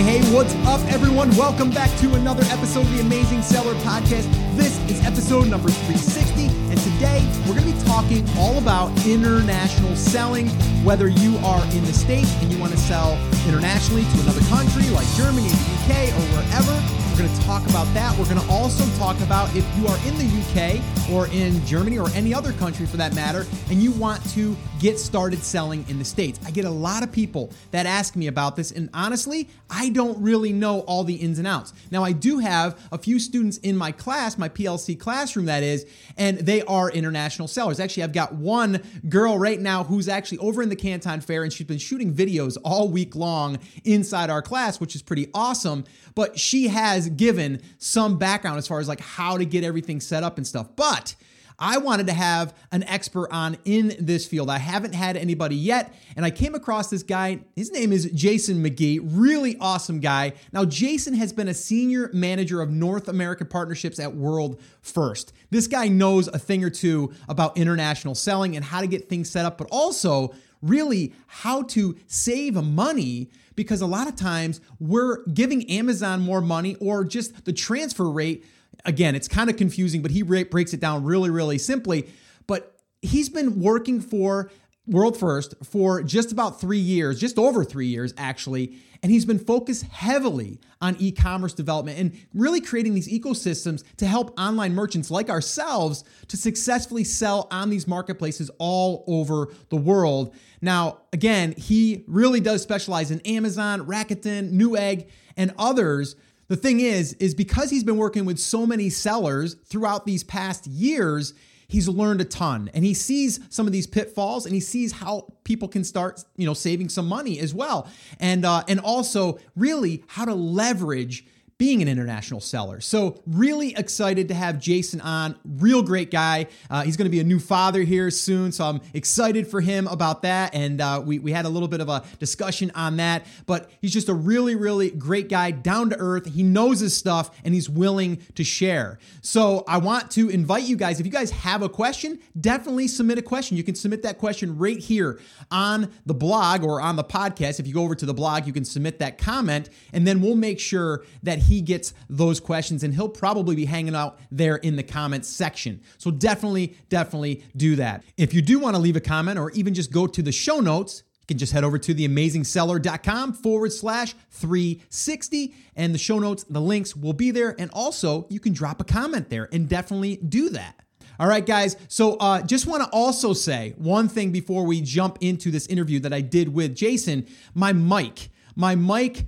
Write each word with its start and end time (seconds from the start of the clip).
Hey, 0.00 0.20
hey, 0.20 0.32
what's 0.34 0.54
up, 0.64 0.80
everyone? 0.90 1.28
Welcome 1.36 1.68
back 1.68 1.94
to 1.98 2.14
another 2.14 2.42
episode 2.44 2.86
of 2.86 2.92
the 2.96 3.00
Amazing 3.00 3.42
Seller 3.42 3.74
Podcast. 3.84 4.24
This 4.56 4.80
is 4.88 5.04
episode 5.04 5.48
number 5.48 5.68
360, 5.68 6.46
and 6.72 6.80
today 6.80 7.20
we're 7.44 7.52
going 7.52 7.70
to 7.70 7.76
be 7.76 7.84
talking 7.84 8.24
all 8.38 8.56
about 8.56 8.88
international 9.04 9.94
selling. 9.96 10.48
Whether 10.88 11.08
you 11.08 11.36
are 11.44 11.62
in 11.76 11.84
the 11.84 11.92
States 11.92 12.32
and 12.40 12.50
you 12.50 12.58
want 12.58 12.72
to 12.72 12.78
sell 12.78 13.12
internationally 13.44 14.04
to 14.04 14.20
another 14.22 14.40
country 14.48 14.88
like 14.88 15.06
Germany, 15.20 15.48
the 15.52 15.60
UK, 15.76 16.08
or 16.16 16.24
wherever, 16.32 16.72
we're 17.10 17.18
going 17.18 17.34
to 17.36 17.42
talk 17.42 17.66
about 17.68 17.92
that. 17.94 18.16
We're 18.18 18.26
going 18.26 18.40
to 18.40 18.52
also 18.52 18.84
talk 18.98 19.20
about 19.20 19.54
if 19.54 19.66
you 19.76 19.86
are 19.86 19.96
in 20.06 20.16
the 20.16 20.24
UK 20.40 21.10
or 21.10 21.26
in 21.28 21.64
Germany 21.66 21.98
or 21.98 22.08
any 22.10 22.32
other 22.32 22.52
country 22.52 22.86
for 22.86 22.96
that 22.96 23.14
matter, 23.14 23.44
and 23.68 23.82
you 23.82 23.90
want 23.92 24.24
to 24.30 24.56
get 24.78 24.98
started 24.98 25.40
selling 25.40 25.84
in 25.88 25.98
the 25.98 26.04
States. 26.04 26.40
I 26.46 26.50
get 26.50 26.64
a 26.64 26.70
lot 26.70 27.02
of 27.02 27.12
people 27.12 27.52
that 27.72 27.84
ask 27.84 28.16
me 28.16 28.28
about 28.28 28.56
this, 28.56 28.70
and 28.70 28.88
honestly, 28.94 29.48
I 29.68 29.90
don't 29.90 30.20
really 30.22 30.52
know 30.52 30.80
all 30.80 31.04
the 31.04 31.14
ins 31.14 31.38
and 31.38 31.46
outs. 31.46 31.74
Now, 31.90 32.02
I 32.02 32.12
do 32.12 32.38
have 32.38 32.80
a 32.92 32.96
few 32.96 33.18
students 33.18 33.58
in 33.58 33.76
my 33.76 33.92
class, 33.92 34.38
my 34.38 34.48
PLC 34.48 34.98
classroom, 34.98 35.46
that 35.46 35.62
is, 35.62 35.86
and 36.16 36.38
they 36.38 36.62
are 36.62 36.90
international 36.90 37.48
sellers. 37.48 37.80
Actually, 37.80 38.04
I've 38.04 38.12
got 38.12 38.34
one 38.34 38.82
girl 39.08 39.38
right 39.38 39.60
now 39.60 39.84
who's 39.84 40.08
actually 40.08 40.38
over 40.38 40.62
in 40.62 40.70
the 40.70 40.76
Canton 40.76 41.20
Fair, 41.20 41.42
and 41.42 41.52
she's 41.52 41.66
been 41.66 41.78
shooting 41.78 42.14
videos 42.14 42.56
all 42.64 42.88
week 42.88 43.14
long 43.14 43.58
inside 43.84 44.30
our 44.30 44.42
class, 44.42 44.80
which 44.80 44.94
is 44.94 45.02
pretty 45.02 45.28
awesome. 45.34 45.84
But 46.14 46.38
she 46.38 46.68
has 46.68 47.09
given 47.16 47.60
some 47.78 48.18
background 48.18 48.58
as 48.58 48.66
far 48.66 48.80
as 48.80 48.88
like 48.88 49.00
how 49.00 49.36
to 49.38 49.44
get 49.44 49.64
everything 49.64 50.00
set 50.00 50.22
up 50.22 50.36
and 50.36 50.46
stuff. 50.46 50.68
But 50.76 51.14
I 51.60 51.76
wanted 51.76 52.06
to 52.06 52.14
have 52.14 52.54
an 52.72 52.84
expert 52.84 53.28
on 53.30 53.58
in 53.66 53.94
this 54.00 54.26
field. 54.26 54.48
I 54.48 54.56
haven't 54.56 54.94
had 54.94 55.18
anybody 55.18 55.56
yet, 55.56 55.94
and 56.16 56.24
I 56.24 56.30
came 56.30 56.54
across 56.54 56.88
this 56.88 57.02
guy. 57.02 57.40
His 57.54 57.70
name 57.70 57.92
is 57.92 58.10
Jason 58.14 58.64
McGee, 58.64 58.98
really 59.02 59.58
awesome 59.60 60.00
guy. 60.00 60.32
Now, 60.52 60.64
Jason 60.64 61.12
has 61.14 61.34
been 61.34 61.48
a 61.48 61.54
senior 61.54 62.08
manager 62.14 62.62
of 62.62 62.70
North 62.70 63.08
American 63.08 63.46
partnerships 63.46 63.98
at 64.00 64.14
World 64.14 64.58
First. 64.80 65.34
This 65.50 65.66
guy 65.66 65.88
knows 65.88 66.28
a 66.28 66.38
thing 66.38 66.64
or 66.64 66.70
two 66.70 67.12
about 67.28 67.58
international 67.58 68.14
selling 68.14 68.56
and 68.56 68.64
how 68.64 68.80
to 68.80 68.86
get 68.86 69.10
things 69.10 69.28
set 69.28 69.44
up, 69.44 69.58
but 69.58 69.68
also 69.70 70.34
really 70.62 71.12
how 71.26 71.62
to 71.62 71.96
save 72.06 72.54
money 72.54 73.30
because 73.60 73.82
a 73.82 73.86
lot 73.86 74.08
of 74.08 74.16
times 74.16 74.58
we're 74.78 75.22
giving 75.26 75.70
Amazon 75.70 76.22
more 76.22 76.40
money 76.40 76.76
or 76.76 77.04
just 77.04 77.44
the 77.44 77.52
transfer 77.52 78.10
rate. 78.10 78.42
Again, 78.86 79.14
it's 79.14 79.28
kind 79.28 79.50
of 79.50 79.58
confusing, 79.58 80.00
but 80.00 80.10
he 80.10 80.22
breaks 80.22 80.72
it 80.72 80.80
down 80.80 81.04
really, 81.04 81.28
really 81.28 81.58
simply. 81.58 82.08
But 82.46 82.74
he's 83.02 83.28
been 83.28 83.60
working 83.60 84.00
for 84.00 84.50
World 84.90 85.16
First 85.16 85.54
for 85.64 86.02
just 86.02 86.32
about 86.32 86.60
three 86.60 86.78
years, 86.78 87.18
just 87.18 87.38
over 87.38 87.64
three 87.64 87.86
years, 87.86 88.12
actually. 88.18 88.76
And 89.02 89.10
he's 89.10 89.24
been 89.24 89.38
focused 89.38 89.84
heavily 89.84 90.60
on 90.82 90.96
e 90.98 91.12
commerce 91.12 91.54
development 91.54 91.98
and 91.98 92.18
really 92.34 92.60
creating 92.60 92.94
these 92.94 93.08
ecosystems 93.08 93.84
to 93.96 94.06
help 94.06 94.38
online 94.38 94.74
merchants 94.74 95.10
like 95.10 95.30
ourselves 95.30 96.04
to 96.28 96.36
successfully 96.36 97.04
sell 97.04 97.46
on 97.50 97.70
these 97.70 97.86
marketplaces 97.86 98.50
all 98.58 99.04
over 99.06 99.48
the 99.70 99.76
world. 99.76 100.34
Now, 100.60 100.98
again, 101.12 101.54
he 101.56 102.04
really 102.06 102.40
does 102.40 102.62
specialize 102.62 103.10
in 103.10 103.20
Amazon, 103.20 103.86
Rakuten, 103.86 104.52
Newegg, 104.52 105.08
and 105.36 105.54
others. 105.56 106.16
The 106.48 106.56
thing 106.56 106.80
is, 106.80 107.12
is 107.14 107.34
because 107.34 107.70
he's 107.70 107.84
been 107.84 107.96
working 107.96 108.24
with 108.24 108.38
so 108.38 108.66
many 108.66 108.90
sellers 108.90 109.54
throughout 109.64 110.04
these 110.04 110.24
past 110.24 110.66
years, 110.66 111.32
he's 111.70 111.88
learned 111.88 112.20
a 112.20 112.24
ton 112.24 112.70
and 112.74 112.84
he 112.84 112.92
sees 112.92 113.40
some 113.48 113.66
of 113.66 113.72
these 113.72 113.86
pitfalls 113.86 114.44
and 114.44 114.54
he 114.54 114.60
sees 114.60 114.92
how 114.92 115.26
people 115.44 115.68
can 115.68 115.84
start 115.84 116.22
you 116.36 116.44
know 116.44 116.54
saving 116.54 116.88
some 116.88 117.06
money 117.06 117.38
as 117.38 117.54
well. 117.54 117.88
And 118.18 118.44
uh, 118.44 118.64
and 118.68 118.80
also 118.80 119.38
really 119.56 120.04
how 120.08 120.24
to 120.24 120.34
leverage 120.34 121.24
being 121.60 121.82
an 121.82 121.88
international 121.88 122.40
seller. 122.40 122.80
So, 122.80 123.20
really 123.26 123.76
excited 123.76 124.28
to 124.28 124.34
have 124.34 124.58
Jason 124.58 124.98
on. 125.02 125.36
Real 125.44 125.82
great 125.82 126.10
guy. 126.10 126.46
Uh, 126.70 126.84
he's 126.84 126.96
going 126.96 127.04
to 127.04 127.10
be 127.10 127.20
a 127.20 127.24
new 127.24 127.38
father 127.38 127.82
here 127.82 128.10
soon. 128.10 128.50
So, 128.50 128.64
I'm 128.64 128.80
excited 128.94 129.46
for 129.46 129.60
him 129.60 129.86
about 129.86 130.22
that. 130.22 130.54
And 130.54 130.80
uh, 130.80 131.02
we, 131.04 131.18
we 131.18 131.32
had 131.32 131.44
a 131.44 131.50
little 131.50 131.68
bit 131.68 131.82
of 131.82 131.90
a 131.90 132.02
discussion 132.18 132.72
on 132.74 132.96
that. 132.96 133.26
But 133.44 133.70
he's 133.82 133.92
just 133.92 134.08
a 134.08 134.14
really, 134.14 134.54
really 134.54 134.90
great 134.90 135.28
guy, 135.28 135.50
down 135.50 135.90
to 135.90 135.98
earth. 135.98 136.32
He 136.32 136.42
knows 136.42 136.80
his 136.80 136.96
stuff 136.96 137.30
and 137.44 137.52
he's 137.52 137.68
willing 137.68 138.22
to 138.36 138.42
share. 138.42 138.98
So, 139.20 139.62
I 139.68 139.76
want 139.76 140.10
to 140.12 140.30
invite 140.30 140.62
you 140.62 140.78
guys, 140.78 140.98
if 140.98 141.04
you 141.04 141.12
guys 141.12 141.30
have 141.30 141.60
a 141.60 141.68
question, 141.68 142.20
definitely 142.40 142.88
submit 142.88 143.18
a 143.18 143.22
question. 143.22 143.58
You 143.58 143.64
can 143.64 143.74
submit 143.74 144.02
that 144.04 144.16
question 144.16 144.56
right 144.56 144.78
here 144.78 145.20
on 145.50 145.92
the 146.06 146.14
blog 146.14 146.64
or 146.64 146.80
on 146.80 146.96
the 146.96 147.04
podcast. 147.04 147.60
If 147.60 147.66
you 147.66 147.74
go 147.74 147.82
over 147.82 147.94
to 147.96 148.06
the 148.06 148.14
blog, 148.14 148.46
you 148.46 148.54
can 148.54 148.64
submit 148.64 148.98
that 149.00 149.18
comment 149.18 149.68
and 149.92 150.06
then 150.06 150.22
we'll 150.22 150.36
make 150.36 150.58
sure 150.58 151.04
that 151.22 151.49
he 151.50 151.60
gets 151.60 151.92
those 152.08 152.38
questions 152.38 152.84
and 152.84 152.94
he'll 152.94 153.08
probably 153.08 153.56
be 153.56 153.64
hanging 153.64 153.96
out 153.96 154.20
there 154.30 154.56
in 154.56 154.76
the 154.76 154.84
comments 154.84 155.28
section. 155.28 155.80
So 155.98 156.12
definitely, 156.12 156.76
definitely 156.88 157.44
do 157.56 157.74
that. 157.76 158.04
If 158.16 158.32
you 158.32 158.40
do 158.40 158.60
want 158.60 158.76
to 158.76 158.80
leave 158.80 158.94
a 158.94 159.00
comment 159.00 159.36
or 159.36 159.50
even 159.50 159.74
just 159.74 159.90
go 159.90 160.06
to 160.06 160.22
the 160.22 160.30
show 160.30 160.60
notes, 160.60 161.02
you 161.20 161.26
can 161.26 161.38
just 161.38 161.52
head 161.52 161.64
over 161.64 161.76
to 161.76 161.92
theamazingseller.com 161.92 163.32
forward 163.32 163.72
slash 163.72 164.14
360 164.30 165.54
and 165.74 165.92
the 165.92 165.98
show 165.98 166.20
notes, 166.20 166.44
the 166.44 166.60
links 166.60 166.94
will 166.94 167.14
be 167.14 167.32
there. 167.32 167.56
And 167.58 167.68
also, 167.72 168.28
you 168.30 168.38
can 168.38 168.52
drop 168.52 168.80
a 168.80 168.84
comment 168.84 169.28
there 169.28 169.48
and 169.52 169.68
definitely 169.68 170.16
do 170.18 170.50
that. 170.50 170.76
All 171.18 171.26
right, 171.26 171.44
guys. 171.44 171.76
So, 171.88 172.14
uh, 172.14 172.42
just 172.42 172.68
want 172.68 172.84
to 172.84 172.88
also 172.90 173.32
say 173.32 173.74
one 173.76 174.08
thing 174.08 174.30
before 174.30 174.64
we 174.64 174.80
jump 174.80 175.18
into 175.20 175.50
this 175.50 175.66
interview 175.66 175.98
that 176.00 176.12
I 176.12 176.20
did 176.20 176.54
with 176.54 176.76
Jason. 176.76 177.26
My 177.54 177.72
mic, 177.72 178.30
my 178.54 178.76
mic 178.76 179.26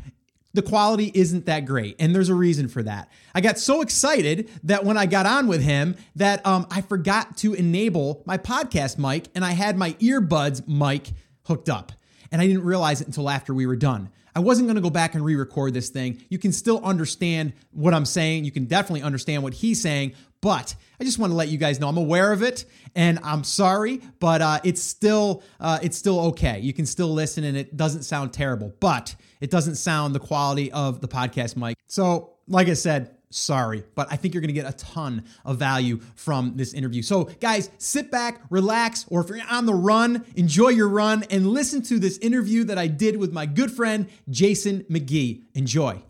the 0.55 0.63
quality 0.63 1.11
isn't 1.15 1.47
that 1.47 1.65
great 1.65 1.97
and 1.99 2.15
there's 2.15 2.29
a 2.29 2.35
reason 2.35 2.69
for 2.69 2.83
that. 2.83 3.11
I 3.35 3.41
got 3.41 3.59
so 3.59 3.81
excited 3.81 4.51
that 4.65 4.85
when 4.85 4.97
i 4.97 5.07
got 5.07 5.27
on 5.27 5.47
with 5.47 5.63
him 5.63 5.97
that 6.17 6.45
um, 6.47 6.67
i 6.71 6.81
forgot 6.81 7.37
to 7.39 7.55
enable 7.55 8.23
my 8.27 8.39
podcast 8.39 8.99
mic 8.99 9.29
and 9.35 9.45
i 9.45 9.53
had 9.53 9.77
my 9.77 9.93
earbuds 9.95 10.67
mic 10.69 11.13
hooked 11.47 11.69
up 11.69 11.93
and 12.31 12.41
i 12.41 12.47
didn't 12.47 12.65
realize 12.65 13.01
it 13.01 13.07
until 13.07 13.29
after 13.29 13.55
we 13.55 13.67
were 13.67 13.77
done 13.77 14.11
i 14.35 14.41
wasn't 14.41 14.67
going 14.67 14.77
to 14.77 14.83
go 14.83 14.91
back 14.91 15.15
and 15.15 15.25
re-record 15.25 15.75
this 15.75 15.89
thing 15.89 16.23
you 16.29 16.39
can 16.39 16.53
still 16.53 16.83
understand 16.85 17.53
what 17.73 17.95
i'm 17.95 18.05
saying 18.05 18.45
you 18.45 18.53
can 18.53 18.65
definitely 18.65 19.03
understand 19.03 19.43
what 19.43 19.53
he's 19.55 19.81
saying 19.81 20.13
but 20.43 20.75
I 21.01 21.05
just 21.05 21.21
want 21.21 21.31
to 21.31 21.37
let 21.37 21.49
you 21.49 21.57
guys 21.57 21.79
know 21.79 21.89
I'm 21.89 21.97
aware 21.97 22.33
of 22.33 22.43
it, 22.43 22.65
and 22.97 23.21
I'm 23.23 23.45
sorry, 23.45 24.01
but 24.19 24.43
uh, 24.43 24.59
it's 24.65 24.83
still 24.83 25.43
uh, 25.61 25.79
it's 25.83 25.97
still 25.97 26.19
okay. 26.27 26.59
You 26.59 26.73
can 26.73 26.85
still 26.85 27.13
listen, 27.13 27.45
and 27.45 27.57
it 27.57 27.77
doesn't 27.77 28.03
sound 28.03 28.33
terrible. 28.33 28.75
But 28.81 29.15
it 29.41 29.51
doesn't 29.51 29.77
sound 29.77 30.17
the 30.17 30.21
quality 30.21 30.71
of 30.73 31.01
the 31.01 31.07
podcast 31.07 31.57
mic. 31.57 31.77
So, 31.87 32.35
like 32.49 32.69
I 32.69 32.75
said, 32.75 33.17
sorry, 33.35 33.85
but 33.95 34.09
I 34.11 34.17
think 34.17 34.35
you're 34.35 34.41
going 34.41 34.55
to 34.55 34.61
get 34.61 34.69
a 34.69 34.77
ton 34.77 35.25
of 35.45 35.59
value 35.59 35.99
from 36.15 36.53
this 36.57 36.75
interview. 36.75 37.03
So, 37.03 37.25
guys, 37.41 37.71
sit 37.79 38.11
back, 38.11 38.43
relax, 38.51 39.07
or 39.09 39.21
if 39.21 39.29
you're 39.29 39.41
on 39.51 39.67
the 39.67 39.75
run, 39.75 40.25
enjoy 40.37 40.69
your 40.69 40.89
run 40.89 41.25
and 41.31 41.49
listen 41.49 41.83
to 41.83 41.99
this 41.99 42.19
interview 42.19 42.65
that 42.65 42.79
I 42.79 42.87
did 42.87 43.17
with 43.17 43.33
my 43.33 43.47
good 43.47 43.71
friend 43.71 44.09
Jason 44.29 44.85
McGee. 44.91 45.43
Enjoy. 45.55 46.03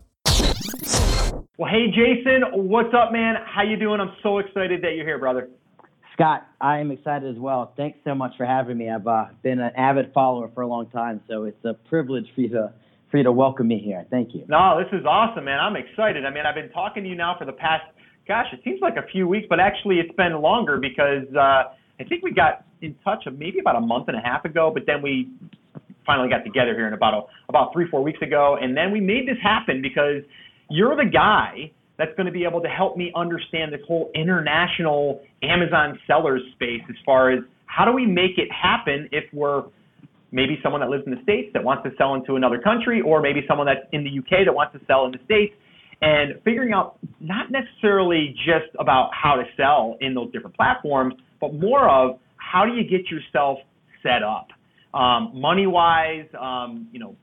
Well, 1.58 1.70
hey 1.70 1.88
Jason, 1.88 2.42
what's 2.68 2.92
up, 2.94 3.12
man? 3.12 3.36
How 3.46 3.62
you 3.62 3.76
doing? 3.76 4.00
I'm 4.00 4.14
so 4.22 4.38
excited 4.38 4.82
that 4.82 4.96
you're 4.96 5.04
here, 5.04 5.18
brother. 5.18 5.48
Scott, 6.14 6.46
I 6.60 6.78
am 6.78 6.90
excited 6.90 7.30
as 7.30 7.40
well. 7.40 7.72
Thanks 7.76 7.98
so 8.04 8.14
much 8.14 8.36
for 8.36 8.44
having 8.44 8.76
me. 8.76 8.90
I've 8.90 9.06
uh, 9.06 9.26
been 9.42 9.60
an 9.60 9.72
avid 9.76 10.12
follower 10.12 10.50
for 10.54 10.62
a 10.62 10.66
long 10.66 10.88
time, 10.88 11.20
so 11.28 11.44
it's 11.44 11.64
a 11.64 11.74
privilege 11.74 12.26
for 12.34 12.40
you 12.42 12.48
to 12.50 12.72
for 13.12 13.18
you 13.18 13.24
to 13.24 13.30
welcome 13.30 13.68
me 13.68 13.78
here. 13.78 14.04
Thank 14.10 14.34
you. 14.34 14.44
No, 14.48 14.82
this 14.82 14.88
is 14.98 15.04
awesome, 15.06 15.44
man. 15.44 15.60
I'm 15.60 15.76
excited. 15.76 16.24
I 16.24 16.30
mean, 16.30 16.44
I've 16.46 16.54
been 16.54 16.70
talking 16.70 17.04
to 17.04 17.08
you 17.08 17.14
now 17.14 17.36
for 17.38 17.44
the 17.44 17.52
past, 17.52 17.84
gosh, 18.26 18.46
it 18.52 18.60
seems 18.64 18.80
like 18.80 18.96
a 18.96 19.06
few 19.12 19.28
weeks, 19.28 19.46
but 19.48 19.60
actually 19.60 20.00
it's 20.00 20.14
been 20.16 20.40
longer 20.40 20.78
because 20.78 21.28
uh, 21.36 21.74
I 22.00 22.04
think 22.08 22.24
we 22.24 22.32
got 22.32 22.64
in 22.80 22.96
touch 23.04 23.24
maybe 23.36 23.58
about 23.60 23.76
a 23.76 23.80
month 23.80 24.08
and 24.08 24.16
a 24.16 24.20
half 24.20 24.46
ago, 24.46 24.70
but 24.72 24.84
then 24.86 25.02
we 25.02 25.28
finally 26.06 26.30
got 26.30 26.42
together 26.42 26.74
here 26.74 26.88
in 26.88 26.94
about 26.94 27.14
a, 27.14 27.20
about 27.50 27.72
three 27.74 27.86
four 27.90 28.02
weeks 28.02 28.20
ago, 28.22 28.56
and 28.60 28.74
then 28.74 28.90
we 28.90 28.98
made 28.98 29.28
this 29.28 29.36
happen 29.42 29.82
because 29.82 30.22
you're 30.70 30.96
the 30.96 31.08
guy 31.08 31.70
that's 31.98 32.16
going 32.16 32.26
to 32.26 32.32
be 32.32 32.44
able 32.44 32.62
to 32.62 32.68
help 32.68 32.96
me 32.96 33.12
understand 33.14 33.74
this 33.74 33.80
whole 33.86 34.10
international 34.14 35.20
Amazon 35.42 35.98
sellers 36.06 36.40
space 36.54 36.80
as 36.88 36.96
far 37.04 37.30
as 37.30 37.40
how 37.66 37.84
do 37.84 37.92
we 37.92 38.06
make 38.06 38.38
it 38.38 38.48
happen 38.50 39.06
if 39.12 39.24
we're 39.34 39.64
maybe 40.32 40.58
someone 40.62 40.80
that 40.80 40.90
lives 40.90 41.04
in 41.06 41.14
the 41.14 41.22
States 41.22 41.50
that 41.52 41.62
wants 41.62 41.84
to 41.84 41.90
sell 41.96 42.14
into 42.14 42.36
another 42.36 42.58
country, 42.58 43.00
or 43.00 43.20
maybe 43.20 43.44
someone 43.46 43.66
that's 43.66 43.86
in 43.92 44.02
the 44.02 44.18
UK 44.18 44.44
that 44.44 44.54
wants 44.54 44.72
to 44.72 44.80
sell 44.86 45.04
in 45.06 45.12
the 45.12 45.18
States, 45.24 45.54
and 46.00 46.40
figuring 46.42 46.72
out 46.72 46.98
not 47.20 47.50
necessarily 47.50 48.34
just 48.44 48.74
about 48.80 49.10
how 49.12 49.36
to 49.36 49.44
sell 49.56 49.96
in 50.00 50.14
those 50.14 50.32
different 50.32 50.56
platforms, 50.56 51.14
but 51.40 51.54
more 51.54 51.88
of 51.88 52.18
how 52.36 52.64
do 52.64 52.72
you 52.72 52.82
get 52.82 53.08
yourself 53.08 53.58
set 54.02 54.22
up, 54.22 54.48
um, 54.98 55.30
money 55.34 55.66
wise, 55.66 56.26
um, 56.40 56.88
you 56.92 56.98
know, 56.98 57.14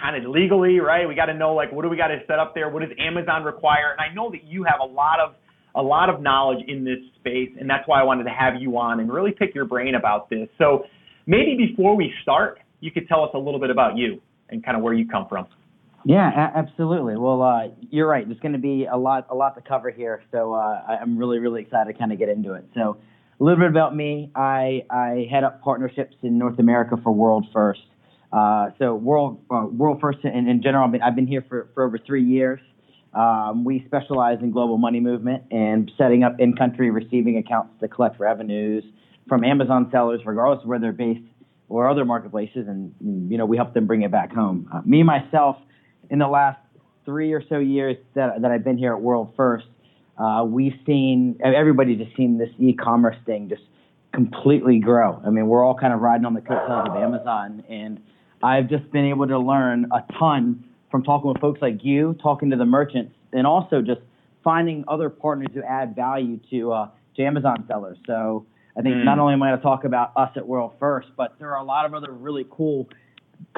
kind 0.00 0.16
of 0.16 0.30
legally, 0.30 0.80
right? 0.80 1.06
We 1.08 1.14
got 1.14 1.26
to 1.26 1.34
know 1.34 1.54
like 1.54 1.72
what 1.72 1.82
do 1.82 1.88
we 1.88 1.96
got 1.96 2.08
to 2.08 2.18
set 2.26 2.38
up 2.38 2.54
there? 2.54 2.68
What 2.68 2.82
does 2.82 2.90
Amazon 2.98 3.44
require? 3.44 3.92
And 3.92 4.00
I 4.00 4.12
know 4.14 4.30
that 4.30 4.44
you 4.44 4.64
have 4.64 4.80
a 4.80 4.92
lot 4.92 5.20
of 5.20 5.34
a 5.76 5.82
lot 5.82 6.10
of 6.10 6.20
knowledge 6.20 6.64
in 6.66 6.84
this 6.84 6.98
space, 7.20 7.50
and 7.60 7.70
that's 7.70 7.86
why 7.86 8.00
I 8.00 8.02
wanted 8.02 8.24
to 8.24 8.30
have 8.30 8.60
you 8.60 8.76
on 8.76 8.98
and 8.98 9.12
really 9.12 9.30
pick 9.30 9.54
your 9.54 9.66
brain 9.66 9.94
about 9.94 10.28
this. 10.28 10.48
So 10.58 10.84
maybe 11.30 11.54
before 11.56 11.94
we 11.94 12.12
start, 12.22 12.58
you 12.80 12.90
could 12.90 13.06
tell 13.06 13.22
us 13.22 13.30
a 13.34 13.38
little 13.38 13.60
bit 13.60 13.70
about 13.70 13.96
you 13.96 14.20
and 14.48 14.64
kind 14.64 14.76
of 14.76 14.82
where 14.82 14.92
you 14.92 15.06
come 15.06 15.26
from. 15.28 15.46
Yeah, 16.04 16.50
absolutely. 16.54 17.16
Well, 17.16 17.42
uh, 17.42 17.68
you're 17.90 18.08
right. 18.08 18.26
There's 18.26 18.40
going 18.40 18.54
to 18.54 18.58
be 18.58 18.86
a 18.90 18.96
lot, 18.96 19.26
a 19.30 19.34
lot 19.34 19.54
to 19.54 19.60
cover 19.60 19.90
here. 19.90 20.22
So 20.32 20.54
uh, 20.54 20.82
I'm 20.88 21.16
really, 21.16 21.38
really 21.38 21.60
excited 21.62 21.92
to 21.92 21.98
kind 21.98 22.10
of 22.10 22.18
get 22.18 22.28
into 22.28 22.54
it. 22.54 22.64
So 22.74 22.96
a 23.38 23.44
little 23.44 23.60
bit 23.60 23.68
about 23.68 23.94
me. 23.94 24.32
I, 24.34 24.82
I 24.90 25.28
head 25.30 25.44
up 25.44 25.62
partnerships 25.62 26.16
in 26.22 26.36
North 26.36 26.58
America 26.58 26.96
for 27.02 27.12
World 27.12 27.46
First. 27.52 27.82
Uh, 28.32 28.70
so 28.78 28.94
World, 28.94 29.40
uh, 29.50 29.66
World 29.70 30.00
First 30.00 30.18
in, 30.24 30.48
in 30.48 30.62
general, 30.62 30.84
I've 30.86 30.92
been, 30.92 31.02
I've 31.02 31.16
been 31.16 31.26
here 31.26 31.44
for, 31.48 31.68
for 31.74 31.84
over 31.84 31.98
three 31.98 32.24
years. 32.24 32.60
Um, 33.12 33.64
we 33.64 33.84
specialize 33.86 34.38
in 34.40 34.50
global 34.52 34.78
money 34.78 35.00
movement 35.00 35.44
and 35.50 35.90
setting 35.98 36.22
up 36.22 36.40
in-country 36.40 36.90
receiving 36.90 37.36
accounts 37.36 37.74
to 37.80 37.88
collect 37.88 38.18
revenues 38.18 38.84
from 39.30 39.44
Amazon 39.44 39.88
sellers, 39.92 40.20
regardless 40.26 40.62
of 40.62 40.68
where 40.68 40.80
they're 40.80 40.92
based 40.92 41.22
or 41.68 41.88
other 41.88 42.04
marketplaces, 42.04 42.66
and 42.66 42.92
you 43.30 43.38
know 43.38 43.46
we 43.46 43.56
help 43.56 43.72
them 43.72 43.86
bring 43.86 44.02
it 44.02 44.10
back 44.10 44.32
home. 44.32 44.68
Uh, 44.74 44.82
me 44.84 45.04
myself, 45.04 45.56
in 46.10 46.18
the 46.18 46.26
last 46.26 46.58
three 47.04 47.32
or 47.32 47.42
so 47.48 47.58
years 47.58 47.96
that 48.14 48.42
that 48.42 48.50
I've 48.50 48.64
been 48.64 48.76
here 48.76 48.92
at 48.92 49.00
World 49.00 49.32
First, 49.36 49.66
uh, 50.18 50.44
we've 50.44 50.74
seen 50.84 51.38
everybody's 51.42 51.98
just 51.98 52.14
seen 52.16 52.38
this 52.38 52.50
e-commerce 52.58 53.16
thing 53.24 53.48
just 53.48 53.62
completely 54.12 54.80
grow. 54.80 55.22
I 55.24 55.30
mean, 55.30 55.46
we're 55.46 55.64
all 55.64 55.76
kind 55.76 55.94
of 55.94 56.00
riding 56.00 56.26
on 56.26 56.34
the 56.34 56.40
coattails 56.40 56.88
of 56.88 56.96
Amazon, 56.96 57.62
and 57.70 58.02
I've 58.42 58.68
just 58.68 58.90
been 58.90 59.04
able 59.04 59.28
to 59.28 59.38
learn 59.38 59.86
a 59.92 60.02
ton 60.18 60.64
from 60.90 61.04
talking 61.04 61.28
with 61.32 61.40
folks 61.40 61.62
like 61.62 61.84
you, 61.84 62.16
talking 62.20 62.50
to 62.50 62.56
the 62.56 62.66
merchants, 62.66 63.14
and 63.32 63.46
also 63.46 63.80
just 63.80 64.00
finding 64.42 64.84
other 64.88 65.08
partners 65.08 65.50
who 65.54 65.62
add 65.62 65.94
value 65.94 66.40
to 66.50 66.72
uh, 66.72 66.88
to 67.14 67.22
Amazon 67.22 67.64
sellers. 67.68 67.96
So 68.08 68.44
I 68.76 68.82
think 68.82 68.96
Mm. 68.96 69.04
not 69.04 69.18
only 69.18 69.34
am 69.34 69.42
I 69.42 69.50
going 69.50 69.58
to 69.58 69.62
talk 69.62 69.84
about 69.84 70.12
us 70.16 70.30
at 70.36 70.46
World 70.46 70.72
First, 70.78 71.08
but 71.16 71.34
there 71.38 71.50
are 71.54 71.60
a 71.60 71.64
lot 71.64 71.86
of 71.86 71.94
other 71.94 72.12
really 72.12 72.46
cool 72.50 72.88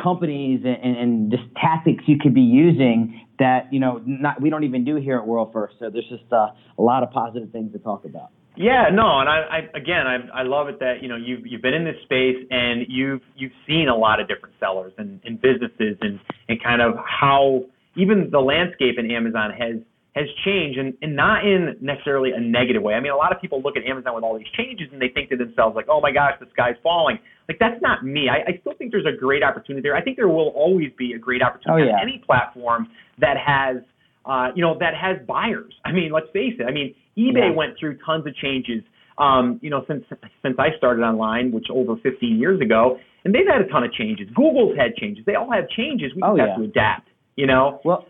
companies 0.00 0.60
and, 0.64 0.76
and, 0.82 0.96
and 0.96 1.30
just 1.30 1.42
tactics 1.60 2.04
you 2.06 2.16
could 2.18 2.34
be 2.34 2.40
using 2.40 3.20
that 3.38 3.72
you 3.72 3.80
know 3.80 4.00
not 4.04 4.40
we 4.40 4.48
don't 4.50 4.64
even 4.64 4.84
do 4.84 4.96
here 4.96 5.18
at 5.18 5.26
World 5.26 5.50
First. 5.52 5.74
So 5.78 5.90
there's 5.90 6.08
just 6.08 6.32
uh, 6.32 6.48
a 6.78 6.82
lot 6.82 7.02
of 7.02 7.10
positive 7.10 7.50
things 7.50 7.72
to 7.72 7.78
talk 7.78 8.04
about. 8.04 8.30
Yeah, 8.54 8.90
no, 8.92 9.20
and 9.20 9.28
I, 9.30 9.38
I 9.50 9.58
again, 9.74 10.06
I, 10.06 10.40
I 10.40 10.42
love 10.42 10.68
it 10.68 10.78
that 10.80 11.02
you 11.02 11.08
know 11.08 11.16
you've 11.16 11.46
you've 11.46 11.62
been 11.62 11.74
in 11.74 11.84
this 11.84 11.96
space 12.04 12.36
and 12.50 12.86
you've 12.88 13.22
you've 13.34 13.52
seen 13.66 13.88
a 13.88 13.96
lot 13.96 14.20
of 14.20 14.28
different 14.28 14.54
sellers 14.60 14.92
and, 14.98 15.20
and 15.24 15.40
businesses 15.40 15.96
and 16.00 16.20
and 16.48 16.62
kind 16.62 16.82
of 16.82 16.94
how 16.96 17.64
even 17.96 18.28
the 18.30 18.40
landscape 18.40 18.98
in 18.98 19.10
Amazon 19.10 19.50
has 19.50 19.76
has 20.14 20.26
changed 20.44 20.78
and, 20.78 20.92
and 21.00 21.16
not 21.16 21.44
in 21.46 21.74
necessarily 21.80 22.32
a 22.32 22.40
negative 22.40 22.82
way. 22.82 22.92
I 22.94 23.00
mean, 23.00 23.12
a 23.12 23.16
lot 23.16 23.32
of 23.34 23.40
people 23.40 23.62
look 23.62 23.76
at 23.78 23.84
Amazon 23.84 24.14
with 24.14 24.24
all 24.24 24.36
these 24.36 24.46
changes 24.56 24.88
and 24.92 25.00
they 25.00 25.08
think 25.08 25.30
to 25.30 25.36
themselves 25.36 25.74
like, 25.74 25.86
oh 25.88 26.00
my 26.02 26.12
gosh, 26.12 26.34
the 26.38 26.46
sky's 26.52 26.74
falling. 26.82 27.18
Like 27.48 27.58
that's 27.58 27.80
not 27.80 28.04
me. 28.04 28.28
I, 28.28 28.50
I 28.50 28.58
still 28.60 28.74
think 28.76 28.92
there's 28.92 29.06
a 29.06 29.16
great 29.18 29.42
opportunity 29.42 29.82
there. 29.82 29.96
I 29.96 30.02
think 30.02 30.16
there 30.18 30.28
will 30.28 30.48
always 30.54 30.90
be 30.98 31.14
a 31.14 31.18
great 31.18 31.40
opportunity 31.42 31.84
Oh, 31.84 31.86
yeah. 31.86 31.92
on 31.94 32.02
any 32.02 32.22
platform 32.26 32.88
that 33.20 33.36
has 33.38 33.76
uh, 34.24 34.50
you 34.54 34.62
know, 34.62 34.76
that 34.78 34.94
has 34.94 35.16
buyers. 35.26 35.74
I 35.84 35.90
mean, 35.90 36.12
let's 36.12 36.28
face 36.32 36.54
it. 36.60 36.64
I 36.68 36.70
mean, 36.70 36.94
eBay 37.18 37.50
Yeah. 37.50 37.56
went 37.56 37.76
through 37.76 37.98
tons 38.06 38.24
of 38.24 38.36
changes, 38.36 38.80
um, 39.18 39.58
you 39.62 39.68
know, 39.70 39.84
since 39.88 40.04
since 40.42 40.54
I 40.60 40.68
started 40.78 41.02
online, 41.02 41.50
which 41.50 41.66
over 41.70 41.96
15 41.96 42.38
years 42.38 42.60
ago, 42.60 43.00
and 43.24 43.34
they've 43.34 43.46
had 43.50 43.60
a 43.62 43.66
ton 43.68 43.82
of 43.82 43.92
changes. 43.92 44.28
Google's 44.32 44.76
had 44.76 44.94
changes. 44.94 45.24
They 45.26 45.34
all 45.34 45.50
have 45.50 45.68
changes. 45.70 46.12
We 46.14 46.22
Oh, 46.22 46.36
have 46.36 46.48
yeah. 46.50 46.56
to 46.56 46.62
adapt. 46.62 47.08
You 47.34 47.46
know. 47.48 47.80
Well, 47.84 48.06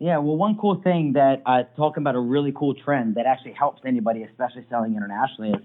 yeah. 0.00 0.18
Well, 0.18 0.36
one 0.36 0.56
cool 0.56 0.80
thing 0.82 1.12
that 1.12 1.42
uh, 1.46 1.62
talking 1.76 2.02
about 2.02 2.16
a 2.16 2.20
really 2.20 2.52
cool 2.56 2.74
trend 2.74 3.14
that 3.16 3.26
actually 3.26 3.52
helps 3.52 3.82
anybody, 3.86 4.22
especially 4.24 4.64
selling 4.68 4.96
internationally, 4.96 5.50
is 5.50 5.62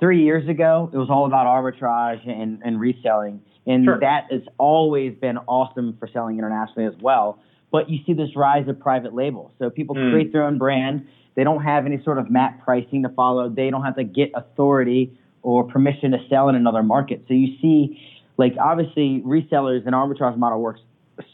three 0.00 0.22
years 0.22 0.48
ago 0.48 0.90
it 0.92 0.96
was 0.98 1.08
all 1.08 1.24
about 1.26 1.46
arbitrage 1.46 2.28
and, 2.28 2.60
and 2.64 2.78
reselling, 2.80 3.40
and 3.66 3.84
Sure. 3.84 3.98
that 4.00 4.26
has 4.30 4.42
always 4.58 5.14
been 5.20 5.38
awesome 5.46 5.96
for 5.98 6.08
selling 6.12 6.38
internationally 6.38 6.86
as 6.86 6.94
well. 7.00 7.38
But 7.70 7.88
you 7.88 7.98
see 8.04 8.14
this 8.14 8.34
rise 8.34 8.66
of 8.68 8.78
private 8.80 9.14
labels. 9.14 9.52
So 9.58 9.70
people 9.70 9.94
Mm. 9.94 10.10
create 10.10 10.32
their 10.32 10.42
own 10.44 10.58
brand. 10.58 11.06
They 11.34 11.44
don't 11.44 11.62
have 11.62 11.86
any 11.86 12.02
sort 12.02 12.18
of 12.18 12.30
map 12.30 12.64
pricing 12.64 13.02
to 13.04 13.08
follow. 13.10 13.48
They 13.48 13.70
don't 13.70 13.84
have 13.84 13.96
to 13.96 14.04
get 14.04 14.30
authority 14.34 15.12
or 15.42 15.62
permission 15.64 16.10
to 16.10 16.18
sell 16.28 16.48
in 16.48 16.56
another 16.56 16.82
market. 16.82 17.24
So 17.28 17.34
you 17.34 17.56
see, 17.60 18.00
like 18.38 18.54
obviously 18.58 19.22
resellers 19.24 19.86
and 19.86 19.94
arbitrage 19.94 20.36
model 20.36 20.60
works 20.60 20.80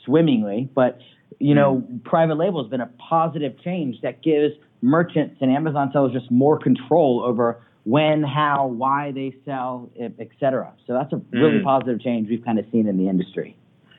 swimmingly, 0.04 0.68
but 0.74 0.98
you 1.40 1.54
know, 1.54 1.82
private 2.04 2.36
label 2.36 2.62
has 2.62 2.70
been 2.70 2.80
a 2.80 2.90
positive 3.08 3.52
change 3.62 4.00
that 4.02 4.22
gives 4.22 4.54
merchants 4.82 5.36
and 5.40 5.50
Amazon 5.50 5.90
sellers 5.92 6.12
just 6.12 6.30
more 6.30 6.58
control 6.58 7.22
over 7.24 7.62
when, 7.84 8.22
how, 8.22 8.66
why 8.66 9.12
they 9.12 9.34
sell, 9.44 9.90
et 10.00 10.28
cetera. 10.40 10.72
So 10.86 10.92
that's 10.94 11.12
a 11.12 11.20
really 11.32 11.58
Mm. 11.60 11.64
positive 11.64 12.00
change 12.00 12.28
we've 12.28 12.44
kind 12.44 12.58
of 12.58 12.64
seen 12.72 12.86
in 12.88 12.96
the 12.96 13.08
industry. 13.08 13.56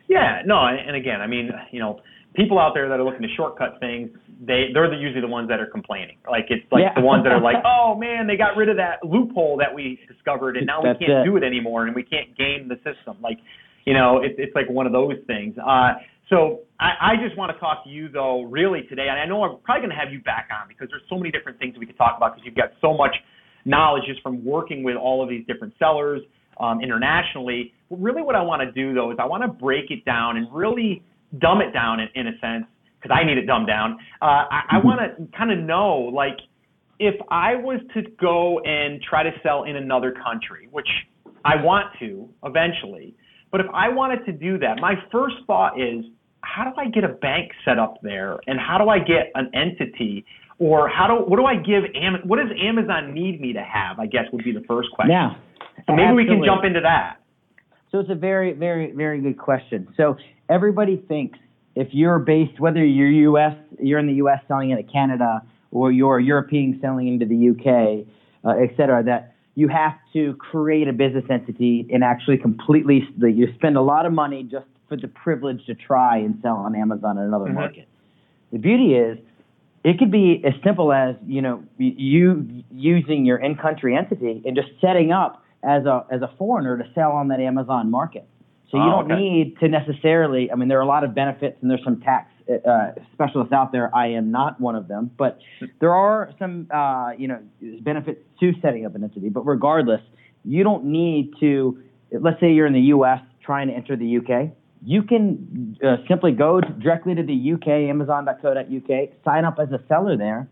Yeah, 0.08 0.42
no, 0.46 0.58
and 0.66 0.96
again, 0.96 1.22
I 1.22 1.28
mean, 1.28 1.52
you 1.72 1.80
know, 1.80 2.00
people 2.36 2.60
out 2.60 2.74
there 2.74 2.90
that 2.90 3.00
are 3.00 3.04
looking 3.04 3.22
to 3.24 3.34
shortcut 3.36 3.80
things, 3.80 4.10
they 4.42 4.70
they're 4.74 4.90
the, 4.90 4.98
usually 4.98 5.22
the 5.22 5.28
ones 5.28 5.48
that 5.50 5.60
are 5.60 5.66
complaining. 5.68 6.18
Like 6.30 6.48
it's 6.50 6.66
like 6.72 6.82
Yeah. 6.82 6.94
the 6.94 7.02
ones 7.02 7.24
that 7.24 7.32
are 7.32 7.40
like, 7.42 7.58
oh 7.66 7.96
man, 7.96 8.28
they 8.28 8.38
got 8.38 8.56
rid 8.58 8.70
of 8.70 8.78
that 8.78 9.04
loophole 9.04 9.58
that 9.58 9.74
we 9.74 10.00
discovered, 10.08 10.58
and 10.58 10.66
now 10.68 10.82
we 10.82 10.90
can't 10.96 11.02
it. 11.22 11.24
do 11.26 11.38
it 11.38 11.44
anymore, 11.44 11.86
and 11.86 11.96
we 11.96 12.04
can't 12.04 12.36
game 12.38 12.68
the 12.68 12.76
system. 12.78 13.18
Like, 13.22 13.40
you 13.86 13.94
know, 13.94 14.22
it's 14.22 14.36
it's 14.38 14.54
like 14.54 14.70
one 14.70 14.86
of 14.86 14.92
those 14.94 15.16
things. 15.28 15.56
Uh, 15.58 15.94
so 16.30 16.62
I, 16.80 17.14
I 17.14 17.14
just 17.24 17.38
want 17.38 17.54
to 17.54 17.60
talk 17.60 17.84
to 17.84 17.90
you 17.90 18.10
though, 18.10 18.44
really 18.44 18.84
today, 18.84 19.08
and 19.10 19.20
I 19.20 19.26
know 19.26 19.44
I'm 19.44 19.60
probably 19.64 19.88
going 19.88 19.96
to 19.96 20.04
have 20.04 20.12
you 20.12 20.22
back 20.22 20.50
on 20.52 20.68
because 20.68 20.88
there's 20.90 21.04
so 21.10 21.18
many 21.18 21.32
different 21.32 21.60
things 21.60 21.76
we 21.78 21.86
could 21.86 21.98
talk 21.98 22.16
about 22.18 22.36
because 22.36 22.46
you've 22.46 22.56
got 22.56 22.72
so 22.82 22.96
much 22.96 23.16
knowledge 23.66 24.04
just 24.08 24.22
from 24.22 24.44
working 24.44 24.84
with 24.84 24.96
all 24.96 25.24
of 25.24 25.30
these 25.30 25.46
different 25.48 25.74
sellers 25.78 26.22
um, 26.60 26.82
internationally. 26.82 27.74
But 27.90 28.02
really, 28.02 28.22
what 28.22 28.36
I 28.36 28.42
want 28.42 28.62
to 28.62 28.72
do 28.72 28.94
though 28.94 29.12
is 29.12 29.18
I 29.20 29.26
want 29.26 29.44
to 29.44 29.50
break 29.50 29.92
it 29.92 30.06
down 30.06 30.38
and 30.38 30.48
really 30.52 31.04
dumb 31.40 31.62
it 31.62 31.74
down 31.74 32.00
in, 32.00 32.08
in 32.16 32.28
a 32.28 32.38
sense 32.40 32.66
because 33.02 33.16
I 33.16 33.26
need 33.26 33.38
it 33.38 33.46
dumbed 33.46 33.68
down. 33.68 33.98
Uh, 34.22 34.46
I, 34.50 34.62
I 34.72 34.78
want 34.84 35.00
to 35.02 35.38
kind 35.38 35.52
of 35.52 35.60
know 35.60 36.12
like 36.14 36.38
if 37.00 37.16
I 37.30 37.56
was 37.56 37.82
to 37.94 38.04
go 38.20 38.60
and 38.60 39.02
try 39.02 39.24
to 39.24 39.32
sell 39.44 39.64
in 39.64 39.76
another 39.76 40.12
country, 40.12 40.70
which 40.72 40.88
I 41.44 41.62
want 41.62 41.88
to 42.00 42.30
eventually, 42.44 43.16
but 43.56 43.64
if 43.64 43.72
I 43.74 43.88
wanted 43.88 44.26
to 44.26 44.34
do 44.34 44.58
that, 44.58 44.82
my 44.82 44.96
first 45.14 45.38
thought 45.48 45.80
is 45.80 46.04
how 46.42 46.66
do 46.66 46.72
I 46.78 46.90
get 46.90 47.06
a 47.06 47.08
bank 47.08 47.54
set 47.64 47.80
up 47.80 47.96
there, 48.04 48.38
and 48.48 48.60
how 48.60 48.78
do 48.78 48.90
I 48.90 49.00
get 49.00 49.32
an 49.34 49.50
entity, 49.54 50.26
or 50.60 50.90
how 50.90 51.08
do 51.08 51.24
what 51.24 51.38
do 51.38 51.46
I 51.46 51.56
give 51.56 51.86
Am 51.96 52.16
what 52.26 52.36
does 52.36 52.50
Amazon 52.62 53.14
need 53.14 53.40
me 53.40 53.54
to 53.54 53.64
have? 53.64 53.98
I 53.98 54.08
guess 54.08 54.24
would 54.34 54.44
be 54.44 54.52
the 54.52 54.66
first 54.68 54.92
question. 54.92 55.14
Now, 55.14 55.38
So 55.88 55.96
maybe 55.96 56.12
we 56.12 56.26
can 56.26 56.44
jump 56.44 56.66
into 56.66 56.82
that. 56.82 57.22
So 57.94 58.00
it's 58.00 58.10
a 58.10 58.16
very, 58.16 58.52
very, 58.52 58.92
very 58.92 59.22
good 59.22 59.38
question. 59.38 59.88
So 59.96 60.18
everybody 60.50 61.02
thinks 61.08 61.40
if 61.76 61.88
you're 61.94 62.20
based, 62.20 62.60
whether 62.60 62.84
you're 62.84 63.08
U.S., 63.08 63.56
you're 63.80 64.00
in 64.00 64.08
the 64.08 64.16
U.S. 64.16 64.40
selling 64.50 64.72
into 64.72 64.84
Canada, 64.84 65.44
or 65.72 65.94
you're 65.94 66.20
European 66.20 66.78
selling 66.82 67.08
into 67.08 67.26
the 67.26 67.38
U.K., 67.38 68.06
uh, 68.44 68.50
et 68.62 68.72
cetera, 68.76 69.02
that 69.06 69.35
you 69.56 69.68
have 69.70 69.94
to 70.14 70.34
create 70.36 70.88
a 70.88 70.94
business 70.94 71.24
entity 71.30 71.88
and 71.92 72.04
actually 72.04 72.38
completely, 72.38 73.08
you 73.18 73.48
spend 73.56 73.78
a 73.78 73.82
lot 73.82 74.06
of 74.06 74.12
money 74.14 74.44
just 74.44 74.66
for 74.88 74.98
the 74.98 75.08
privilege 75.08 75.66
to 75.66 75.74
try 75.74 76.18
and 76.18 76.38
sell 76.42 76.58
on 76.58 76.76
Amazon 76.76 77.18
in 77.18 77.24
another 77.24 77.46
Mhm. 77.46 77.56
market. 77.56 77.88
The 78.52 78.60
beauty 78.60 78.96
is, 78.96 79.18
it 79.84 79.98
could 79.98 80.12
be 80.12 80.44
as 80.44 80.54
simple 80.64 80.92
as 80.92 81.16
you 81.26 81.42
know 81.42 81.64
you 81.78 82.46
using 82.72 83.24
your 83.26 83.38
in-country 83.38 83.96
entity 83.96 84.42
and 84.46 84.56
just 84.56 84.70
setting 84.82 85.12
up 85.12 85.44
as 85.64 85.86
a 85.86 86.06
as 86.10 86.22
a 86.22 86.28
foreigner 86.40 86.78
to 86.78 86.88
sell 86.94 87.12
on 87.12 87.28
that 87.30 87.40
Amazon 87.40 87.90
market. 87.90 88.28
So 88.72 88.78
you 88.78 88.84
Oh, 88.84 88.90
don't 89.02 89.12
okay. 89.12 89.22
need 89.22 89.58
to 89.60 89.68
necessarily. 89.68 90.52
I 90.52 90.56
mean, 90.56 90.68
there 90.70 90.80
are 90.80 90.82
a 90.82 90.88
lot 90.88 91.04
of 91.04 91.14
benefits 91.14 91.58
and 91.62 91.70
there's 91.70 91.84
some 91.84 92.02
tax 92.02 92.32
uh, 92.50 92.92
specialists 93.14 93.54
out 93.54 93.72
there. 93.72 93.94
I 93.96 94.08
am 94.08 94.32
not 94.32 94.60
one 94.60 94.76
of 94.76 94.88
them, 94.88 95.12
but 95.18 95.40
there 95.80 95.94
are 95.94 96.32
some 96.40 96.68
uh, 96.74 97.12
you 97.18 97.28
know 97.28 97.40
benefits 97.82 98.22
to 98.40 98.54
setting 98.62 98.86
up 98.86 98.96
an 98.96 99.04
entity. 99.04 99.30
But 99.30 99.46
regardless, 99.46 100.02
you 100.44 100.64
don't 100.64 100.86
need 100.86 101.34
to. 101.40 101.82
Let's 102.12 102.40
say 102.40 102.54
you're 102.54 102.68
in 102.68 102.74
the 102.74 102.88
U.S. 102.96 103.20
trying 103.44 103.68
to 103.68 103.74
enter 103.74 103.96
the 103.96 104.06
U.K. 104.06 104.52
You 104.84 105.02
can 105.04 105.78
uh, 105.84 105.98
simply 106.08 106.32
go 106.32 106.62
directly 106.62 107.16
to 107.16 107.24
the 107.24 107.54
UK, 107.54 107.68
Amazon.co.uk, 107.90 109.10
sign 109.24 109.46
up 109.46 109.58
as 109.60 109.70
a 109.72 109.82
seller 109.88 110.16
there, 110.16 110.48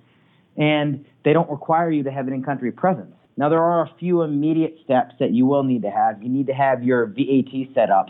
and 0.57 1.05
they 1.23 1.33
don't 1.33 1.49
require 1.49 1.91
you 1.91 2.03
to 2.03 2.11
have 2.11 2.27
an 2.27 2.33
in-country 2.33 2.71
presence. 2.71 3.13
Now, 3.37 3.49
there 3.49 3.61
are 3.61 3.83
a 3.83 3.91
few 3.99 4.21
immediate 4.21 4.77
steps 4.83 5.15
that 5.19 5.31
you 5.31 5.45
will 5.45 5.63
need 5.63 5.83
to 5.83 5.89
have. 5.89 6.21
You 6.21 6.29
need 6.29 6.47
to 6.47 6.53
have 6.53 6.83
your 6.83 7.05
VAT 7.05 7.73
set 7.73 7.89
up. 7.89 8.09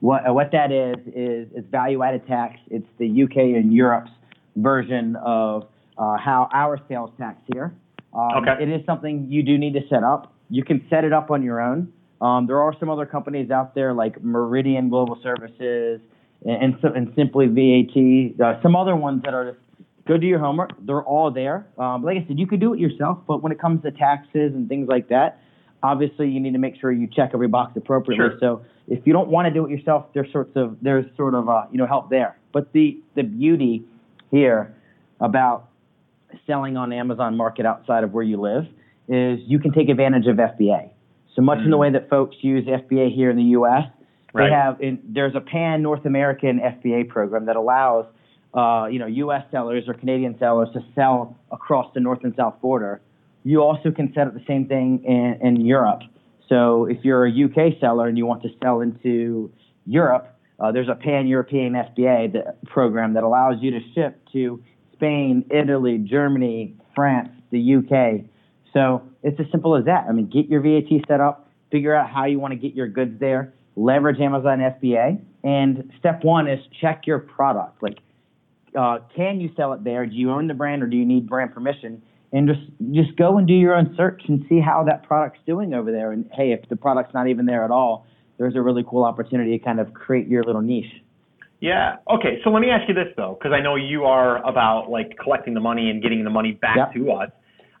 What, 0.00 0.28
uh, 0.28 0.32
what 0.32 0.52
that 0.52 0.70
is, 0.70 0.96
is 1.08 1.48
it's 1.54 1.68
value-added 1.70 2.26
tax. 2.26 2.56
It's 2.70 2.86
the 2.98 3.22
UK 3.24 3.36
and 3.56 3.72
Europe's 3.72 4.10
version 4.56 5.16
of 5.16 5.66
uh, 5.96 6.16
how 6.16 6.48
our 6.52 6.78
sales 6.88 7.10
tax 7.18 7.38
here. 7.52 7.74
Um, 8.14 8.28
Okay. 8.46 8.62
It 8.62 8.68
is 8.68 8.84
something 8.86 9.26
you 9.28 9.42
do 9.42 9.58
need 9.58 9.74
to 9.74 9.80
set 9.88 10.02
up. 10.04 10.32
You 10.50 10.64
can 10.64 10.84
set 10.88 11.04
it 11.04 11.12
up 11.12 11.30
on 11.30 11.42
your 11.42 11.60
own. 11.60 11.92
Um, 12.20 12.46
there 12.46 12.60
are 12.60 12.74
some 12.80 12.88
other 12.90 13.06
companies 13.06 13.50
out 13.50 13.74
there 13.74 13.92
like 13.92 14.22
Meridian 14.22 14.88
Global 14.88 15.18
Services 15.22 16.00
and, 16.44 16.62
and, 16.62 16.76
so- 16.80 16.92
and 16.92 17.12
Simply 17.14 17.46
VAT. 17.46 18.44
Uh, 18.44 18.60
some 18.62 18.74
other 18.76 18.96
ones 18.96 19.22
that 19.24 19.34
are 19.34 19.52
just 19.52 19.64
go 20.06 20.16
do 20.16 20.26
your 20.26 20.38
homework. 20.38 20.70
They're 20.86 21.02
all 21.02 21.30
there. 21.30 21.66
Um, 21.76 22.02
like 22.02 22.16
I 22.16 22.24
said, 22.26 22.38
you 22.38 22.46
could 22.46 22.60
do 22.60 22.72
it 22.72 22.80
yourself, 22.80 23.18
but 23.26 23.42
when 23.42 23.52
it 23.52 23.60
comes 23.60 23.82
to 23.82 23.90
taxes 23.90 24.54
and 24.54 24.68
things 24.68 24.88
like 24.88 25.08
that, 25.08 25.40
obviously 25.82 26.28
you 26.30 26.40
need 26.40 26.52
to 26.52 26.58
make 26.58 26.80
sure 26.80 26.90
you 26.90 27.06
check 27.06 27.30
every 27.34 27.46
box 27.48 27.72
appropriately. 27.76 28.26
Sure. 28.30 28.38
So 28.40 28.62
if 28.88 29.06
you 29.06 29.12
don't 29.12 29.28
want 29.28 29.46
to 29.46 29.52
do 29.52 29.66
it 29.66 29.70
yourself, 29.70 30.06
there's 30.14 30.30
sorts 30.32 30.52
of 30.56 30.76
there's 30.80 31.04
sort 31.16 31.34
of 31.34 31.48
uh, 31.48 31.64
you 31.70 31.78
know 31.78 31.86
help 31.86 32.10
there. 32.10 32.38
But 32.52 32.72
the 32.72 32.98
the 33.14 33.22
beauty 33.22 33.84
here 34.30 34.74
about 35.20 35.68
selling 36.46 36.76
on 36.76 36.92
Amazon 36.92 37.36
Market 37.36 37.66
outside 37.66 38.04
of 38.04 38.12
where 38.12 38.24
you 38.24 38.40
live 38.40 38.64
is 39.08 39.40
you 39.46 39.58
can 39.58 39.72
take 39.72 39.88
advantage 39.88 40.26
of 40.26 40.36
FBA. 40.36 40.90
So 41.34 41.42
much 41.42 41.58
mm. 41.58 41.66
in 41.66 41.70
the 41.70 41.76
mm. 41.76 41.80
way 41.80 41.92
that 41.92 42.08
folks 42.08 42.36
use 42.40 42.66
FBA 42.66 43.14
here 43.14 43.30
in 43.30 43.36
the 43.36 43.42
U.S., 43.44 43.84
right. 44.32 44.48
they 44.48 44.54
have 44.54 44.80
in, 44.80 45.00
there's 45.04 45.34
a 45.34 45.40
pan 45.40 45.82
North 45.82 46.04
American 46.04 46.60
FBA 46.60 47.08
program 47.08 47.46
that 47.46 47.56
allows 47.56 48.06
uh, 48.54 48.86
you 48.90 48.98
know 48.98 49.06
U.S. 49.06 49.44
sellers 49.50 49.84
or 49.86 49.94
Canadian 49.94 50.38
sellers 50.38 50.68
to 50.72 50.80
sell 50.94 51.36
across 51.52 51.92
the 51.94 52.00
north 52.00 52.24
and 52.24 52.34
south 52.36 52.60
border. 52.62 53.00
You 53.44 53.62
also 53.62 53.90
can 53.90 54.12
set 54.14 54.26
up 54.26 54.34
the 54.34 54.44
same 54.46 54.66
thing 54.66 55.02
in, 55.04 55.38
in 55.46 55.64
Europe. 55.64 56.00
So 56.48 56.86
if 56.86 57.04
you're 57.04 57.26
a 57.26 57.30
UK 57.30 57.78
seller 57.80 58.08
and 58.08 58.16
you 58.16 58.26
want 58.26 58.42
to 58.42 58.48
sell 58.62 58.80
into 58.80 59.52
Europe, 59.86 60.34
uh, 60.60 60.72
there's 60.72 60.88
a 60.88 60.94
pan-European 60.94 61.74
FBA 61.74 62.32
that, 62.32 62.64
program 62.64 63.14
that 63.14 63.22
allows 63.22 63.56
you 63.60 63.70
to 63.70 63.80
ship 63.94 64.20
to 64.32 64.62
Spain, 64.94 65.44
Italy, 65.50 65.98
Germany, 65.98 66.74
France, 66.94 67.28
the 67.50 67.76
UK. 67.76 68.24
So 68.72 69.02
it's 69.22 69.38
as 69.38 69.46
simple 69.52 69.76
as 69.76 69.84
that. 69.84 70.06
I 70.08 70.12
mean, 70.12 70.26
get 70.26 70.46
your 70.46 70.60
VAT 70.60 70.88
set 71.06 71.20
up, 71.20 71.50
figure 71.70 71.94
out 71.94 72.10
how 72.10 72.24
you 72.24 72.40
want 72.40 72.52
to 72.52 72.58
get 72.58 72.74
your 72.74 72.88
goods 72.88 73.20
there, 73.20 73.54
leverage 73.76 74.20
Amazon 74.20 74.58
FBA, 74.58 75.20
and 75.44 75.92
step 75.98 76.24
one 76.24 76.48
is 76.48 76.58
check 76.80 77.06
your 77.06 77.20
product. 77.20 77.82
Like, 77.82 77.98
uh, 78.78 78.98
can 79.14 79.40
you 79.40 79.50
sell 79.56 79.72
it 79.72 79.84
there? 79.84 80.06
Do 80.06 80.14
you 80.14 80.32
own 80.32 80.48
the 80.48 80.54
brand, 80.54 80.82
or 80.82 80.86
do 80.86 80.96
you 80.96 81.06
need 81.06 81.28
brand 81.28 81.54
permission? 81.54 82.02
And 82.30 82.46
just 82.46 82.60
just 82.92 83.16
go 83.16 83.38
and 83.38 83.46
do 83.46 83.54
your 83.54 83.74
own 83.74 83.94
search 83.96 84.22
and 84.28 84.44
see 84.48 84.60
how 84.60 84.84
that 84.84 85.02
product's 85.02 85.40
doing 85.46 85.72
over 85.72 85.90
there. 85.90 86.12
And 86.12 86.28
hey, 86.34 86.52
if 86.52 86.68
the 86.68 86.76
product's 86.76 87.14
not 87.14 87.26
even 87.28 87.46
there 87.46 87.64
at 87.64 87.70
all, 87.70 88.06
there's 88.36 88.54
a 88.54 88.60
really 88.60 88.84
cool 88.86 89.04
opportunity 89.04 89.58
to 89.58 89.64
kind 89.64 89.80
of 89.80 89.94
create 89.94 90.28
your 90.28 90.44
little 90.44 90.60
niche. 90.60 91.02
Yeah. 91.60 91.96
Okay. 92.08 92.38
So 92.44 92.50
let 92.50 92.60
me 92.60 92.68
ask 92.70 92.88
you 92.88 92.94
this 92.94 93.12
though, 93.16 93.38
because 93.38 93.52
I 93.52 93.60
know 93.60 93.76
you 93.76 94.04
are 94.04 94.46
about 94.48 94.90
like 94.90 95.16
collecting 95.18 95.54
the 95.54 95.60
money 95.60 95.90
and 95.90 96.02
getting 96.02 96.22
the 96.22 96.30
money 96.30 96.52
back 96.52 96.76
yep. 96.76 96.92
to 96.94 97.12
us. 97.12 97.30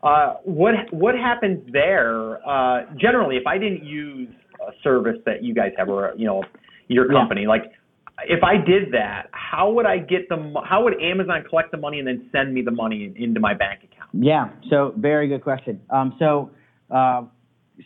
Uh, 0.02 0.34
what 0.44 0.74
what 0.92 1.14
happens 1.14 1.60
there? 1.72 2.38
Uh, 2.48 2.86
generally, 2.96 3.36
if 3.36 3.46
I 3.46 3.58
didn't 3.58 3.84
use 3.84 4.28
a 4.66 4.72
service 4.82 5.18
that 5.26 5.42
you 5.42 5.54
guys 5.54 5.72
have, 5.76 5.88
or 5.88 6.14
you 6.16 6.26
know, 6.26 6.42
your 6.88 7.08
company, 7.08 7.42
yeah. 7.42 7.48
like 7.48 7.72
if 8.26 8.42
I 8.42 8.56
did 8.56 8.92
that, 8.92 9.28
how 9.32 9.70
would 9.72 9.86
I 9.86 9.98
get 9.98 10.28
the? 10.28 10.54
How 10.64 10.84
would 10.84 11.00
Amazon 11.02 11.44
collect 11.48 11.72
the 11.72 11.78
money 11.78 11.98
and 11.98 12.06
then 12.06 12.28
send 12.32 12.54
me 12.54 12.62
the 12.62 12.70
money 12.70 13.12
into 13.16 13.40
my 13.40 13.54
bank 13.54 13.80
account? 13.84 13.97
Yeah. 14.12 14.50
So 14.70 14.94
very 14.96 15.28
good 15.28 15.42
question. 15.42 15.80
Um, 15.90 16.16
so 16.18 16.50
uh, 16.90 17.22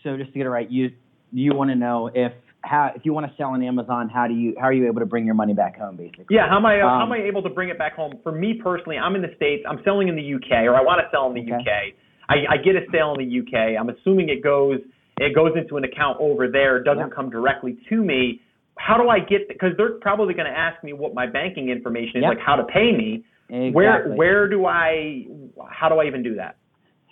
so 0.02 0.16
just 0.16 0.32
to 0.32 0.38
get 0.38 0.46
it 0.46 0.50
right, 0.50 0.70
you 0.70 0.90
you 1.32 1.54
want 1.54 1.70
to 1.70 1.76
know 1.76 2.10
if 2.12 2.32
how 2.62 2.92
if 2.94 3.04
you 3.04 3.12
want 3.12 3.26
to 3.26 3.32
sell 3.36 3.48
on 3.48 3.62
Amazon, 3.62 4.08
how 4.08 4.26
do 4.28 4.34
you 4.34 4.54
how 4.58 4.66
are 4.66 4.72
you 4.72 4.86
able 4.86 5.00
to 5.00 5.06
bring 5.06 5.26
your 5.26 5.34
money 5.34 5.54
back 5.54 5.78
home, 5.78 5.96
basically? 5.96 6.26
Yeah, 6.30 6.48
how 6.48 6.56
am 6.56 6.66
I 6.66 6.80
um, 6.80 6.88
how 6.88 7.02
am 7.02 7.12
I 7.12 7.18
able 7.18 7.42
to 7.42 7.50
bring 7.50 7.68
it 7.68 7.78
back 7.78 7.94
home? 7.94 8.18
For 8.22 8.32
me 8.32 8.54
personally, 8.62 8.98
I'm 8.98 9.14
in 9.16 9.22
the 9.22 9.34
states. 9.36 9.64
I'm 9.68 9.80
selling 9.84 10.08
in 10.08 10.16
the 10.16 10.34
UK, 10.34 10.64
or 10.64 10.74
I 10.76 10.82
want 10.82 11.00
to 11.00 11.08
sell 11.10 11.26
in 11.28 11.34
the 11.34 11.52
okay. 11.52 11.60
UK. 11.60 11.94
I, 12.28 12.54
I 12.54 12.56
get 12.56 12.76
a 12.76 12.86
sale 12.92 13.14
in 13.18 13.28
the 13.28 13.40
UK. 13.40 13.78
I'm 13.78 13.90
assuming 13.90 14.28
it 14.28 14.42
goes 14.42 14.78
it 15.18 15.34
goes 15.34 15.52
into 15.56 15.76
an 15.76 15.84
account 15.84 16.18
over 16.20 16.48
there. 16.48 16.78
It 16.78 16.84
doesn't 16.84 17.14
come 17.14 17.30
directly 17.30 17.78
to 17.88 17.96
me. 17.96 18.40
How 18.78 18.96
do 18.96 19.08
I 19.08 19.18
get? 19.18 19.48
Because 19.48 19.70
they're 19.76 19.98
probably 20.00 20.34
going 20.34 20.50
to 20.50 20.56
ask 20.58 20.82
me 20.82 20.92
what 20.92 21.14
my 21.14 21.26
banking 21.26 21.68
information 21.68 22.16
is, 22.16 22.22
yep. 22.22 22.36
like 22.36 22.44
how 22.44 22.56
to 22.56 22.64
pay 22.64 22.92
me. 22.96 23.24
Exactly. 23.52 23.72
Where 23.72 24.16
where 24.16 24.48
do 24.48 24.64
I? 24.64 25.26
How 25.70 25.90
do 25.90 25.96
I 25.96 26.06
even 26.06 26.22
do 26.22 26.36
that? 26.36 26.56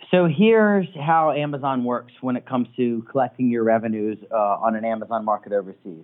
So 0.09 0.25
here's 0.27 0.87
how 0.99 1.31
Amazon 1.31 1.83
works 1.83 2.13
when 2.21 2.35
it 2.35 2.47
comes 2.47 2.67
to 2.77 3.05
collecting 3.11 3.49
your 3.49 3.63
revenues 3.63 4.17
uh, 4.31 4.35
on 4.35 4.75
an 4.75 4.83
Amazon 4.83 5.23
market 5.23 5.53
overseas. 5.53 6.03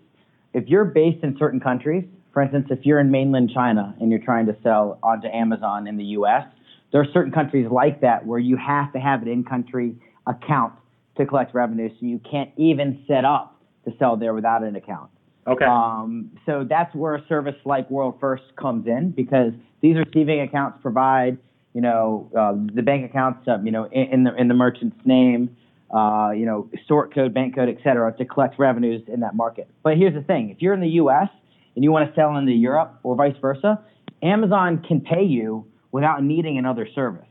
If 0.54 0.68
you're 0.68 0.86
based 0.86 1.24
in 1.24 1.36
certain 1.40 1.60
countries, 1.60 2.06
for 2.34 2.44
instance, 2.44 2.68
if 2.70 2.86
you're 2.86 3.00
in 3.00 3.10
mainland 3.10 3.52
China 3.54 3.96
and 4.00 4.12
you're 4.12 4.24
trying 4.24 4.46
to 4.46 4.56
sell 4.62 5.00
onto 5.02 5.28
Amazon 5.28 5.88
in 5.88 5.98
the 5.98 6.06
US, 6.06 6.46
there 6.92 7.02
are 7.02 7.08
certain 7.12 7.32
countries 7.32 7.68
like 7.70 8.02
that 8.02 8.26
where 8.26 8.40
you 8.40 8.58
have 8.58 8.94
to 8.94 9.00
have 9.00 9.24
an 9.24 9.28
in-country 9.28 9.96
account 10.28 10.74
to 11.18 11.26
collect 11.26 11.56
revenue, 11.56 11.90
so 11.90 12.06
you 12.06 12.22
can't 12.30 12.52
even 12.58 13.04
set 13.08 13.26
up 13.26 13.60
to 13.86 13.94
sell 13.98 14.16
there 14.16 14.36
without 14.36 14.64
an 14.64 14.76
account. 14.76 15.10
Okay. 15.48 15.66
Um, 15.66 16.32
so 16.46 16.66
that's 16.68 16.94
where 16.94 17.16
a 17.16 17.26
service 17.28 17.56
like 17.66 17.90
World 17.90 18.18
First 18.20 18.44
comes 18.56 18.86
in 18.86 19.12
because 19.12 19.54
these 19.82 19.96
receiving 19.96 20.42
accounts 20.42 20.80
provide 20.82 21.38
you 21.78 21.82
know, 21.82 22.28
uh, 22.36 22.54
the 22.74 22.82
bank 22.82 23.06
accounts, 23.06 23.48
uh, 23.48 23.60
you 23.62 23.70
know, 23.70 23.84
in, 23.92 24.08
in, 24.12 24.24
the 24.24 24.34
in 24.34 24.48
the 24.48 24.56
merchant's 24.56 24.98
name, 25.06 25.56
uh, 25.96 26.32
you 26.32 26.44
know, 26.44 26.68
sort 26.88 27.14
code, 27.14 27.36
bank 27.36 27.54
code, 27.54 27.70
et 27.70 27.78
cetera, 27.84 28.12
to 28.18 28.26
collect 28.26 28.58
revenues 28.58 29.04
in 29.08 29.20
that 29.20 29.36
market. 29.36 29.70
But 29.84 29.96
here's 29.96 30.16
the 30.16 30.24
thing: 30.24 30.50
if 30.50 30.60
you're 30.60 30.74
in 30.74 30.82
the 30.82 30.90
U.S. 31.02 31.30
and 31.76 31.84
you 31.84 31.92
want 31.92 32.10
to 32.10 32.16
sell 32.20 32.36
into 32.36 32.52
Europe 32.52 33.00
or 33.04 33.16
vice 33.16 33.36
versa, 33.40 33.80
Amazon 34.24 34.84
can 34.88 35.02
pay 35.02 35.24
you 35.24 35.68
without 35.92 36.24
needing 36.24 36.58
another 36.58 36.88
service. 36.96 37.28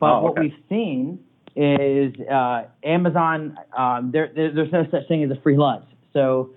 But 0.00 0.06
oh, 0.06 0.16
okay. 0.16 0.24
what 0.24 0.38
we've 0.38 0.58
seen 0.70 1.18
is 1.54 2.14
uh, 2.30 2.62
Amazon. 2.82 3.58
Um, 3.76 4.10
there, 4.10 4.32
there, 4.34 4.54
there's 4.54 4.72
no 4.72 4.86
such 4.90 5.06
thing 5.06 5.22
as 5.22 5.30
a 5.30 5.38
free 5.42 5.58
lunch. 5.58 5.84
So 6.14 6.54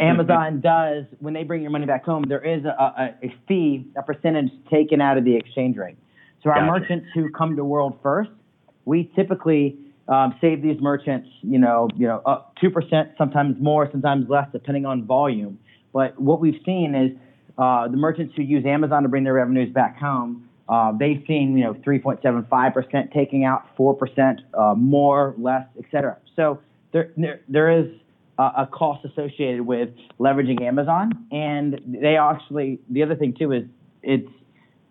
Amazon 0.00 0.60
does 0.60 1.04
when 1.20 1.34
they 1.34 1.44
bring 1.44 1.62
your 1.62 1.70
money 1.70 1.86
back 1.86 2.04
home, 2.04 2.24
there 2.28 2.44
is 2.44 2.64
a, 2.64 2.68
a, 2.68 3.14
a 3.22 3.34
fee, 3.46 3.86
a 3.96 4.02
percentage 4.02 4.50
taken 4.70 5.00
out 5.00 5.18
of 5.18 5.24
the 5.24 5.36
exchange 5.36 5.76
rate. 5.76 5.96
So 6.42 6.50
our 6.50 6.56
gotcha. 6.56 6.80
merchants 6.80 7.06
who 7.14 7.30
come 7.30 7.56
to 7.56 7.64
World 7.64 7.98
First, 8.02 8.30
we 8.84 9.10
typically 9.16 9.76
um, 10.08 10.34
save 10.40 10.62
these 10.62 10.80
merchants, 10.80 11.28
you 11.42 11.58
know, 11.58 11.88
you 11.96 12.06
know, 12.06 12.22
up 12.24 12.54
two 12.60 12.70
percent, 12.70 13.10
sometimes 13.18 13.56
more, 13.60 13.88
sometimes 13.90 14.28
less, 14.28 14.48
depending 14.52 14.86
on 14.86 15.04
volume. 15.04 15.58
But 15.92 16.18
what 16.20 16.40
we've 16.40 16.60
seen 16.64 16.94
is 16.94 17.16
uh, 17.58 17.88
the 17.88 17.96
merchants 17.96 18.34
who 18.36 18.42
use 18.42 18.64
Amazon 18.64 19.02
to 19.02 19.08
bring 19.08 19.24
their 19.24 19.34
revenues 19.34 19.72
back 19.72 19.98
home, 19.98 20.48
uh, 20.68 20.92
they've 20.92 21.22
seen 21.26 21.56
you 21.58 21.64
know 21.64 21.74
3.75 21.74 22.72
percent 22.72 23.10
taking 23.12 23.44
out, 23.44 23.66
four 23.76 23.94
percent 23.94 24.40
uh, 24.54 24.74
more, 24.74 25.34
less, 25.38 25.66
et 25.78 25.84
cetera. 25.90 26.16
So 26.36 26.60
there 26.92 27.10
there, 27.16 27.40
there 27.48 27.70
is 27.70 27.86
a 28.38 28.68
cost 28.70 29.04
associated 29.04 29.62
with 29.62 29.90
leveraging 30.20 30.62
Amazon, 30.62 31.26
and 31.32 31.80
they 31.86 32.16
actually 32.16 32.78
the 32.88 33.02
other 33.02 33.16
thing 33.16 33.34
too 33.38 33.52
is 33.52 33.64
it's 34.02 34.28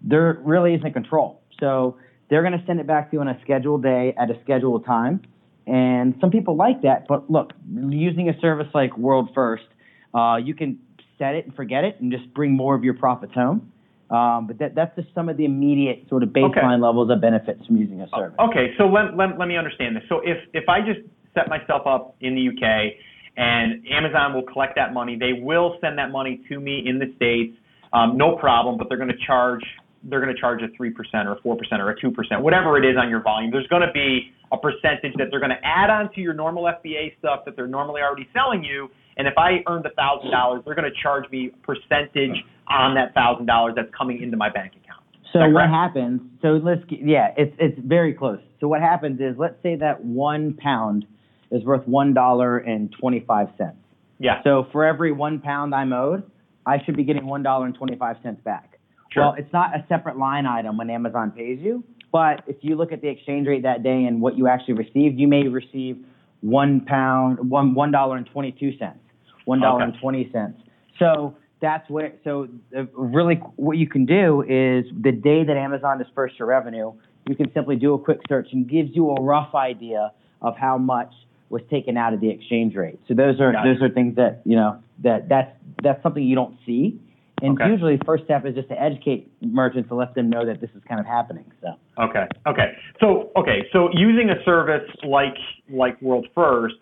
there 0.02 0.40
really 0.44 0.74
isn't 0.76 0.94
control. 0.94 1.42
So 1.60 1.98
they're 2.30 2.44
going 2.44 2.58
to 2.58 2.64
send 2.66 2.80
it 2.80 2.88
back 2.88 3.10
to 3.10 3.16
you 3.16 3.22
on 3.22 3.28
a 3.28 3.40
scheduled 3.44 3.84
day 3.84 4.14
at 4.18 4.30
a 4.30 4.40
scheduled 4.44 4.86
time. 4.86 5.22
And 5.66 6.16
some 6.22 6.30
people 6.30 6.56
like 6.56 6.82
that, 6.84 7.08
but 7.08 7.30
look, 7.30 7.52
using 7.74 8.30
a 8.30 8.40
service 8.40 8.68
like 8.74 8.98
World 8.98 9.30
First, 9.34 9.66
uh, 10.14 10.38
you 10.38 10.54
can 10.54 10.80
set 11.18 11.36
it 11.36 11.46
and 11.46 11.56
forget 11.56 11.84
it 11.84 12.00
and 12.00 12.12
just 12.12 12.34
bring 12.34 12.56
more 12.56 12.76
of 12.76 12.84
your 12.84 12.94
profits 12.94 13.34
home. 13.34 13.72
Um, 14.10 14.48
but 14.48 14.60
that, 14.60 14.76
that's 14.76 14.96
just 14.96 15.14
some 15.14 15.28
of 15.28 15.36
the 15.36 15.44
immediate 15.44 16.06
sort 16.08 16.24
of 16.24 16.30
baseline 16.30 16.76
okay. 16.76 16.82
levels 16.82 17.10
of 17.12 17.20
benefits 17.20 17.66
from 17.66 17.76
using 17.76 18.00
a 18.00 18.08
service. 18.16 18.38
Okay, 18.40 18.74
so 18.78 18.86
let, 18.86 19.18
let, 19.18 19.38
let 19.38 19.50
me 19.50 19.58
understand 19.58 19.98
this. 19.98 20.04
So 20.08 20.22
if, 20.24 20.38
if 20.54 20.70
I 20.70 20.80
just 20.80 21.02
set 21.36 21.50
myself 21.50 21.86
up 21.86 22.16
in 22.22 22.34
the 22.36 22.48
UK 22.48 22.94
and 23.38 23.86
Amazon 23.88 24.34
will 24.34 24.44
collect 24.44 24.76
that 24.76 24.94
money, 24.94 25.18
they 25.18 25.34
will 25.34 25.78
send 25.80 25.98
that 26.00 26.12
money 26.12 26.42
to 26.50 26.60
me 26.60 26.84
in 26.86 27.00
the 27.00 27.14
States, 27.16 27.56
um, 27.94 28.18
no 28.18 28.36
problem, 28.36 28.78
but 28.78 28.90
they're 28.90 28.98
going 28.98 29.10
to 29.10 29.26
charge 29.26 29.64
they're 30.04 30.22
going 30.22 30.34
to 30.34 30.40
charge 30.40 30.62
a 30.62 30.68
3% 30.82 30.94
or 31.26 31.34
a 31.34 31.42
4% 31.42 31.80
or 31.80 31.90
a 31.90 32.00
2%, 32.00 32.42
whatever 32.42 32.78
it 32.78 32.86
is 32.86 32.96
on 32.98 33.10
your 33.10 33.22
volume. 33.22 33.52
There's 33.52 33.68
going 33.68 33.82
to 33.82 33.92
be 33.92 34.32
a 34.52 34.58
percentage 34.58 35.14
that 35.18 35.28
they're 35.32 35.40
going 35.40 35.52
to 35.52 35.64
add 35.64 35.90
on 35.90 36.14
to 36.14 36.22
your 36.22 36.34
normal 36.34 36.64
FBA 36.64 37.18
stuff 37.20 37.42
that 37.46 37.56
they're 37.56 37.68
normally 37.68 38.02
already 38.02 38.28
selling 38.32 38.64
you. 38.64 38.90
And 39.18 39.28
if 39.28 39.34
I 39.38 39.64
earned 39.68 39.86
a 39.86 39.90
$1,000, 40.00 40.64
they're 40.64 40.76
going 40.76 40.90
to 40.90 41.02
charge 41.02 41.30
me 41.32 41.52
a 41.52 41.66
percentage 41.66 42.38
on 42.70 42.96
that 42.96 43.16
$1,000 43.16 43.76
that's 43.76 43.90
coming 43.98 44.22
into 44.22 44.38
my 44.38 44.50
bank 44.50 44.74
account. 44.74 45.04
So 45.34 45.50
what 45.50 45.70
happens? 45.70 46.22
So 46.42 46.60
let's 46.64 46.82
yeah, 46.90 47.34
it's 47.36 47.54
it's 47.60 47.78
very 47.84 48.14
close. 48.14 48.40
So 48.62 48.68
what 48.70 48.80
happens 48.80 49.20
is 49.20 49.36
let's 49.38 49.62
say 49.62 49.76
that 49.76 50.04
one 50.04 50.54
pound 50.54 51.06
is 51.52 51.64
worth 51.64 51.88
one 51.88 52.14
dollar 52.14 52.58
and 52.58 52.94
twenty 53.00 53.24
five 53.28 53.48
cents. 53.58 53.78
Yeah. 54.20 54.42
So 54.44 54.68
for 54.72 54.86
every 54.86 55.12
one 55.12 55.40
pound 55.40 55.74
I'm 55.74 55.94
owed, 55.94 56.24
I 56.66 56.84
should 56.84 56.98
be 56.98 57.04
getting 57.04 57.26
one 57.26 57.44
dollar 57.44 57.66
and 57.66 57.76
twenty 57.76 57.96
five 57.96 58.18
cents 58.24 58.42
back. 58.44 58.80
Sure. 59.12 59.24
Well, 59.24 59.36
it's 59.38 59.52
not 59.54 59.76
a 59.76 59.86
separate 59.88 60.18
line 60.18 60.46
item 60.46 60.78
when 60.78 60.90
Amazon 60.90 61.32
pays 61.32 61.60
you, 61.62 61.84
but 62.12 62.44
if 62.48 62.58
you 62.62 62.76
look 62.76 62.92
at 62.92 63.02
the 63.02 63.08
exchange 63.08 63.48
rate 63.48 63.64
that 63.64 63.84
day 63.84 64.04
and 64.04 64.22
what 64.22 64.38
you 64.38 64.48
actually 64.48 64.74
received, 64.74 65.20
you 65.20 65.28
may 65.28 65.48
receive 65.48 65.98
one 66.42 66.82
pound, 66.86 67.50
one 67.50 67.74
one 67.74 67.92
dollar 67.92 68.18
and 68.18 68.26
twenty 68.28 68.52
two 68.52 68.78
cents, 68.78 69.00
one 69.46 69.62
dollar 69.62 69.84
okay. 69.84 69.92
and 69.92 70.02
twenty 70.02 70.30
cents. 70.32 70.60
So 71.00 71.38
that's 71.62 71.90
where. 71.90 72.14
So 72.24 72.48
really, 72.94 73.36
what 73.56 73.78
you 73.78 73.88
can 73.88 74.06
do 74.06 74.42
is 74.42 74.86
the 75.02 75.12
day 75.12 75.44
that 75.44 75.58
Amazon 75.58 75.98
disperses 75.98 76.38
your 76.38 76.48
revenue, 76.48 76.94
you 77.28 77.36
can 77.36 77.52
simply 77.54 77.76
do 77.76 77.94
a 77.94 78.00
quick 78.00 78.20
search 78.28 78.50
and 78.52 78.70
gives 78.70 78.90
you 78.94 79.10
a 79.12 79.22
rough 79.22 79.56
idea 79.56 80.12
of 80.42 80.56
how 80.58 80.78
much 80.78 81.14
was 81.50 81.62
taken 81.70 81.98
out 81.98 82.14
of 82.14 82.22
the 82.22 82.30
exchange 82.30 82.76
rate. 82.76 83.00
So 83.08 83.14
those 83.14 83.40
are 83.40 83.54
those 83.64 83.82
are 83.82 83.90
things 83.90 84.16
that 84.16 84.42
you 84.46 84.56
know 84.56 84.82
that 85.04 85.30
that's 85.30 85.52
that's 85.82 86.02
something 86.04 86.24
you 86.24 86.36
don't 86.36 86.56
see 86.66 87.00
and 87.42 87.60
okay. 87.60 87.70
usually, 87.70 88.00
first 88.04 88.24
step 88.24 88.46
is 88.46 88.56
just 88.56 88.68
to 88.70 88.82
educate 88.82 89.32
merchants 89.42 89.90
to 89.90 89.96
let 89.96 90.16
them 90.16 90.30
know 90.30 90.46
that 90.46 90.60
this 90.60 90.72
is 90.76 90.82
kind 90.88 91.00
of 91.00 91.06
happening. 91.06 91.46
So. 91.62 91.68
Okay. 92.00 92.26
Okay. 92.48 92.74
So 93.00 93.32
okay. 93.36 93.68
So 93.72 93.90
using 93.94 94.32
a 94.32 94.44
service 94.44 94.90
like 95.04 95.36
like 95.70 96.02
World 96.02 96.28
First, 96.34 96.76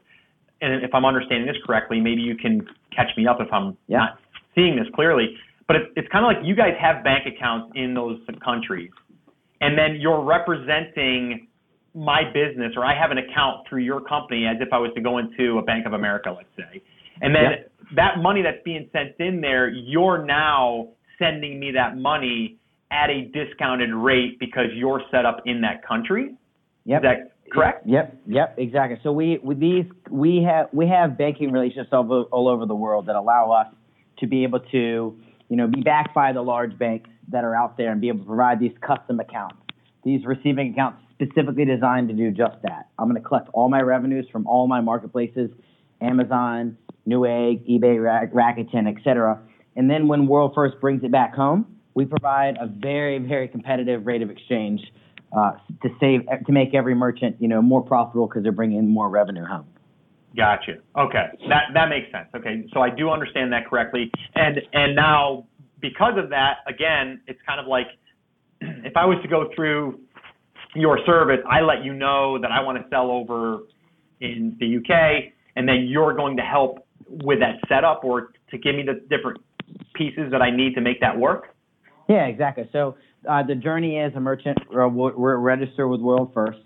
and 0.62 0.84
if 0.84 0.93
I'm 0.93 1.03
understanding 1.03 1.45
this 1.45 1.57
correctly, 1.65 2.00
maybe 2.00 2.22
you 2.22 2.38
can 2.38 2.65
catch 2.95 3.10
me 3.17 3.27
up 3.27 3.38
if 3.41 3.51
I'm 3.51 3.75
yeah. 3.88 3.98
not 3.98 4.19
seeing 4.53 4.77
this 4.77 4.88
clearly. 4.95 5.36
but 5.67 5.75
it's, 5.75 5.86
it's 5.98 6.07
kind 6.07 6.24
of 6.24 6.29
like 6.29 6.48
you 6.48 6.55
guys 6.55 6.74
have 6.79 7.03
bank 7.03 7.25
accounts 7.27 7.74
in 7.75 7.93
those 7.93 8.17
countries, 8.41 8.91
and 9.60 9.77
then 9.77 9.98
you're 10.00 10.24
representing 10.24 11.48
my 11.95 12.23
business, 12.33 12.73
or 12.75 12.83
I 12.83 12.93
have 12.99 13.11
an 13.11 13.17
account 13.17 13.67
through 13.67 13.81
your 13.81 14.01
company 14.01 14.45
as 14.45 14.57
if 14.59 14.73
I 14.73 14.77
was 14.77 14.91
to 14.95 15.01
go 15.01 15.17
into 15.17 15.57
a 15.57 15.61
Bank 15.61 15.85
of 15.85 15.93
America, 15.93 16.29
let's 16.29 16.49
say, 16.57 16.81
and 17.21 17.33
then 17.33 17.43
Yep. 17.43 17.71
that 17.95 18.19
money 18.19 18.41
that's 18.41 18.61
being 18.63 18.89
sent 18.91 19.15
in 19.19 19.39
there, 19.39 19.69
you're 19.69 20.23
now 20.25 20.89
sending 21.17 21.59
me 21.59 21.71
that 21.71 21.97
money 21.97 22.57
at 22.91 23.09
a 23.09 23.25
discounted 23.33 23.93
rate 23.93 24.37
because 24.39 24.67
you're 24.73 25.01
set 25.09 25.25
up 25.25 25.41
in 25.45 25.61
that 25.61 25.83
country. 25.83 26.35
Yep. 26.83 26.99
Is 26.99 27.03
that 27.03 27.31
correct? 27.51 27.87
Yep, 27.87 28.17
yep, 28.27 28.55
exactly. 28.57 28.99
So 29.01 29.11
we 29.11 29.39
with 29.43 29.59
these 29.59 29.85
we 30.09 30.43
have 30.43 30.67
we 30.73 30.87
have 30.87 31.17
banking 31.17 31.51
relationships 31.51 31.89
all, 31.93 32.27
all 32.31 32.47
over 32.47 32.65
the 32.65 32.75
world 32.75 33.05
that 33.07 33.15
allow 33.15 33.51
us 33.51 33.67
to 34.19 34.27
be 34.27 34.43
able 34.43 34.59
to 34.59 35.15
you 35.49 35.55
know 35.55 35.67
be 35.67 35.81
backed 35.81 36.13
by 36.13 36.33
the 36.33 36.41
large 36.41 36.77
banks 36.77 37.09
that 37.29 37.43
are 37.43 37.55
out 37.55 37.77
there 37.77 37.91
and 37.91 38.01
be 38.01 38.09
able 38.09 38.19
to 38.19 38.25
provide 38.25 38.59
these 38.59 38.75
custom 38.81 39.19
accounts, 39.19 39.55
these 40.03 40.25
receiving 40.25 40.73
accounts 40.73 40.99
specifically 41.15 41.65
designed 41.65 42.10
to 42.10 42.13
do 42.13 42.31
just 42.31 42.62
that. 42.63 42.89
I'm 43.00 43.10
going 43.10 43.22
to 43.22 43.27
collect 43.27 43.50
all 43.53 43.69
my 43.69 43.81
revenues 43.81 44.27
from 44.31 44.45
all 44.48 44.67
my 44.67 44.81
marketplaces, 44.81 45.50
Amazon, 46.01 46.77
Newegg, 47.07 47.67
eBay, 47.69 48.03
Ra- 48.03 48.27
Rakuten, 48.27 48.88
etc. 48.88 49.39
And 49.75 49.89
then 49.89 50.07
when 50.07 50.27
World 50.27 50.51
First 50.53 50.79
brings 50.81 51.03
it 51.03 51.12
back 51.12 51.34
home, 51.34 51.65
we 51.93 52.05
provide 52.05 52.57
a 52.60 52.67
very 52.67 53.17
very 53.19 53.48
competitive 53.48 54.05
rate 54.05 54.22
of 54.22 54.29
exchange 54.29 54.81
uh, 55.36 55.51
to 55.81 55.89
save 56.00 56.22
to 56.45 56.51
make 56.51 56.74
every 56.74 56.93
merchant 56.93 57.38
you 57.39 57.48
know 57.48 57.62
more 57.62 57.81
profitable 57.81 58.27
because 58.27 58.43
they're 58.43 58.51
bringing 58.51 58.79
in 58.79 58.88
more 58.88 59.10
revenue 59.10 59.45
home. 59.45 59.65
Gotcha. 60.36 60.77
Okay, 60.98 61.27
that 61.48 61.63
that 61.74 61.89
makes 61.89 62.12
sense. 62.12 62.27
Okay, 62.36 62.65
so 62.74 62.81
I 62.81 62.89
do 62.89 63.10
understand 63.10 63.53
that 63.53 63.69
correctly, 63.69 64.12
and 64.36 64.60
and 64.74 64.95
now 64.95 65.48
because 65.79 66.17
of 66.17 66.29
that, 66.29 66.57
again, 66.67 67.22
it's 67.27 67.39
kind 67.48 67.60
of 67.60 67.67
like 67.67 67.88
if 68.62 68.98
I 68.98 69.05
was 69.05 69.17
to 69.22 69.27
go 69.27 69.50
through 69.55 70.00
your 70.75 71.00
service, 71.05 71.39
I 71.50 71.62
let 71.62 71.84
you 71.84 71.94
know 71.94 72.39
that 72.41 72.51
I 72.51 72.62
want 72.62 72.77
to 72.77 72.86
sell 72.89 73.10
over 73.10 73.60
in 74.22 74.58
the 74.60 74.77
UK, 74.77 75.34
and 75.55 75.67
then 75.67 75.88
you're 75.88 76.13
going 76.13 76.38
to 76.38 76.44
help 76.44 76.86
with 77.08 77.39
that 77.39 77.55
setup 77.67 78.03
or 78.03 78.34
to 78.51 78.58
give 78.58 78.75
me 78.75 78.84
the 78.84 79.01
different 79.10 79.39
pieces 79.94 80.32
that 80.32 80.41
I 80.41 80.55
need 80.55 80.75
to 80.75 80.82
make 80.82 81.00
that 81.01 81.17
work. 81.17 81.55
Yeah, 82.08 82.25
exactly. 82.25 82.70
So 82.72 82.96
uh, 83.29 83.44
the 83.44 83.55
journey 83.55 83.98
is 83.98 84.13
a 84.15 84.20
merchant. 84.20 84.58
We're 84.72 85.38
registered 85.38 85.89
with 85.89 86.01
World 86.01 86.32
First. 86.34 86.60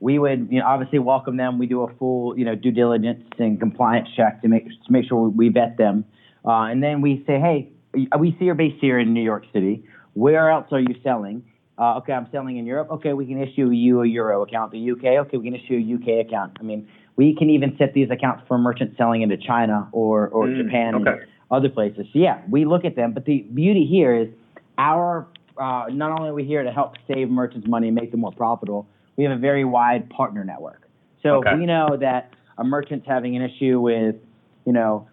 We 0.00 0.18
would, 0.18 0.48
you 0.50 0.60
know, 0.60 0.66
obviously 0.66 0.98
welcome 0.98 1.36
them. 1.36 1.58
We 1.58 1.66
do 1.66 1.82
a 1.82 1.94
full, 1.94 2.38
you 2.38 2.44
know, 2.44 2.54
due 2.54 2.70
diligence 2.70 3.24
and 3.38 3.58
compliance 3.58 4.08
check 4.16 4.42
to 4.42 4.48
make 4.48 4.66
to 4.66 4.90
make 4.90 5.08
sure 5.08 5.28
we 5.28 5.48
vet 5.48 5.78
them, 5.78 6.04
uh, 6.44 6.64
and 6.64 6.82
then 6.82 7.00
we 7.00 7.24
say, 7.26 7.40
hey, 7.40 7.72
we 8.18 8.36
see 8.38 8.44
you're 8.44 8.54
based 8.54 8.76
here 8.80 8.98
in 8.98 9.14
New 9.14 9.22
York 9.22 9.44
City. 9.54 9.84
Where 10.12 10.50
else 10.50 10.66
are 10.70 10.80
you 10.80 10.94
selling? 11.02 11.44
Uh, 11.78 11.98
okay, 11.98 12.12
I'm 12.12 12.26
selling 12.32 12.56
in 12.56 12.64
Europe. 12.66 12.88
Okay, 12.90 13.12
we 13.12 13.26
can 13.26 13.40
issue 13.42 13.70
you 13.70 14.00
a 14.00 14.06
euro 14.06 14.42
account. 14.42 14.72
The 14.72 14.90
UK, 14.92 15.26
okay, 15.26 15.36
we 15.36 15.44
can 15.44 15.54
issue 15.54 15.74
a 15.74 15.94
UK 15.94 16.26
account. 16.26 16.56
I 16.58 16.62
mean, 16.62 16.88
we 17.16 17.34
can 17.34 17.50
even 17.50 17.76
set 17.78 17.92
these 17.92 18.10
accounts 18.10 18.44
for 18.48 18.56
merchants 18.56 18.96
selling 18.96 19.22
into 19.22 19.36
China 19.36 19.88
or 19.92 20.28
or 20.28 20.46
Mm, 20.46 20.64
Japan 20.64 20.94
okay. 20.96 21.10
and 21.10 21.20
other 21.50 21.68
places. 21.68 22.06
So 22.12 22.18
yeah, 22.18 22.40
we 22.48 22.64
look 22.64 22.84
at 22.84 22.96
them. 22.96 23.12
But 23.12 23.26
the 23.26 23.42
beauty 23.52 23.84
here 23.84 24.14
is 24.14 24.28
our 24.78 25.26
uh, 25.58 25.86
not 25.90 26.12
only 26.18 26.30
are 26.30 26.34
we 26.34 26.44
here 26.44 26.62
to 26.62 26.70
help 26.72 26.94
save 27.06 27.28
merchants 27.28 27.66
money 27.66 27.88
and 27.88 27.94
make 27.94 28.10
them 28.10 28.20
more 28.20 28.32
profitable, 28.32 28.86
we 29.16 29.24
have 29.24 29.32
a 29.32 29.40
very 29.40 29.64
wide 29.64 30.08
partner 30.10 30.44
network. 30.44 30.88
So 31.22 31.36
Okay. 31.38 31.56
we 31.56 31.66
know 31.66 31.96
that 32.00 32.32
a 32.58 32.64
merchant's 32.64 33.06
having 33.06 33.36
an 33.36 33.42
issue 33.42 33.80
with, 33.80 34.16
you 34.64 34.72
know, 34.72 35.08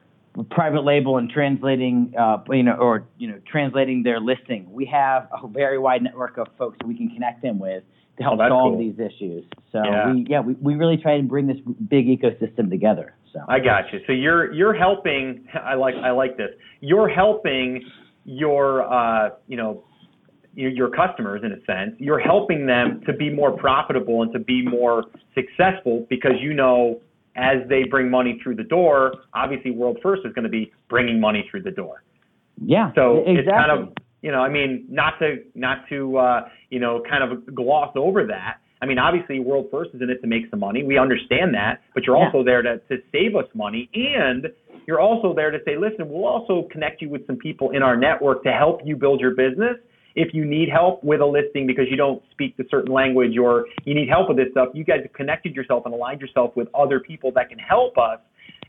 private 0.49 0.83
label 0.83 1.17
and 1.17 1.29
translating, 1.29 2.13
uh, 2.17 2.37
you 2.49 2.63
know, 2.63 2.73
or 2.73 3.05
you 3.17 3.27
know, 3.27 3.39
translating 3.49 4.03
their 4.03 4.19
listing. 4.19 4.67
We 4.71 4.85
have 4.85 5.27
a 5.31 5.47
very 5.47 5.77
wide 5.77 6.01
network 6.01 6.37
of 6.37 6.47
folks 6.57 6.77
that 6.79 6.87
we 6.87 6.95
can 6.97 7.09
connect 7.09 7.41
them 7.41 7.59
with 7.59 7.83
to 8.17 8.23
help 8.23 8.39
Oh, 8.41 8.47
solve 8.49 8.73
cool. 8.73 8.79
these 8.79 8.99
issues. 8.99 9.43
So 9.71 9.83
Yeah. 9.83 10.13
we, 10.13 10.25
yeah, 10.29 10.39
we, 10.39 10.53
we 10.55 10.75
really 10.75 10.97
try 10.97 11.17
to 11.17 11.23
bring 11.23 11.47
this 11.47 11.57
big 11.87 12.07
ecosystem 12.07 12.69
together. 12.69 13.15
So 13.31 13.39
I 13.47 13.59
got 13.59 13.91
you. 13.91 13.99
So 14.07 14.13
you're 14.13 14.51
you're 14.53 14.73
helping. 14.73 15.45
I 15.53 15.75
like 15.75 15.95
I 15.95 16.11
like 16.11 16.37
this. 16.37 16.49
You're 16.81 17.09
helping 17.09 17.83
your 18.25 18.83
uh, 18.91 19.29
you 19.47 19.57
know 19.57 19.83
your, 20.55 20.69
your 20.71 20.89
customers 20.89 21.41
in 21.43 21.51
a 21.51 21.63
sense. 21.65 21.95
You're 21.99 22.19
helping 22.19 22.65
them 22.67 23.01
to 23.07 23.13
be 23.13 23.29
more 23.31 23.51
profitable 23.51 24.21
and 24.21 24.31
to 24.33 24.39
be 24.39 24.63
more 24.63 25.05
successful 25.33 26.05
because 26.09 26.33
you 26.39 26.53
know 26.53 27.01
as 27.35 27.57
they 27.69 27.83
bring 27.83 28.09
money 28.09 28.39
through 28.43 28.55
the 28.55 28.63
door, 28.63 29.13
obviously 29.33 29.71
World 29.71 29.97
First 30.03 30.21
is 30.25 30.33
going 30.33 30.43
to 30.43 30.49
be 30.49 30.71
bringing 30.89 31.19
money 31.19 31.47
through 31.49 31.63
the 31.63 31.71
door. 31.71 32.03
yeah, 32.63 32.91
So 32.95 33.17
exactly. 33.19 33.39
it's 33.39 33.49
kind 33.49 33.71
of 33.71 33.93
you 34.21 34.31
know 34.31 34.39
I 34.41 34.49
mean 34.49 34.85
not 34.89 35.19
to 35.19 35.37
not 35.55 35.87
to 35.89 36.17
uh, 36.17 36.41
you 36.69 36.79
know 36.79 37.01
kind 37.09 37.23
of 37.23 37.53
gloss 37.55 37.91
over 37.95 38.25
that. 38.27 38.57
I 38.81 38.85
mean 38.85 38.99
obviously 38.99 39.39
World 39.39 39.67
First 39.71 39.91
is 39.93 40.01
in 40.01 40.09
it 40.09 40.21
to 40.21 40.27
make 40.27 40.49
some 40.49 40.59
money. 40.59 40.83
We 40.83 40.97
understand 40.97 41.53
that, 41.55 41.81
but 41.93 42.05
you're 42.05 42.17
Yeah. 42.17 42.25
also 42.25 42.43
there 42.43 42.61
to 42.61 42.77
to 42.89 42.97
save 43.11 43.35
us 43.35 43.47
money 43.53 43.89
and 43.93 44.47
you're 44.85 44.99
also 44.99 45.33
there 45.33 45.49
to 45.49 45.59
say, 45.65 45.77
listen, 45.77 46.09
we'll 46.09 46.25
also 46.25 46.67
connect 46.69 47.01
you 47.01 47.09
with 47.09 47.25
some 47.25 47.37
people 47.37 47.71
in 47.71 47.81
our 47.81 47.95
network 47.95 48.43
to 48.43 48.51
help 48.51 48.81
you 48.83 48.97
build 48.97 49.21
your 49.21 49.31
business. 49.33 49.77
If 50.15 50.33
you 50.33 50.45
need 50.45 50.69
help 50.69 51.03
with 51.03 51.21
a 51.21 51.25
listing 51.25 51.65
because 51.65 51.85
you 51.89 51.97
don't 51.97 52.21
speak 52.31 52.55
the 52.57 52.65
certain 52.69 52.93
language 52.93 53.37
or 53.37 53.65
you 53.85 53.95
need 53.95 54.09
help 54.09 54.27
with 54.29 54.37
this 54.37 54.47
stuff, 54.51 54.69
you 54.73 54.83
guys 54.83 54.99
have 55.01 55.13
connected 55.13 55.55
yourself 55.55 55.83
and 55.85 55.93
aligned 55.93 56.21
yourself 56.21 56.55
with 56.55 56.67
other 56.75 56.99
people 56.99 57.31
that 57.33 57.49
can 57.49 57.59
help 57.59 57.97
us. 57.97 58.19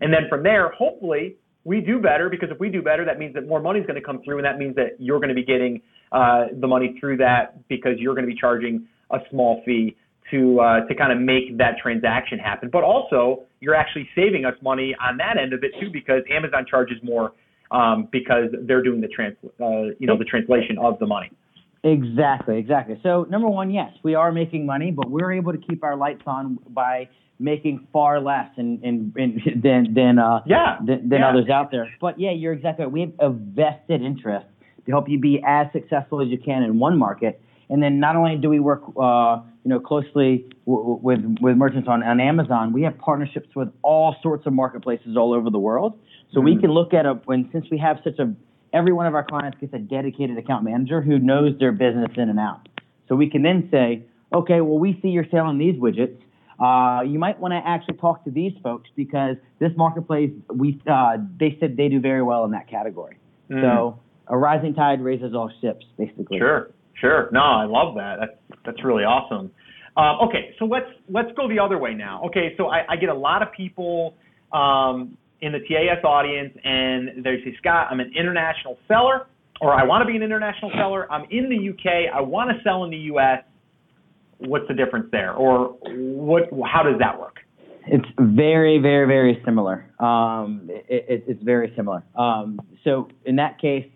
And 0.01 0.13
then 0.13 0.23
from 0.29 0.43
there, 0.43 0.71
hopefully, 0.71 1.37
we 1.65 1.81
do 1.81 1.99
better 1.99 2.29
because 2.29 2.51
if 2.51 2.61
we 2.61 2.69
do 2.69 2.83
better, 2.83 3.05
that 3.05 3.19
means 3.19 3.35
that 3.35 3.47
more 3.47 3.61
money 3.61 3.81
is 3.81 3.87
going 3.87 3.99
to 3.99 4.05
come 4.05 4.23
through, 4.23 4.39
and 4.39 4.45
that 4.45 4.59
means 4.59 4.75
that 4.77 4.97
you're 4.99 5.19
going 5.19 5.31
to 5.31 5.35
be 5.35 5.45
getting 5.45 5.81
uh, 6.13 6.47
the 6.61 6.67
money 6.67 6.97
through 7.01 7.17
that 7.19 7.67
because 7.69 7.93
you're 7.99 8.15
going 8.15 8.27
to 8.27 8.33
be 8.33 8.39
charging 8.39 8.87
a 9.11 9.19
small 9.31 9.63
fee 9.65 9.97
to 10.31 10.61
uh, 10.61 10.87
to 10.87 10.95
kind 10.95 11.13
of 11.13 11.19
make 11.19 11.57
that 11.59 11.77
transaction 11.83 12.39
happen. 12.39 12.69
But 12.71 12.85
also, 12.85 13.43
you're 13.61 13.75
actually 13.75 14.09
saving 14.15 14.45
us 14.45 14.55
money 14.63 14.95
on 15.01 15.17
that 15.19 15.37
end 15.39 15.53
of 15.53 15.65
it 15.65 15.73
too 15.81 15.91
because 15.93 16.23
Amazon 16.31 16.65
charges 16.69 16.99
more 17.03 17.33
um, 17.75 18.09
because 18.13 18.49
they're 18.67 18.83
doing 18.83 19.01
the 19.01 19.09
trans 19.09 19.37
uh, 19.61 19.95
you 19.99 20.07
know 20.07 20.17
the 20.17 20.25
translation 20.25 20.79
of 20.79 20.99
the 20.99 21.07
money. 21.07 21.31
Exactly, 21.83 22.57
exactly. 22.59 22.99
So 23.03 23.27
number 23.29 23.49
one, 23.49 23.71
yes, 23.71 23.93
we 24.03 24.15
are 24.15 24.33
making 24.33 24.65
money, 24.65 24.91
but 24.91 25.11
we're 25.11 25.33
able 25.33 25.53
to 25.53 25.59
keep 25.59 25.85
our 25.85 25.97
lights 25.97 26.23
on 26.27 26.59
by 26.71 27.09
making 27.39 27.87
far 27.93 28.21
less 28.21 28.49
in, 28.57 28.81
in, 28.83 29.13
in, 29.17 29.61
than 29.63 29.93
than 29.93 30.19
uh, 30.19 30.41
Yeah, 30.47 30.79
than, 30.87 31.09
than 31.11 31.21
yeah. 31.21 31.29
others 31.29 31.51
out 31.51 31.71
there. 31.71 31.87
But 32.01 32.19
yeah, 32.19 32.31
you're 32.31 32.55
exactly 32.55 32.85
right. 32.85 32.93
We 32.93 33.01
have 33.03 33.13
a 33.19 33.31
vested 33.31 34.01
interest 34.03 34.47
to 34.87 34.93
help 34.93 35.09
you 35.09 35.19
be 35.19 35.43
as 35.47 35.67
successful 35.73 36.23
as 36.23 36.29
you 36.29 36.39
can 36.39 36.63
in 36.63 36.79
one 36.79 36.97
market. 36.99 37.41
And 37.69 37.83
then 37.83 37.99
not 37.99 38.15
only 38.17 38.37
do 38.37 38.49
we 38.51 38.61
work, 38.61 38.83
uh, 39.01 39.41
you 39.65 39.71
know, 39.71 39.81
closely 39.81 40.47
w- 40.67 40.99
w- 40.99 41.01
with 41.03 41.21
with 41.41 41.57
merchants 41.57 41.89
on, 41.89 42.03
on 42.03 42.21
Amazon, 42.21 42.73
we 42.73 42.83
have 42.83 42.97
partnerships 42.99 43.49
with 43.57 43.69
all 43.83 44.17
sorts 44.23 44.47
of 44.47 44.53
marketplaces 44.53 45.17
all 45.17 45.35
over 45.35 45.51
the 45.51 45.59
world. 45.59 45.99
So 46.35 46.41
we 46.41 46.57
Mhm. 46.57 46.61
can 46.61 46.71
look 46.73 46.93
at 46.93 47.07
a 47.07 47.15
when 47.25 47.49
since 47.53 47.71
we 47.71 47.79
have 47.79 48.01
such 48.05 48.19
a 48.19 48.35
every 48.73 48.93
one 48.93 49.07
of 49.07 49.15
our 49.15 49.23
clients 49.23 49.57
gets 49.61 49.73
a 49.73 49.79
dedicated 49.79 50.37
account 50.37 50.65
manager 50.65 51.01
who 51.01 51.19
knows 51.19 51.57
their 51.59 51.73
business 51.73 52.11
in 52.17 52.29
and 52.29 52.41
out. 52.41 52.69
So 53.09 53.15
we 53.15 53.31
can 53.31 53.43
then 53.43 53.69
say, 53.71 54.03
okay, 54.33 54.61
well 54.61 54.79
we 54.79 54.99
see 55.01 55.09
you're 55.09 55.27
selling 55.31 55.59
these 55.59 55.77
widgets. 55.77 56.17
Uh, 56.59 57.03
you 57.03 57.19
might 57.19 57.39
want 57.41 57.53
to 57.53 57.63
actually 57.69 57.97
talk 57.99 58.25
to 58.25 58.31
these 58.31 58.53
folks 58.63 58.89
because 58.95 59.37
this 59.59 59.73
marketplace, 59.77 60.31
we 60.53 60.79
uh, 60.89 61.19
they 61.39 61.57
said 61.61 61.77
they 61.77 61.89
do 61.89 62.01
very 62.01 62.23
well 62.23 62.45
in 62.45 62.51
that 62.51 62.69
category. 62.69 63.17
Mm. 63.51 63.61
So 63.61 63.99
a 64.29 64.37
rising 64.37 64.75
tide 64.75 65.01
raises 65.03 65.35
all 65.35 65.51
ships, 65.61 65.85
basically. 65.97 66.39
Sure, 66.39 66.71
sure. 66.95 67.29
No, 67.33 67.41
I 67.41 67.65
love 67.65 67.95
that. 67.97 68.19
That's 68.21 68.61
that's 68.65 68.85
really 68.85 69.05
awesome. 69.05 69.51
Um, 69.97 70.29
okay, 70.29 70.55
so 70.59 70.65
let's 70.65 70.91
let's 71.09 71.31
go 71.37 71.49
the 71.49 71.59
other 71.59 71.79
way 71.79 71.95
now. 71.95 72.23
Okay, 72.27 72.55
so 72.57 72.67
I, 72.69 72.85
I 72.89 72.97
get 72.97 73.11
a 73.11 73.15
lot 73.15 73.43
of 73.43 73.53
people 73.53 74.15
um, 74.53 75.17
in 75.45 75.53
the 75.53 75.59
TAS 75.59 76.03
audience, 76.05 76.57
and 76.65 77.23
they 77.23 77.37
say, 77.45 77.55
Scott, 77.59 77.89
I'm 77.91 78.01
an 78.01 78.13
international 78.19 78.79
seller, 78.89 79.27
or 79.61 79.75
I 79.75 79.85
want 79.85 80.01
to 80.01 80.07
be 80.07 80.17
an 80.17 80.23
international 80.23 80.71
seller. 80.75 81.11
I'm 81.13 81.27
in 81.31 81.51
the 81.51 81.69
UK. 81.71 82.15
I 82.15 82.21
want 82.23 82.51
to 82.51 82.57
sell 82.65 82.85
in 82.85 82.91
the 82.91 83.13
US. 83.13 83.45
What's 84.39 84.67
the 84.69 84.75
difference 84.75 85.07
there, 85.13 85.35
or 85.35 85.77
what? 85.85 86.45
How 86.67 86.83
does 86.83 86.99
that 86.99 87.21
work? 87.21 87.37
It's 87.87 88.09
very, 88.19 88.79
very, 88.79 89.07
very 89.07 89.43
similar. 89.45 89.87
Um, 90.01 90.71
it, 90.71 91.05
it, 91.09 91.25
it's 91.29 91.43
very 91.43 91.73
similar. 91.77 92.03
Um, 92.17 92.59
so 92.83 93.09
in 93.27 93.37
that 93.37 93.61
case, 93.61 93.87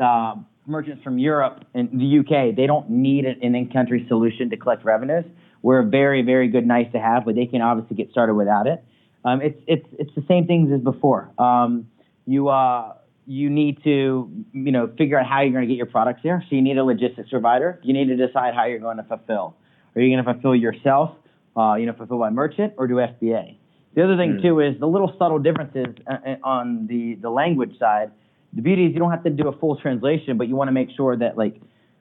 uh, 0.00 0.36
merchants 0.66 1.02
from 1.02 1.18
Europe 1.18 1.64
and 1.74 1.88
the 1.90 2.20
UK, 2.20 2.54
they 2.56 2.66
don't 2.66 2.88
need 2.88 3.24
an 3.24 3.54
in-country 3.54 4.06
solution 4.08 4.48
to 4.50 4.56
collect 4.56 4.84
revenues. 4.84 5.24
We're 5.62 5.82
very, 5.82 6.22
very 6.22 6.48
good, 6.48 6.66
nice 6.66 6.90
to 6.92 7.00
have, 7.00 7.24
but 7.24 7.34
they 7.34 7.46
can 7.46 7.60
obviously 7.60 7.96
get 7.96 8.10
started 8.10 8.34
without 8.34 8.68
it. 8.68 8.84
Um, 9.24 9.40
it's 9.40 9.60
it's 9.66 9.86
it's 9.98 10.14
the 10.14 10.24
same 10.28 10.46
things 10.46 10.70
as 10.72 10.80
before. 10.80 11.30
Um, 11.38 11.88
you 12.26 12.48
uh, 12.48 12.94
you 13.26 13.48
need 13.50 13.82
to 13.84 14.30
you 14.52 14.72
know 14.72 14.90
figure 14.98 15.18
out 15.18 15.26
how 15.26 15.40
you're 15.40 15.52
going 15.52 15.62
to 15.62 15.68
get 15.68 15.76
your 15.76 15.86
products 15.86 16.20
there. 16.22 16.44
So 16.48 16.56
you 16.56 16.62
need 16.62 16.76
a 16.78 16.84
logistics 16.84 17.30
provider. 17.30 17.80
You 17.82 17.92
need 17.94 18.06
to 18.06 18.16
decide 18.16 18.54
how 18.54 18.64
you're 18.66 18.78
going 18.80 18.98
to 18.98 19.02
fulfill. 19.04 19.56
Are 19.94 20.00
you 20.00 20.14
going 20.14 20.24
to 20.24 20.32
fulfill 20.32 20.54
yourself? 20.54 21.10
Uh, 21.56 21.74
you 21.76 21.86
know, 21.86 21.92
fulfill 21.92 22.18
by 22.18 22.30
merchant 22.30 22.74
or 22.76 22.86
do 22.88 22.94
FBA? 22.96 23.56
The 23.94 24.02
other 24.02 24.16
thing 24.16 24.36
Hmm. 24.36 24.42
too 24.42 24.60
is 24.60 24.78
the 24.80 24.88
little 24.88 25.14
subtle 25.18 25.38
differences 25.38 25.86
uh, 26.06 26.16
uh, 26.26 26.36
on 26.42 26.86
the 26.88 27.14
the 27.14 27.30
language 27.30 27.78
side. 27.78 28.10
the 28.52 28.62
beauty 28.62 28.86
is 28.86 28.92
you 28.92 28.98
don't 28.98 29.10
have 29.10 29.24
to 29.24 29.30
do 29.30 29.48
a 29.48 29.56
full 29.58 29.76
translation, 29.76 30.36
but 30.36 30.48
you 30.48 30.56
want 30.56 30.68
to 30.68 30.72
make 30.72 30.90
sure 30.96 31.16
that 31.16 31.36
like 31.38 31.60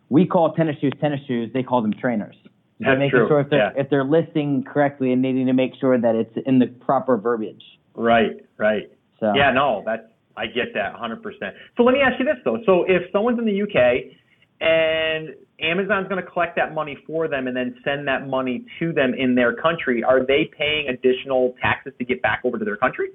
we 0.09 0.25
call 0.25 0.53
tennis 0.53 0.75
shoes 0.81 0.91
tennis 0.99 1.21
shoes, 1.27 1.51
they 1.53 1.63
call 1.63 1.81
them 1.81 1.93
trainers. 1.93 2.35
That's 2.79 2.99
making 2.99 3.11
true. 3.11 3.27
sure 3.27 3.39
if 3.41 3.49
they're 3.49 3.59
Yeah. 3.59 3.81
if 3.81 3.89
they're 3.89 4.03
listing 4.03 4.63
correctly 4.63 5.11
and 5.11 5.21
needing 5.21 5.45
to 5.47 5.53
make 5.53 5.75
sure 5.75 5.97
that 5.97 6.15
it's 6.15 6.35
in 6.45 6.59
the 6.59 6.67
proper 6.67 7.17
verbiage. 7.17 7.63
Right, 7.95 8.43
right. 8.57 8.89
So 9.19 9.33
Yeah, 9.35 9.51
no, 9.51 9.83
that's 9.85 10.03
I 10.35 10.47
get 10.47 10.73
that 10.73 10.95
100%. 10.95 11.53
So 11.77 11.83
let 11.83 11.93
me 11.93 12.01
ask 12.01 12.19
you 12.19 12.25
this 12.25 12.37
though. 12.43 12.59
So 12.65 12.83
if 12.87 13.03
someone's 13.11 13.37
in 13.37 13.45
the 13.45 13.61
UK 13.61 14.15
and 14.59 15.35
Amazon's 15.59 16.07
going 16.07 16.23
to 16.23 16.29
collect 16.29 16.55
that 16.55 16.73
money 16.73 16.97
for 17.05 17.27
them 17.27 17.47
and 17.47 17.55
then 17.55 17.75
send 17.83 18.07
that 18.07 18.27
money 18.27 18.65
to 18.79 18.91
them 18.91 19.13
in 19.13 19.35
their 19.35 19.53
country, 19.53 20.03
are 20.03 20.25
they 20.25 20.49
paying 20.57 20.87
additional 20.89 21.55
taxes 21.61 21.93
to 21.99 22.05
get 22.05 22.21
back 22.21 22.41
over 22.43 22.57
to 22.57 22.65
their 22.65 22.77
country? 22.77 23.09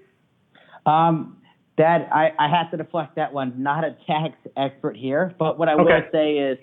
Um, 0.86 1.36
that 1.76 2.08
I, 2.12 2.32
I 2.38 2.48
have 2.48 2.70
to 2.70 2.76
deflect 2.76 3.16
that 3.16 3.32
one. 3.32 3.54
Not 3.62 3.84
a 3.84 3.96
tax 4.06 4.34
expert 4.56 4.96
here, 4.96 5.34
but 5.38 5.58
what 5.58 5.68
I 5.68 5.74
will 5.74 5.88
say 6.12 6.38
is, 6.38 6.58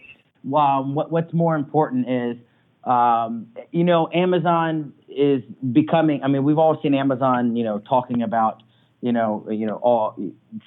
um, 0.53 0.95
what, 0.95 1.11
what's 1.11 1.33
more 1.33 1.55
important 1.55 2.09
is, 2.09 2.37
um, 2.85 3.47
you 3.71 3.83
know, 3.83 4.09
Amazon 4.13 4.93
is 5.09 5.41
becoming. 5.73 6.21
I 6.23 6.27
mean, 6.27 6.43
we've 6.43 6.57
all 6.57 6.79
seen 6.81 6.93
Amazon, 6.93 7.55
you 7.55 7.63
know, 7.63 7.79
talking 7.79 8.21
about, 8.21 8.61
you 9.01 9.11
know, 9.11 9.45
you 9.49 9.65
know, 9.65 9.75
all 9.77 10.15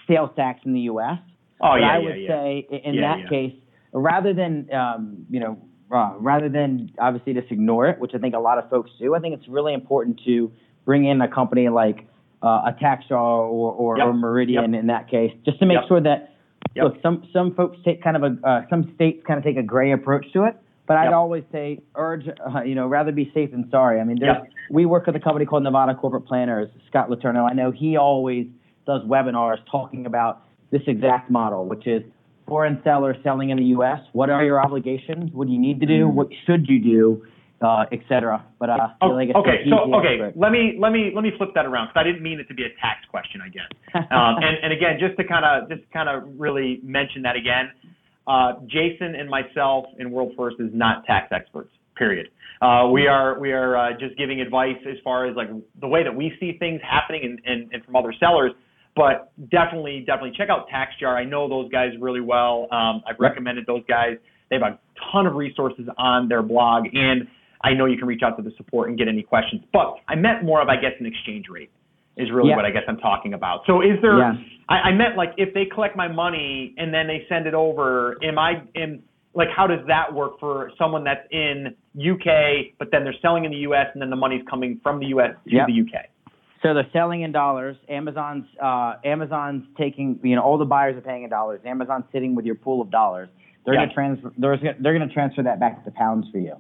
sales 0.08 0.30
tax 0.36 0.60
in 0.64 0.72
the 0.72 0.80
U.S. 0.80 1.18
Oh 1.60 1.70
but 1.72 1.80
yeah, 1.80 1.92
I 1.92 1.98
would 1.98 2.20
yeah. 2.20 2.28
say 2.28 2.66
i- 2.72 2.76
in 2.88 2.94
Yeah, 2.94 3.00
that 3.16 3.18
yeah. 3.24 3.28
case, 3.28 3.54
rather 3.92 4.32
than 4.34 4.72
um, 4.72 5.26
you 5.30 5.40
know, 5.40 5.58
uh, 5.90 6.14
rather 6.18 6.48
than 6.48 6.90
obviously 6.98 7.34
just 7.34 7.50
ignore 7.50 7.86
it, 7.88 7.98
which 7.98 8.12
I 8.14 8.18
think 8.18 8.34
a 8.34 8.38
lot 8.38 8.58
of 8.58 8.68
folks 8.70 8.90
do, 8.98 9.14
I 9.14 9.20
think 9.20 9.34
it's 9.38 9.48
really 9.48 9.72
important 9.74 10.20
to 10.26 10.52
bring 10.84 11.04
in 11.06 11.20
a 11.20 11.28
company 11.28 11.68
like 11.68 12.06
uh, 12.42 12.70
a 12.70 12.76
TaxJar 12.80 13.10
or 13.12 13.72
or, 13.72 13.98
Yep. 13.98 14.06
or 14.06 14.12
Meridian 14.12 14.74
in 14.74 14.86
that 14.88 15.08
case, 15.10 15.32
just 15.44 15.58
to 15.60 15.66
make 15.66 15.76
Yep. 15.80 15.88
sure 15.88 16.00
that 16.00 16.34
Yep. 16.74 16.84
look, 16.84 17.02
some 17.02 17.24
some 17.32 17.54
folks 17.54 17.78
take 17.84 18.02
kind 18.02 18.16
of 18.16 18.22
a 18.24 18.46
uh, 18.48 18.62
some 18.70 18.92
states 18.94 19.24
kind 19.26 19.38
of 19.38 19.44
take 19.44 19.56
a 19.56 19.62
gray 19.62 19.92
approach 19.92 20.30
to 20.32 20.44
it. 20.44 20.56
But 20.88 20.96
I'd 20.96 21.04
Yep. 21.04 21.12
always 21.12 21.44
say 21.52 21.80
urge, 21.94 22.26
uh, 22.28 22.62
you 22.62 22.74
know, 22.74 22.86
rather 22.88 23.12
be 23.12 23.30
safe 23.34 23.50
than 23.52 23.68
sorry. 23.70 24.00
I 24.00 24.04
mean, 24.04 24.18
there's, 24.18 24.38
Yep. 24.38 24.48
we 24.70 24.86
work 24.86 25.06
with 25.06 25.14
a 25.16 25.20
company 25.20 25.44
called 25.44 25.62
Nevada 25.62 25.94
Corporate 25.94 26.24
Planners, 26.24 26.70
Scott 26.88 27.10
Letourneau. 27.10 27.48
I 27.48 27.52
know 27.52 27.70
he 27.70 27.96
always 27.98 28.46
does 28.86 29.02
webinars 29.04 29.58
talking 29.70 30.06
about 30.06 30.40
this 30.70 30.82
exact 30.86 31.30
model, 31.30 31.66
which 31.66 31.86
is 31.86 32.02
foreign 32.46 32.82
sellers 32.82 33.16
selling 33.22 33.50
in 33.50 33.58
the 33.58 33.64
U.S. 33.76 34.00
What 34.12 34.30
are 34.30 34.42
your 34.42 34.60
obligations? 34.64 35.30
What 35.34 35.46
do 35.46 35.52
you 35.52 35.58
need 35.60 35.78
to 35.80 35.86
do? 35.86 36.06
Mm. 36.08 36.14
What 36.14 36.28
should 36.46 36.66
you 36.68 36.80
do? 36.80 37.22
Uh, 37.60 37.84
et 37.90 37.98
cetera. 38.08 38.42
But 38.60 38.70
uh, 38.70 38.88
Oh, 39.02 39.08
feel 39.08 39.16
like 39.16 39.34
okay, 39.34 39.66
so 39.68 39.92
okay, 39.96 40.14
answer. 40.14 40.32
let 40.36 40.52
me 40.52 40.76
let 40.78 40.92
me 40.92 41.10
let 41.12 41.22
me 41.24 41.32
flip 41.36 41.50
that 41.56 41.66
around 41.66 41.88
because 41.88 42.00
I 42.00 42.04
didn't 42.04 42.22
mean 42.22 42.38
it 42.38 42.46
to 42.46 42.54
be 42.54 42.62
a 42.62 42.68
tax 42.80 43.04
question, 43.10 43.40
I 43.44 43.48
guess. 43.48 43.66
Um, 44.12 44.36
and 44.38 44.56
and 44.62 44.72
again, 44.72 44.96
just 45.00 45.16
to 45.18 45.24
kind 45.24 45.44
of 45.44 45.68
just 45.68 45.82
kind 45.90 46.08
of 46.08 46.22
really 46.38 46.78
mention 46.84 47.22
that 47.22 47.34
again, 47.34 47.72
uh, 48.28 48.52
Jason 48.66 49.14
and 49.14 49.28
myself 49.28 49.86
in 49.98 50.10
World 50.10 50.32
First 50.36 50.56
is 50.60 50.70
not 50.72 51.04
tax 51.04 51.28
experts. 51.32 51.70
Period. 51.96 52.28
Uh, 52.60 52.88
we 52.92 53.06
are 53.06 53.38
we 53.40 53.52
are 53.52 53.76
uh, 53.76 53.92
just 53.98 54.16
giving 54.16 54.40
advice 54.40 54.76
as 54.88 54.96
far 55.02 55.26
as 55.26 55.36
like 55.36 55.48
the 55.80 55.88
way 55.88 56.04
that 56.04 56.14
we 56.14 56.32
see 56.38 56.56
things 56.58 56.80
happening 56.88 57.22
and, 57.24 57.40
and, 57.44 57.72
and 57.72 57.84
from 57.84 57.96
other 57.96 58.12
sellers. 58.20 58.52
But 58.94 59.32
definitely 59.50 60.04
definitely 60.06 60.32
check 60.36 60.48
out 60.48 60.66
TaxJar. 60.68 61.14
I 61.14 61.24
know 61.24 61.48
those 61.48 61.70
guys 61.70 61.90
really 62.00 62.20
well. 62.20 62.68
Um, 62.70 63.02
I've 63.08 63.18
recommended 63.18 63.64
those 63.66 63.82
guys. 63.88 64.16
They 64.50 64.56
have 64.56 64.62
a 64.62 64.78
ton 65.12 65.26
of 65.26 65.34
resources 65.34 65.88
on 65.98 66.28
their 66.28 66.42
blog 66.42 66.86
and 66.92 67.28
I 67.62 67.74
know 67.74 67.86
you 67.86 67.98
can 67.98 68.06
reach 68.06 68.22
out 68.24 68.36
to 68.36 68.42
the 68.42 68.52
support 68.56 68.88
and 68.88 68.96
get 68.96 69.08
any 69.08 69.22
questions. 69.22 69.62
But 69.72 69.96
I 70.08 70.14
meant 70.14 70.44
more 70.44 70.62
of, 70.62 70.68
I 70.68 70.76
guess, 70.76 70.92
an 71.00 71.06
exchange 71.06 71.46
rate 71.50 71.70
is 72.18 72.30
really 72.30 72.50
Yeah. 72.50 72.56
what 72.56 72.64
I 72.64 72.70
guess 72.70 72.82
I'm 72.88 72.98
talking 72.98 73.34
about. 73.34 73.60
So 73.66 73.80
is 73.80 73.98
there? 74.02 74.18
Yeah. 74.18 74.34
I, 74.68 74.74
I 74.90 74.92
meant 74.92 75.16
like 75.16 75.32
if 75.36 75.54
they 75.54 75.64
collect 75.64 75.96
my 75.96 76.08
money 76.08 76.74
and 76.76 76.92
then 76.92 77.06
they 77.06 77.24
send 77.28 77.46
it 77.46 77.54
over, 77.54 78.16
am 78.22 78.38
I 78.38 78.62
am 78.76 79.02
like 79.34 79.48
how 79.54 79.66
does 79.66 79.80
that 79.86 80.12
work 80.12 80.38
for 80.40 80.72
someone 80.78 81.04
that's 81.04 81.26
in 81.30 81.74
UK 81.96 82.74
but 82.78 82.88
then 82.90 83.04
they're 83.04 83.14
selling 83.22 83.44
in 83.44 83.50
the 83.50 83.58
US 83.58 83.86
and 83.92 84.02
then 84.02 84.10
the 84.10 84.16
money's 84.16 84.42
coming 84.50 84.80
from 84.82 84.98
the 85.00 85.06
US 85.06 85.30
to 85.48 85.54
Yep. 85.54 85.66
the 85.68 85.80
UK? 85.82 86.06
So 86.62 86.74
they're 86.74 86.88
selling 86.92 87.22
in 87.22 87.30
dollars. 87.30 87.76
Amazon's 87.88 88.44
uh, 88.60 88.94
Amazon's 89.04 89.64
taking 89.78 90.18
you 90.22 90.34
know 90.34 90.42
all 90.42 90.58
the 90.58 90.64
buyers 90.64 90.96
are 90.96 91.00
paying 91.00 91.22
in 91.22 91.30
dollars. 91.30 91.60
Amazon's 91.64 92.04
sitting 92.12 92.34
with 92.34 92.44
your 92.44 92.56
pool 92.56 92.82
of 92.82 92.90
dollars. 92.90 93.28
They're 93.64 93.74
Yeah. 93.74 93.82
gonna 93.82 93.94
transfer. 93.94 94.32
They're, 94.38 94.56
gonna- 94.56 94.76
they're 94.80 94.96
going 94.96 95.06
to 95.08 95.14
transfer 95.14 95.42
that 95.44 95.60
back 95.60 95.78
to 95.78 95.84
the 95.84 95.94
pounds 95.96 96.26
for 96.32 96.38
you. 96.38 96.54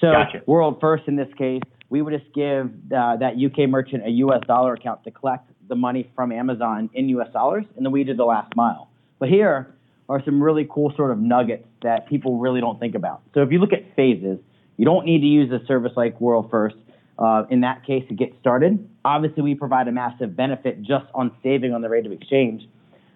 So 0.00 0.12
Gotcha. 0.12 0.42
world 0.46 0.78
first 0.80 1.04
in 1.08 1.16
this 1.16 1.32
case, 1.38 1.62
we 1.90 2.02
would 2.02 2.18
just 2.18 2.32
give 2.34 2.66
uh, 2.92 3.16
that 3.16 3.34
UK 3.36 3.68
merchant 3.68 4.06
a 4.06 4.10
US 4.10 4.42
dollar 4.46 4.74
account 4.74 5.04
to 5.04 5.10
collect 5.10 5.50
the 5.68 5.76
money 5.76 6.10
from 6.14 6.32
Amazon 6.32 6.90
in 6.94 7.08
US 7.10 7.32
dollars, 7.32 7.64
and 7.76 7.84
then 7.84 7.92
we 7.92 8.04
did 8.04 8.16
the 8.16 8.24
last 8.24 8.54
mile. 8.56 8.88
But 9.18 9.28
here 9.28 9.74
are 10.08 10.22
some 10.24 10.42
really 10.42 10.66
cool 10.70 10.92
sort 10.96 11.10
of 11.10 11.18
nuggets 11.18 11.66
that 11.82 12.08
people 12.08 12.38
really 12.38 12.60
don't 12.60 12.80
think 12.80 12.94
about. 12.94 13.22
So 13.34 13.42
if 13.42 13.52
you 13.52 13.58
look 13.58 13.72
at 13.72 13.94
phases, 13.94 14.38
you 14.76 14.84
don't 14.84 15.04
need 15.04 15.20
to 15.20 15.26
use 15.26 15.52
a 15.52 15.64
service 15.66 15.92
like 15.96 16.20
World 16.20 16.50
First 16.50 16.76
uh, 17.18 17.44
in 17.50 17.60
that 17.60 17.84
case 17.84 18.06
to 18.08 18.14
get 18.14 18.32
started. 18.40 18.88
Obviously, 19.04 19.42
we 19.42 19.54
provide 19.54 19.88
a 19.88 19.92
massive 19.92 20.36
benefit 20.36 20.82
just 20.82 21.06
on 21.14 21.32
saving 21.42 21.74
on 21.74 21.82
the 21.82 21.88
rate 21.88 22.06
of 22.06 22.12
exchange. 22.12 22.62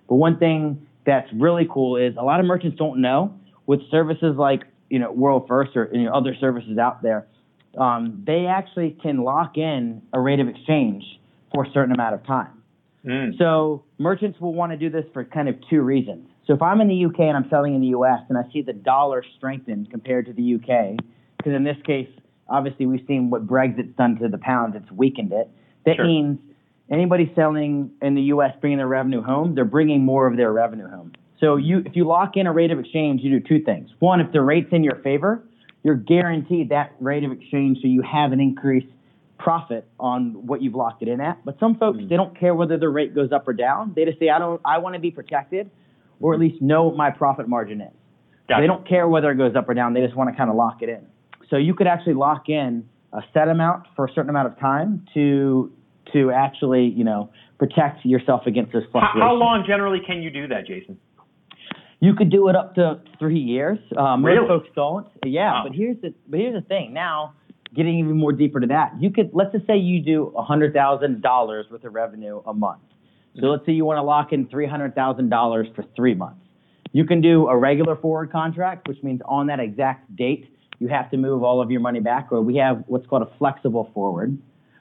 But 0.09 0.17
one 0.17 0.39
thing 0.39 0.87
that's 1.07 1.29
really 1.33 1.67
cool 1.71 1.97
is 1.97 2.15
a 2.17 2.23
lot 2.23 2.41
of 2.41 2.47
merchants 2.47 2.77
don't 2.77 3.01
know 3.01 3.35
with 3.67 3.81
services 3.91 4.37
like 4.37 4.65
you 4.91 4.99
know 4.99 5.13
World 5.13 5.47
First 5.49 5.77
or 5.77 5.89
you 5.93 6.05
know, 6.05 6.13
other 6.13 6.35
services 6.35 6.79
out 6.79 7.03
there, 7.03 7.27
um, 7.79 8.23
they 8.27 8.47
actually 8.47 8.97
can 9.03 9.25
lock 9.25 9.57
in 9.57 10.03
a 10.13 10.21
rate 10.21 10.41
of 10.41 10.49
exchange 10.49 11.05
for 11.53 11.65
a 11.65 11.71
certain 11.73 11.95
amount 11.95 12.15
of 12.15 12.27
time. 12.27 12.63
Mm. 13.05 13.37
So 13.39 13.85
merchants 13.99 14.41
will 14.41 14.55
want 14.55 14.73
to 14.73 14.79
do 14.79 14.91
this 14.91 15.05
for 15.13 15.25
kind 15.25 15.49
of 15.49 15.57
two 15.69 15.83
reasons. 15.83 16.29
So 16.47 16.55
if 16.55 16.63
I'm 16.63 16.81
in 16.81 16.89
the 16.89 17.05
UK 17.05 17.21
and 17.21 17.37
I'm 17.37 17.49
selling 17.49 17.75
in 17.75 17.81
the 17.81 17.89
US 17.89 18.21
and 18.29 18.39
I 18.39 18.43
see 18.53 18.63
the 18.63 18.73
dollar 18.73 19.25
strengthen 19.37 19.87
compared 19.87 20.27
to 20.27 20.33
the 20.33 20.55
UK, 20.55 20.99
because 21.37 21.53
in 21.53 21.65
this 21.65 21.77
case, 21.85 22.09
obviously 22.49 22.87
we've 22.87 23.05
seen 23.07 23.31
what 23.31 23.47
Brexit's 23.47 23.97
done 23.97 24.17
to 24.19 24.29
the 24.29 24.39
pound, 24.39 24.75
it's 24.75 24.91
weakened 24.91 25.33
it. 25.33 25.49
That 25.85 25.97
Sure. 25.97 26.05
means 26.05 26.39
anybody 26.91 27.33
selling 27.35 27.91
in 28.01 28.15
the 28.15 28.23
US 28.23 28.55
bringing 28.61 28.79
their 28.79 28.89
revenue 28.89 29.23
home, 29.23 29.55
they're 29.55 29.65
bringing 29.65 30.05
more 30.05 30.27
of 30.27 30.37
their 30.37 30.53
revenue 30.53 30.89
home. 30.89 31.13
So 31.41 31.57
you, 31.57 31.79
if 31.85 31.97
you 31.97 32.05
lock 32.05 32.37
in 32.37 32.47
a 32.47 32.53
rate 32.53 32.71
of 32.71 32.79
exchange, 32.79 33.23
you 33.23 33.31
do 33.31 33.41
two 33.41 33.65
things. 33.65 33.91
One, 33.99 34.21
if 34.21 34.31
the 34.31 34.43
rate's 34.43 34.73
in 34.73 34.85
your 34.85 34.97
favor, 34.97 35.43
you're 35.83 35.97
guaranteed 35.97 36.69
that 36.71 36.93
rate 37.01 37.25
of 37.25 37.33
exchange, 37.33 37.79
so 37.83 37.89
you 37.89 38.03
have 38.03 38.33
an 38.33 38.41
increased 38.41 38.87
profit 39.39 39.87
on 39.99 40.47
what 40.47 40.63
you've 40.63 40.75
locked 40.75 41.03
it 41.03 41.09
in 41.09 41.21
at. 41.21 41.45
But 41.45 41.59
some 41.59 41.75
folks, 41.75 41.99
Mhm. 41.99 42.09
they 42.09 42.17
don't 42.17 42.35
care 42.39 42.55
whether 42.55 42.77
the 42.77 42.89
rate 42.89 43.15
goes 43.15 43.33
up 43.33 43.49
or 43.49 43.53
down. 43.53 43.93
They 43.95 44.05
just 44.05 44.19
say, 44.21 44.29
I 44.29 44.39
don't, 44.39 44.61
I 44.65 44.79
want 44.79 44.95
to 44.95 45.01
be 45.01 45.11
protected, 45.11 45.69
or 46.21 46.35
at 46.35 46.41
least 46.41 46.63
know 46.63 46.85
what 46.85 46.97
my 46.97 47.11
profit 47.11 47.49
margin 47.49 47.81
is. 47.81 47.93
Gotcha. 48.49 48.61
They 48.61 48.67
don't 48.69 48.87
care 48.87 49.09
whether 49.09 49.31
it 49.31 49.37
goes 49.37 49.57
up 49.57 49.69
or 49.69 49.75
down. 49.75 49.95
They 49.95 50.01
just 50.01 50.15
want 50.15 50.31
to 50.31 50.37
kind 50.37 50.49
of 50.49 50.55
lock 50.57 50.83
it 50.83 50.89
in. 50.89 51.01
So 51.49 51.57
you 51.57 51.75
could 51.75 51.87
actually 51.89 52.15
lock 52.15 52.49
in 52.49 52.85
a 53.13 53.23
set 53.35 53.49
amount 53.49 53.87
for 53.97 54.05
a 54.05 54.09
certain 54.13 54.31
amount 54.31 54.47
of 54.49 54.59
time 54.59 55.05
to 55.15 55.71
to 56.13 56.31
actually, 56.33 56.87
you 56.87 57.05
know, 57.05 57.31
protect 57.59 58.05
yourself 58.05 58.47
against 58.47 58.73
those 58.73 58.83
How, 58.93 59.01
how 59.15 59.35
long 59.35 59.65
generally 59.67 60.01
can 60.01 60.21
you 60.21 60.31
do 60.31 60.49
that, 60.49 60.67
Jason? 60.67 60.99
You 62.03 62.15
could 62.17 62.31
do 62.31 62.49
it 62.49 62.57
up 62.57 62.75
to 62.75 63.01
three 63.21 63.39
years. 63.39 63.79
Um, 63.97 64.25
Really? 64.27 64.41
Most 64.41 64.49
folks 64.49 64.69
don't. 64.75 65.07
Yeah, 65.25 65.53
Wow. 65.53 65.63
but 65.69 65.73
here's 65.73 65.97
the 66.03 66.13
but 66.27 66.41
here's 66.41 66.55
the 66.55 66.67
thing. 66.67 66.93
Now, 66.93 67.35
getting 67.77 67.97
even 68.01 68.17
more 68.17 68.33
deeper 68.33 68.59
to 68.59 68.67
that, 68.67 68.93
you 69.01 69.11
could 69.11 69.31
let's 69.33 69.53
just 69.53 69.69
say 69.69 69.77
you 69.77 70.01
do 70.03 70.33
hundred 70.37 70.75
thousand 70.75 71.23
dollars 71.23 71.67
worth 71.71 71.85
of 71.85 71.95
revenue 71.95 72.43
a 72.45 72.53
month. 72.53 72.81
So 73.41 73.47
let's 73.47 73.65
say 73.65 73.73
you 73.73 73.85
want 73.85 73.99
to 73.99 74.03
lock 74.03 74.33
in 74.33 74.49
three 74.49 74.67
hundred 74.67 74.97
thousand 74.97 75.29
dollars 75.29 75.69
for 75.77 75.85
three 75.95 76.15
months. 76.15 76.41
You 76.91 77.05
can 77.05 77.21
do 77.21 77.47
a 77.47 77.57
regular 77.57 77.95
forward 77.95 78.33
contract, 78.33 78.89
which 78.89 79.01
means 79.05 79.21
on 79.25 79.47
that 79.47 79.61
exact 79.61 80.15
date 80.17 80.49
you 80.81 80.89
have 80.89 81.09
to 81.13 81.17
move 81.17 81.45
all 81.45 81.63
of 81.63 81.71
your 81.71 81.81
money 81.81 82.01
back, 82.01 82.33
or 82.33 82.43
we 82.43 82.57
have 82.57 82.83
what's 82.89 83.07
called 83.07 83.23
a 83.23 83.31
flexible 83.39 83.91
forward, 83.95 84.37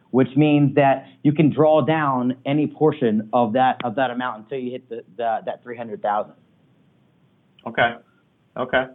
which 0.10 0.36
means 0.36 0.74
that 0.74 1.06
you 1.22 1.32
can 1.34 1.52
draw 1.52 1.82
down 1.86 2.36
any 2.48 2.66
portion 2.66 3.30
of 3.32 3.54
that 3.54 3.80
of 3.86 3.94
that 3.96 4.10
amount 4.10 4.40
until 4.44 4.58
you 4.58 4.72
hit 4.72 4.90
the, 4.90 5.04
the 5.18 5.42
that 5.46 5.62
three 5.62 5.78
hundred 5.78 6.02
thousand. 6.02 6.34
Okay. 7.68 7.96
Okay. 8.58 8.86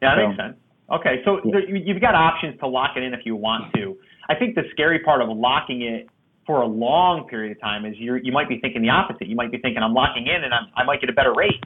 Yeah, 0.00 0.14
that 0.14 0.16
So- 0.22 0.28
makes 0.28 0.36
sense. 0.40 0.56
Okay, 0.90 1.22
so 1.24 1.36
Yeah. 1.44 1.52
there, 1.52 1.68
you- 1.68 1.82
you've 1.86 2.00
got 2.02 2.14
options 2.14 2.58
to 2.60 2.66
lock 2.66 2.96
it 2.96 3.02
in 3.02 3.14
if 3.14 3.24
you 3.24 3.34
want 3.34 3.72
to. 3.74 3.96
I 4.28 4.34
think 4.34 4.54
the 4.54 4.64
scary 4.70 4.98
part 4.98 5.22
of 5.22 5.28
locking 5.30 5.82
it 5.82 6.08
for 6.44 6.60
a 6.60 6.66
long 6.66 7.26
period 7.28 7.52
of 7.52 7.60
time 7.60 7.84
is 7.86 7.98
you 7.98 8.16
you 8.16 8.32
might 8.32 8.48
be 8.48 8.58
thinking 8.58 8.82
the 8.82 8.90
opposite. 8.90 9.26
You 9.28 9.36
might 9.36 9.50
be 9.50 9.58
thinking 9.58 9.82
I'm 9.82 9.94
locking 9.94 10.26
in 10.26 10.44
and 10.44 10.52
I'm, 10.52 10.66
I 10.76 10.82
might 10.84 11.00
get 11.00 11.08
a 11.08 11.12
better 11.12 11.32
rate, 11.32 11.64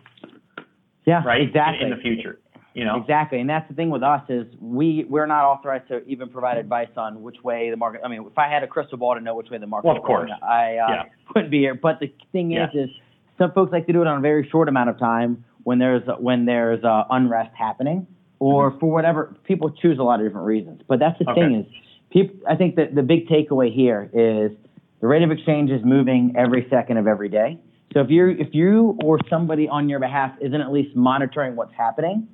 Yeah, 1.07 1.23
right? 1.25 1.41
Exactly. 1.41 1.83
In, 1.85 1.91
the 1.91 1.97
future, 1.97 2.39
you 2.75 2.85
know. 2.85 2.97
Exactly, 2.97 3.41
and 3.41 3.49
that's 3.49 3.67
the 3.69 3.75
thing 3.75 3.91
with 3.91 4.03
us 4.03 4.23
is 4.29 4.47
we 4.61 5.05
we're 5.09 5.27
not 5.27 5.45
authorized 5.45 5.89
to 5.89 6.05
even 6.07 6.29
provide 6.29 6.59
advice 6.59 6.91
on 6.97 7.23
which 7.23 7.43
way 7.43 7.71
the 7.71 7.77
market. 7.77 8.03
I 8.05 8.09
mean, 8.09 8.23
if 8.27 8.39
I 8.39 8.49
had 8.49 8.63
a 8.63 8.67
crystal 8.69 8.99
ball 8.99 9.15
to 9.15 9.21
know 9.21 9.35
which 9.35 9.51
way 9.51 9.59
the 9.59 9.67
market, 9.67 9.87
Well, 9.89 9.97
of 9.97 10.03
course. 10.03 10.31
I 10.43 10.77
uh, 10.77 10.89
Yeah. 10.91 11.03
wouldn't 11.35 11.51
be 11.51 11.61
here. 11.61 11.75
But 11.75 11.99
the 12.01 12.13
thing 12.33 12.51
Yeah. 12.53 12.69
is, 12.69 12.89
is 12.91 12.97
some 13.39 13.51
folks 13.53 13.73
like 13.73 13.87
to 13.87 13.93
do 13.93 14.03
it 14.03 14.07
on 14.07 14.19
a 14.19 14.21
very 14.21 14.47
short 14.51 14.69
amount 14.69 14.91
of 14.91 14.99
time 14.99 15.43
when 15.67 15.81
there's 15.81 16.05
when 16.21 16.45
there's 16.45 16.85
uh, 16.85 17.03
unrest 17.11 17.51
happening, 17.59 18.07
or 18.39 18.71
for 18.79 18.89
whatever 18.89 19.37
people 19.43 19.69
choose 19.69 19.99
a 19.99 20.03
lot 20.05 20.21
of 20.21 20.27
different 20.27 20.47
reasons. 20.47 20.81
But 20.87 21.01
that's 21.01 21.19
the 21.19 21.25
Mm-hmm. 21.25 21.41
Okay. 21.41 21.41
thing 21.41 21.55
is, 21.61 21.67
people. 22.11 22.37
I 22.49 22.55
think 22.55 22.77
that 22.77 22.95
the 22.95 23.03
big 23.03 23.27
takeaway 23.27 23.75
here 23.75 24.09
is 24.13 24.53
the 25.01 25.09
rate 25.09 25.23
of 25.25 25.33
exchange 25.33 25.73
is 25.73 25.81
moving 25.85 26.35
every 26.37 26.69
second 26.71 26.99
of 26.99 27.09
every 27.09 27.29
day. 27.29 27.59
So 27.93 28.01
if 28.01 28.11
you 28.11 28.29
if 28.29 28.55
you 28.55 28.97
or 29.03 29.19
somebody 29.29 29.69
on 29.69 29.89
your 29.89 29.99
behalf 29.99 30.33
isn't 30.41 30.61
at 30.61 30.71
least 30.71 30.95
monitoring 30.95 31.57
what's 31.57 31.75
happening, 31.75 32.29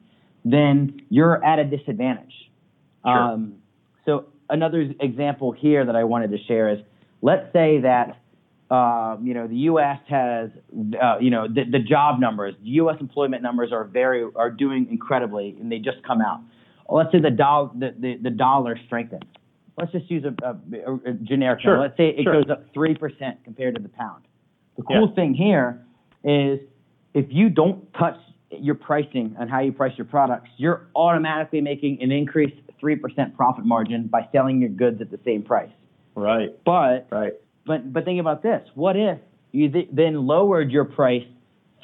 then 0.44 1.00
you're 1.08 1.42
at 1.42 1.58
a 1.58 1.64
disadvantage. 1.64 2.34
Sure. 3.06 3.16
Um, 3.16 3.54
so 4.04 4.26
another 4.50 4.92
example 5.00 5.52
here 5.52 5.86
that 5.86 5.96
I 5.96 6.04
wanted 6.04 6.32
to 6.32 6.38
share 6.44 6.68
is, 6.68 6.80
let's 7.22 7.50
say 7.54 7.80
that 7.80 8.18
um, 8.72 9.26
you 9.26 9.34
know 9.34 9.46
the 9.46 9.56
U.S. 9.70 9.98
has 10.08 10.48
uh, 11.00 11.18
you 11.20 11.30
know 11.30 11.46
the, 11.46 11.64
the 11.70 11.78
job 11.78 12.18
numbers, 12.20 12.54
U.S. 12.62 12.96
employment 13.00 13.42
numbers 13.42 13.70
are 13.72 13.84
very 13.84 14.26
are 14.34 14.50
doing 14.50 14.88
incredibly, 14.90 15.56
and 15.60 15.70
they 15.70 15.78
just 15.78 16.02
come 16.06 16.20
out. 16.22 16.40
Let's 16.88 17.12
say 17.12 17.20
the 17.20 17.30
dollar 17.30 17.70
the, 17.74 17.94
the, 17.98 18.16
the 18.22 18.30
dollar 18.30 18.78
strengthens. 18.86 19.24
Let's 19.78 19.92
just 19.92 20.10
use 20.10 20.24
a, 20.24 20.34
a, 20.46 20.94
a 21.10 21.12
generic 21.22 21.60
Sure, 21.60 21.72
number. 21.72 21.86
Let's 21.86 21.96
say 21.96 22.08
it 22.10 22.24
sure. 22.24 22.32
goes 22.42 22.50
up 22.50 22.64
three 22.72 22.94
percent 22.94 23.44
compared 23.44 23.74
to 23.76 23.82
the 23.82 23.88
pound. 23.90 24.24
The 24.76 24.82
cool 24.84 25.08
Yeah. 25.08 25.14
thing 25.14 25.34
here 25.34 25.84
is 26.24 26.58
if 27.14 27.26
you 27.28 27.50
don't 27.50 27.92
touch 27.94 28.16
your 28.50 28.74
pricing 28.74 29.36
and 29.38 29.50
how 29.50 29.60
you 29.60 29.72
price 29.72 29.92
your 29.98 30.06
products, 30.06 30.48
you're 30.56 30.86
automatically 30.94 31.60
making 31.60 32.02
an 32.02 32.10
increased 32.12 32.56
3% 32.82 33.34
profit 33.34 33.64
margin 33.64 34.06
by 34.08 34.28
selling 34.32 34.60
your 34.60 34.70
goods 34.70 35.00
at 35.00 35.10
the 35.10 35.18
same 35.24 35.42
price. 35.42 35.70
Right. 36.14 36.50
But 36.64 37.06
Right. 37.10 37.32
But 37.66 37.92
but 37.92 38.04
think 38.04 38.20
about 38.20 38.42
this. 38.42 38.62
What 38.74 38.96
if 38.96 39.18
you 39.52 39.70
th- 39.70 39.88
then 39.92 40.26
lowered 40.26 40.70
your 40.70 40.84
price 40.84 41.24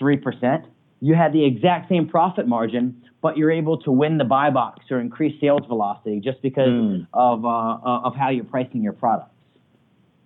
3%, 0.01 0.65
you 1.01 1.15
had 1.15 1.33
the 1.33 1.45
exact 1.45 1.89
same 1.89 2.09
profit 2.09 2.47
margin, 2.49 3.03
but 3.21 3.37
you're 3.37 3.51
able 3.51 3.79
to 3.83 3.91
win 3.91 4.17
the 4.19 4.25
buy 4.25 4.51
box 4.51 4.87
or 4.91 5.01
increase 5.01 5.39
sales 5.41 5.63
velocity 5.67 6.21
just 6.21 6.41
because 6.43 6.69
Mm. 6.69 7.07
of 7.13 7.45
uh, 7.45 8.07
of 8.07 8.15
how 8.17 8.31
you're 8.31 8.45
pricing 8.45 8.83
your 8.83 8.93
products. 8.93 9.31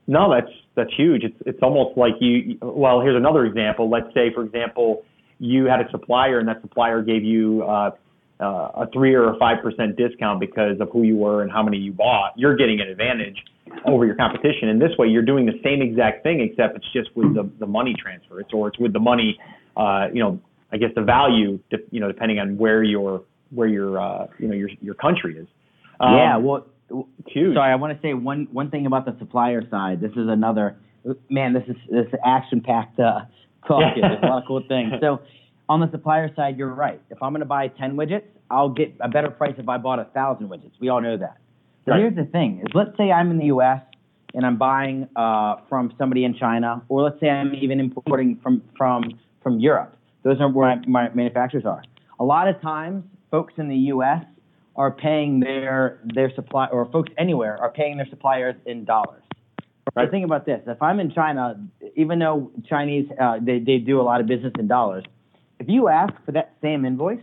No, 0.06 0.30
that's 0.32 0.52
that's 0.74 0.92
huge. 0.94 1.24
It's 1.24 1.36
it's 1.46 1.62
almost 1.62 1.96
like 1.96 2.14
you. 2.20 2.58
Well, 2.60 3.00
here's 3.00 3.16
another 3.16 3.44
example. 3.44 3.88
Let's 3.88 4.12
say, 4.14 4.32
for 4.34 4.42
example, 4.44 5.04
you 5.38 5.66
had 5.66 5.80
a 5.80 5.90
supplier, 5.90 6.38
and 6.38 6.48
that 6.48 6.60
supplier 6.60 7.02
gave 7.02 7.22
you 7.22 7.62
uh, 7.62 7.90
uh, 8.40 8.44
a 8.82 8.88
three 8.92 9.14
or 9.14 9.32
a 9.32 9.38
five 9.38 9.62
percent 9.62 9.96
discount 9.96 10.40
because 10.40 10.80
of 10.80 10.90
who 10.90 11.02
you 11.02 11.16
were 11.16 11.42
and 11.42 11.50
how 11.52 11.62
many 11.62 11.76
you 11.78 11.92
bought. 11.92 12.32
You're 12.36 12.56
getting 12.56 12.80
an 12.80 12.88
advantage 12.88 13.36
over 13.87 14.04
your 14.06 14.14
competition. 14.14 14.68
And 14.68 14.80
this 14.80 14.96
way, 14.98 15.08
you're 15.08 15.22
doing 15.22 15.46
the 15.46 15.58
same 15.62 15.82
exact 15.82 16.22
thing, 16.22 16.40
except 16.40 16.76
it's 16.76 16.92
just 16.92 17.14
with 17.16 17.35
the 17.35 17.50
the 17.58 17.66
money 17.66 17.94
transfer. 18.00 18.40
It's 18.40 18.52
or 18.52 18.68
it's 18.68 18.78
with 18.78 18.92
the 18.92 19.00
money. 19.00 19.38
Uh, 19.76 20.08
you 20.12 20.22
know, 20.22 20.40
I 20.72 20.76
guess 20.76 20.90
the 20.94 21.02
value. 21.02 21.58
You 21.90 22.00
know, 22.00 22.08
depending 22.08 22.38
on 22.38 22.56
where 22.56 22.82
your 22.82 23.22
where 23.50 23.68
your 23.68 24.00
uh, 24.00 24.26
you 24.38 24.48
know 24.48 24.54
your 24.54 24.70
your 24.80 24.94
country 24.94 25.37
is. 25.37 25.46
Um, 26.00 26.14
yeah, 26.14 26.37
well, 26.37 26.66
huge. 27.26 27.54
Sorry, 27.54 27.72
I 27.72 27.76
want 27.76 27.94
to 27.96 28.06
say 28.06 28.14
one 28.14 28.48
one 28.52 28.70
thing 28.70 28.87
about 28.87 29.04
the 29.04 29.16
supplier 29.18 29.62
side. 29.70 30.00
This 30.00 30.12
is 30.12 30.28
another 30.28 30.76
man. 31.28 31.52
This 31.52 31.64
is 31.68 31.76
this 31.90 32.06
action 32.24 32.61
packed 32.61 32.98
uh, 32.98 33.20
talk. 33.66 33.94
There's 33.94 34.18
a 34.22 34.26
lot 34.26 34.42
of 34.42 34.48
cool 34.48 34.62
things. 34.66 34.92
So 35.00 35.20
on 35.68 35.80
the 35.80 35.90
supplier 35.90 36.35
side, 36.35 36.58
you're 36.58 36.74
right. 36.74 37.00
If 37.11 37.22
I'm 37.22 37.32
going 37.32 37.40
to 37.40 37.46
buy 37.46 37.68
ten 37.68 37.96
widgets, 37.96 38.24
I'll 38.50 38.68
get 38.68 38.94
a 39.00 39.08
better 39.08 39.30
price 39.30 39.54
if 39.58 39.68
I 39.68 39.78
bought 39.78 39.98
a 39.98 40.04
thousand 40.04 40.48
widgets. 40.48 40.72
We 40.80 40.88
all 40.88 41.00
know 41.00 41.16
that. 41.16 41.38
Right. 41.86 42.00
here's 42.00 42.16
the 42.16 42.24
thing: 42.24 42.60
is 42.60 42.74
let's 42.74 42.96
say 42.96 43.10
I'm 43.10 43.30
in 43.30 43.38
the 43.38 43.46
U.S. 43.46 43.80
and 44.34 44.46
I'm 44.46 44.56
buying 44.56 45.08
uh, 45.16 45.56
from 45.68 45.92
somebody 45.98 46.24
in 46.24 46.34
China, 46.34 46.82
or 46.88 47.02
let's 47.02 47.18
say 47.20 47.28
I'm 47.28 47.54
even 47.54 47.80
importing 47.80 48.38
from 48.42 48.62
from 48.76 49.18
from 49.42 49.58
Europe. 49.58 49.96
Those 50.22 50.40
are 50.40 50.48
where 50.48 50.80
my 50.86 51.08
manufacturers 51.14 51.64
are. 51.66 51.82
A 52.20 52.24
lot 52.24 52.48
of 52.48 52.60
times, 52.60 53.04
folks 53.30 53.54
in 53.56 53.68
the 53.68 53.76
U.S. 53.76 54.24
are 54.76 54.92
paying 54.92 55.40
their 55.40 56.00
their 56.14 56.32
supply, 56.34 56.68
or 56.68 56.86
folks 56.90 57.10
anywhere 57.18 57.58
are 57.60 57.70
paying 57.70 57.96
their 57.96 58.08
suppliers 58.08 58.54
in 58.66 58.84
dollars. 58.84 59.22
Right. 59.96 60.06
So 60.06 60.10
think 60.10 60.24
about 60.24 60.46
this: 60.46 60.60
if 60.66 60.80
I'm 60.80 61.00
in 61.00 61.10
China, 61.12 61.60
even 61.96 62.18
though 62.20 62.52
Chinese 62.68 63.08
uh, 63.20 63.38
they 63.42 63.58
they 63.58 63.78
do 63.78 64.00
a 64.00 64.04
lot 64.04 64.20
of 64.20 64.26
business 64.26 64.52
in 64.58 64.68
dollars, 64.68 65.04
if 65.58 65.68
you 65.68 65.88
ask 65.88 66.12
for 66.24 66.32
that 66.32 66.54
same 66.62 66.84
invoice 66.84 67.20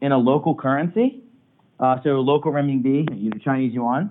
in 0.00 0.12
a 0.12 0.18
local 0.18 0.54
currency, 0.54 1.22
uh, 1.80 1.96
so 2.02 2.10
local 2.20 2.52
renminbi, 2.52 3.06
know, 3.30 3.38
Chinese 3.44 3.72
yuan, 3.72 4.10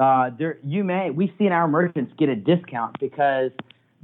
uh, 0.00 0.30
there 0.38 0.58
you 0.64 0.84
may 0.84 1.10
we've 1.10 1.32
seen 1.38 1.52
our 1.52 1.68
merchants 1.68 2.12
get 2.18 2.28
a 2.28 2.36
discount 2.36 2.98
because 2.98 3.50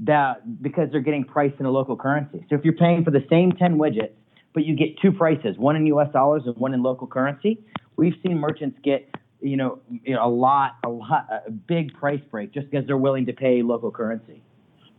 that 0.01 0.63
because 0.63 0.89
they're 0.93 1.01
getting 1.01 1.25
priced 1.25 1.59
in 1.61 1.67
a 1.67 1.71
local 1.71 1.97
currency. 1.97 2.45
So 2.49 2.57
if 2.57 2.65
you're 2.65 2.75
paying 2.75 3.05
for 3.05 3.11
the 3.11 3.25
same 3.31 3.53
10 3.53 3.79
widgets, 3.79 4.13
but 4.55 4.65
you 4.65 4.77
get 4.77 4.99
two 5.01 5.13
prices, 5.13 5.57
one 5.57 5.77
in 5.77 5.87
U.S. 5.87 6.09
dollars 6.13 6.43
and 6.47 6.57
one 6.57 6.75
in 6.75 6.83
local 6.83 7.07
currency, 7.07 7.59
we've 7.97 8.15
seen 8.23 8.39
merchants 8.39 8.79
get 8.85 9.09
you 9.41 9.57
know, 9.57 9.79
you 9.89 10.15
know 10.15 10.25
a 10.25 10.29
lot 10.29 10.77
a 10.85 10.89
lot 10.89 11.29
a 11.47 11.51
big 11.51 11.95
price 11.95 12.21
break 12.31 12.53
just 12.53 12.71
because 12.71 12.87
they're 12.87 12.97
willing 12.99 13.27
to 13.27 13.33
pay 13.33 13.63
local 13.63 13.91
currency. 13.91 14.43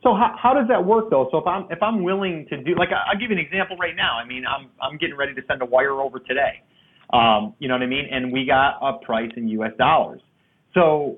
So 0.01 0.13
how, 0.13 0.33
how 0.41 0.53
does 0.53 0.67
that 0.69 0.85
work 0.85 1.09
though? 1.09 1.27
So 1.31 1.39
if 1.39 1.47
I'm 1.47 1.67
if 1.69 1.83
I'm 1.83 2.03
willing 2.03 2.45
to 2.49 2.57
do 2.63 2.75
like 2.75 2.89
I- 2.89 3.11
I'll 3.11 3.19
give 3.19 3.31
you 3.31 3.37
an 3.37 3.43
example 3.45 3.75
right 3.77 3.95
now. 3.95 4.17
I 4.17 4.25
mean 4.25 4.43
I'm 4.45 4.69
I'm 4.81 4.97
getting 4.97 5.17
ready 5.17 5.33
to 5.33 5.41
send 5.47 5.61
a 5.61 5.65
wire 5.65 6.01
over 6.01 6.19
today. 6.19 6.63
Um, 7.11 7.55
you 7.59 7.67
know 7.67 7.73
what 7.75 7.83
I 7.83 7.87
mean? 7.87 8.07
And 8.11 8.31
we 8.31 8.45
got 8.45 8.77
a 8.81 9.03
price 9.03 9.31
in 9.35 9.47
U.S. 9.49 9.71
dollars. 9.77 10.21
So 10.73 11.17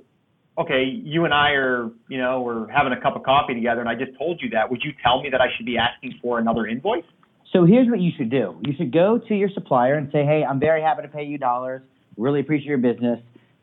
okay, 0.57 0.83
you 0.83 1.25
and 1.25 1.33
I 1.33 1.51
are 1.51 1.89
you 2.07 2.17
know 2.17 2.41
we're 2.41 2.67
having 2.69 2.93
a 2.93 3.01
cup 3.01 3.15
of 3.15 3.23
coffee 3.23 3.53
together, 3.53 3.81
and 3.81 3.89
I 3.89 3.95
just 3.95 4.17
told 4.17 4.41
you 4.41 4.49
that. 4.51 4.69
Would 4.69 4.81
you 4.83 4.91
tell 5.03 5.21
me 5.21 5.29
that 5.29 5.41
I 5.41 5.47
should 5.55 5.65
be 5.65 5.77
asking 5.77 6.19
for 6.21 6.39
another 6.39 6.65
invoice? 6.67 7.03
So 7.51 7.65
here's 7.65 7.89
what 7.89 7.99
you 7.99 8.11
should 8.17 8.29
do. 8.29 8.57
You 8.65 8.73
should 8.77 8.93
go 8.93 9.19
to 9.27 9.35
your 9.35 9.49
supplier 9.53 9.95
and 9.95 10.09
say, 10.11 10.23
hey, 10.25 10.43
I'm 10.47 10.59
very 10.59 10.81
happy 10.81 11.01
to 11.01 11.07
pay 11.07 11.23
you 11.23 11.37
dollars. 11.37 11.81
Really 12.17 12.39
appreciate 12.39 12.69
your 12.69 12.77
business. 12.77 13.19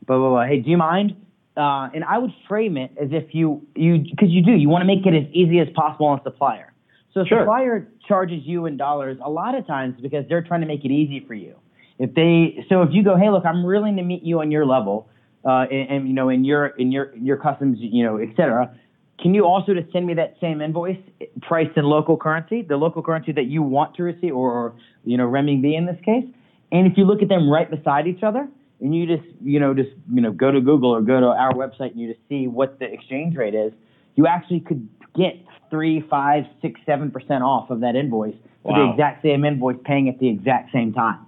Blah, 0.06 0.18
blah, 0.18 0.28
blah. 0.28 0.46
Hey, 0.46 0.60
do 0.60 0.70
you 0.70 0.76
mind? 0.76 1.12
Uh, 1.56 1.88
and 1.94 2.04
I 2.04 2.18
would 2.18 2.32
frame 2.46 2.76
it 2.76 2.92
as 3.00 3.08
if 3.12 3.34
you, 3.34 3.66
you, 3.74 3.98
because 3.98 4.28
you 4.28 4.44
do, 4.44 4.52
you 4.52 4.68
want 4.68 4.82
to 4.82 4.86
make 4.86 5.06
it 5.06 5.14
as 5.16 5.32
easy 5.32 5.58
as 5.58 5.68
possible 5.74 6.06
on 6.06 6.20
the 6.22 6.30
supplier. 6.30 6.72
So 7.14 7.24
Sure. 7.24 7.40
supplier 7.40 7.88
charges 8.06 8.40
you 8.44 8.66
in 8.66 8.76
dollars 8.76 9.18
a 9.24 9.30
lot 9.30 9.56
of 9.56 9.66
times 9.66 9.96
because 10.00 10.24
they're 10.28 10.42
trying 10.42 10.60
to 10.60 10.66
make 10.66 10.84
it 10.84 10.90
easy 10.90 11.24
for 11.26 11.34
you. 11.34 11.54
If 11.98 12.14
they, 12.14 12.64
so 12.68 12.82
if 12.82 12.90
you 12.92 13.02
go, 13.02 13.16
hey, 13.16 13.30
look, 13.30 13.44
I'm 13.44 13.64
willing 13.64 13.96
to 13.96 14.02
meet 14.02 14.22
you 14.22 14.40
on 14.40 14.50
your 14.50 14.64
level, 14.64 15.08
uh, 15.44 15.66
and, 15.70 15.90
and 15.90 16.08
you 16.08 16.14
know, 16.14 16.28
in 16.28 16.44
your, 16.44 16.66
in 16.66 16.92
your, 16.92 17.14
your 17.16 17.36
customs, 17.36 17.78
you 17.80 18.04
know, 18.04 18.18
et 18.18 18.28
cetera, 18.36 18.74
can 19.20 19.34
you 19.34 19.44
also 19.44 19.74
just 19.74 19.92
send 19.92 20.06
me 20.06 20.14
that 20.14 20.36
same 20.40 20.60
invoice 20.60 20.98
priced 21.42 21.76
in 21.76 21.84
local 21.84 22.16
currency, 22.16 22.62
the 22.62 22.76
local 22.76 23.02
currency 23.02 23.32
that 23.32 23.46
you 23.46 23.62
want 23.62 23.96
to 23.96 24.04
receive, 24.04 24.34
or, 24.34 24.52
or 24.52 24.74
you 25.04 25.16
know, 25.16 25.26
renminbi 25.26 25.76
in 25.76 25.86
this 25.86 25.98
case? 26.04 26.24
And 26.70 26.86
if 26.86 26.96
you 26.96 27.04
look 27.04 27.20
at 27.22 27.28
them 27.28 27.50
right 27.50 27.68
beside 27.68 28.06
each 28.06 28.22
other, 28.22 28.48
and 28.80 28.94
you 28.94 29.06
just, 29.06 29.28
you 29.42 29.58
know, 29.58 29.74
just, 29.74 29.90
you 30.12 30.20
know, 30.20 30.30
go 30.30 30.52
to 30.52 30.60
Google 30.60 30.90
or 30.90 31.00
go 31.00 31.18
to 31.18 31.26
our 31.26 31.52
website 31.52 31.90
and 31.92 32.00
you 32.00 32.12
just 32.12 32.20
see 32.28 32.46
what 32.46 32.78
the 32.78 32.84
exchange 32.84 33.34
rate 33.34 33.54
is, 33.54 33.72
you 34.14 34.28
actually 34.28 34.60
could 34.60 34.88
get 35.16 35.34
three, 35.68 36.04
five, 36.08 36.44
six, 36.62 36.80
seven 36.86 37.10
percent 37.10 37.42
off 37.42 37.70
of 37.70 37.80
that 37.80 37.96
invoice 37.96 38.36
for 38.62 38.74
the 38.74 38.92
exact 38.92 39.22
same 39.22 39.44
invoice, 39.44 39.76
paying 39.84 40.08
at 40.08 40.20
the 40.20 40.28
exact 40.28 40.70
same 40.72 40.92
time. 40.92 41.26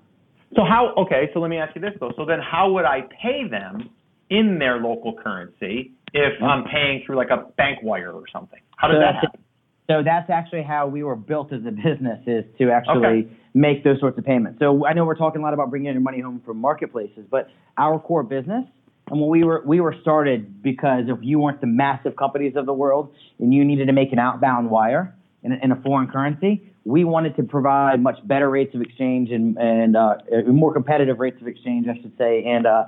So 0.57 0.65
how? 0.65 0.95
Okay, 0.97 1.31
so 1.33 1.41
let 1.41 1.49
me 1.49 1.59
ask 1.59 1.75
you 1.75 1.81
this 1.81 1.93
though. 2.01 2.13
So 2.17 2.25
then, 2.25 2.41
how 2.41 2.71
would 2.73 2.85
I 2.85 3.03
pay 3.23 3.49
them 3.49 3.91
in 4.31 4.59
their 4.59 4.79
local 4.79 5.15
currency 5.15 5.93
if 6.13 6.43
I'm 6.43 6.65
paying 6.65 7.03
through 7.05 7.17
like 7.17 7.31
a 7.31 7.49
bank 7.57 7.81
wire 7.83 8.13
or 8.13 8.25
something? 8.33 8.61
How 8.77 8.89
does 8.89 8.97
So 8.97 9.01
that 9.01 9.15
happen? 9.17 9.41
So 9.89 10.03
that's 10.05 10.31
actually 10.31 10.63
how 10.63 10.87
we 10.87 11.03
were 11.03 11.17
built 11.17 11.53
as 11.53 11.63
a 11.67 11.73
business 11.73 12.21
is 12.27 12.45
to 12.59 12.71
actually 12.71 13.07
Okay. 13.07 13.29
make 13.55 13.83
those 13.83 13.99
sorts 13.99 14.17
of 14.19 14.25
payments. 14.25 14.61
So 14.61 14.87
I 14.87 14.93
know 14.93 15.05
we're 15.05 15.17
talking 15.17 15.41
a 15.41 15.45
lot 15.45 15.53
about 15.53 15.69
bringing 15.71 15.93
your 15.93 16.01
money 16.01 16.21
home 16.21 16.41
from 16.47 16.59
marketplaces, 16.59 17.27
but 17.29 17.49
our 17.77 17.99
core 17.99 18.23
business 18.23 18.65
and 19.11 19.21
when 19.21 19.29
we 19.29 19.43
were 19.43 19.63
we 19.67 19.81
were 19.81 19.95
started 20.01 20.63
because 20.63 21.05
if 21.09 21.19
you 21.21 21.41
weren't 21.41 21.61
the 21.61 21.67
massive 21.67 22.15
companies 22.17 22.55
of 22.57 22.67
the 22.67 22.73
world 22.73 23.13
and 23.39 23.53
you 23.53 23.65
needed 23.65 23.87
to 23.87 23.93
make 23.93 24.13
an 24.13 24.19
outbound 24.19 24.71
wire 24.71 25.15
in, 25.43 25.53
in 25.53 25.73
a 25.73 25.77
foreign 25.83 26.07
currency, 26.09 26.70
we 26.85 27.05
wanted 27.05 27.37
to 27.37 27.43
provide 27.43 28.03
much 28.03 28.17
better 28.27 28.49
rates 28.49 28.75
of 28.75 28.81
exchange 28.81 29.31
and 29.31 29.57
and 29.59 29.97
uh, 29.97 30.17
more 30.47 30.73
competitive 30.73 31.19
rates 31.19 31.41
of 31.41 31.47
exchange, 31.47 31.87
I 31.89 32.01
should 32.01 32.17
say, 32.17 32.45
and 32.45 32.67
uh, 32.67 32.85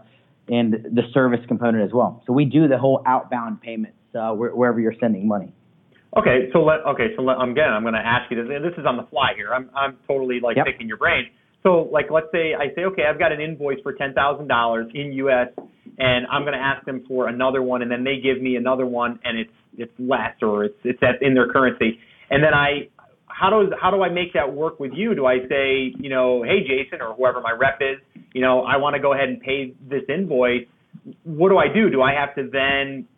and 0.48 0.72
the 0.72 1.02
service 1.12 1.40
component 1.46 1.84
as 1.84 1.92
well. 1.92 2.22
So 2.26 2.32
we 2.32 2.44
do 2.44 2.68
the 2.68 2.78
whole 2.78 3.02
outbound 3.06 3.60
payments 3.60 3.96
uh, 4.14 4.32
where, 4.32 4.54
wherever 4.54 4.80
you're 4.80 4.94
sending 4.98 5.28
money. 5.28 5.54
Okay, 6.16 6.50
so 6.52 6.62
let 6.62 6.80
okay, 6.86 7.08
so 7.16 7.22
let, 7.22 7.36
again, 7.40 7.70
I'm 7.70 7.82
going 7.82 7.94
to 7.94 8.00
ask 8.00 8.30
you 8.30 8.36
this. 8.36 8.50
and 8.54 8.64
This 8.64 8.76
is 8.78 8.84
on 8.86 8.96
the 8.96 9.04
fly 9.04 9.32
here. 9.36 9.52
I'm 9.54 9.70
I'm 9.74 9.96
totally 10.06 10.40
like 10.40 10.56
Yep. 10.56 10.66
picking 10.66 10.88
your 10.88 10.98
brain. 10.98 11.26
So 11.62 11.88
like, 11.92 12.10
let's 12.10 12.26
say 12.32 12.54
I 12.54 12.74
say, 12.74 12.84
okay, 12.84 13.04
I've 13.08 13.18
got 13.18 13.32
an 13.32 13.40
invoice 13.40 13.78
for 13.82 13.92
ten 13.92 14.12
thousand 14.14 14.48
dollars 14.48 14.90
in 14.94 15.12
U.S. 15.12 15.48
and 15.98 16.26
I'm 16.30 16.42
going 16.42 16.54
to 16.54 16.58
ask 16.58 16.84
them 16.86 17.04
for 17.06 17.28
another 17.28 17.62
one, 17.62 17.82
and 17.82 17.90
then 17.90 18.04
they 18.04 18.18
give 18.22 18.42
me 18.42 18.56
another 18.56 18.84
one, 18.86 19.20
and 19.24 19.38
it's 19.38 19.52
it's 19.78 19.92
less 19.98 20.34
or 20.42 20.64
it's 20.64 20.78
it's 20.84 21.00
in 21.20 21.34
their 21.34 21.48
currency, 21.52 21.98
and 22.30 22.42
then 22.42 22.54
I. 22.54 22.88
How 23.42 23.50
does 23.50 23.72
how 23.80 23.90
do 23.90 24.02
I 24.02 24.08
make 24.08 24.34
that 24.34 24.54
work 24.54 24.78
with 24.78 24.92
you? 24.94 25.16
Do 25.16 25.26
I 25.26 25.38
say, 25.48 25.92
you 25.98 26.08
know, 26.08 26.44
hey 26.44 26.60
Jason 26.60 27.02
or 27.02 27.12
whoever 27.12 27.40
my 27.40 27.50
rep 27.50 27.80
is, 27.80 27.98
you 28.32 28.40
know, 28.40 28.62
I 28.62 28.76
want 28.76 28.94
to 28.94 29.02
go 29.02 29.14
ahead 29.14 29.28
and 29.28 29.40
pay 29.40 29.74
this 29.90 30.02
invoice. 30.08 30.64
What 31.24 31.48
do 31.48 31.58
I 31.58 31.66
do? 31.66 31.90
Do 31.90 32.02
I 32.02 32.12
have 32.12 32.36
to 32.36 32.48
then 32.48 33.08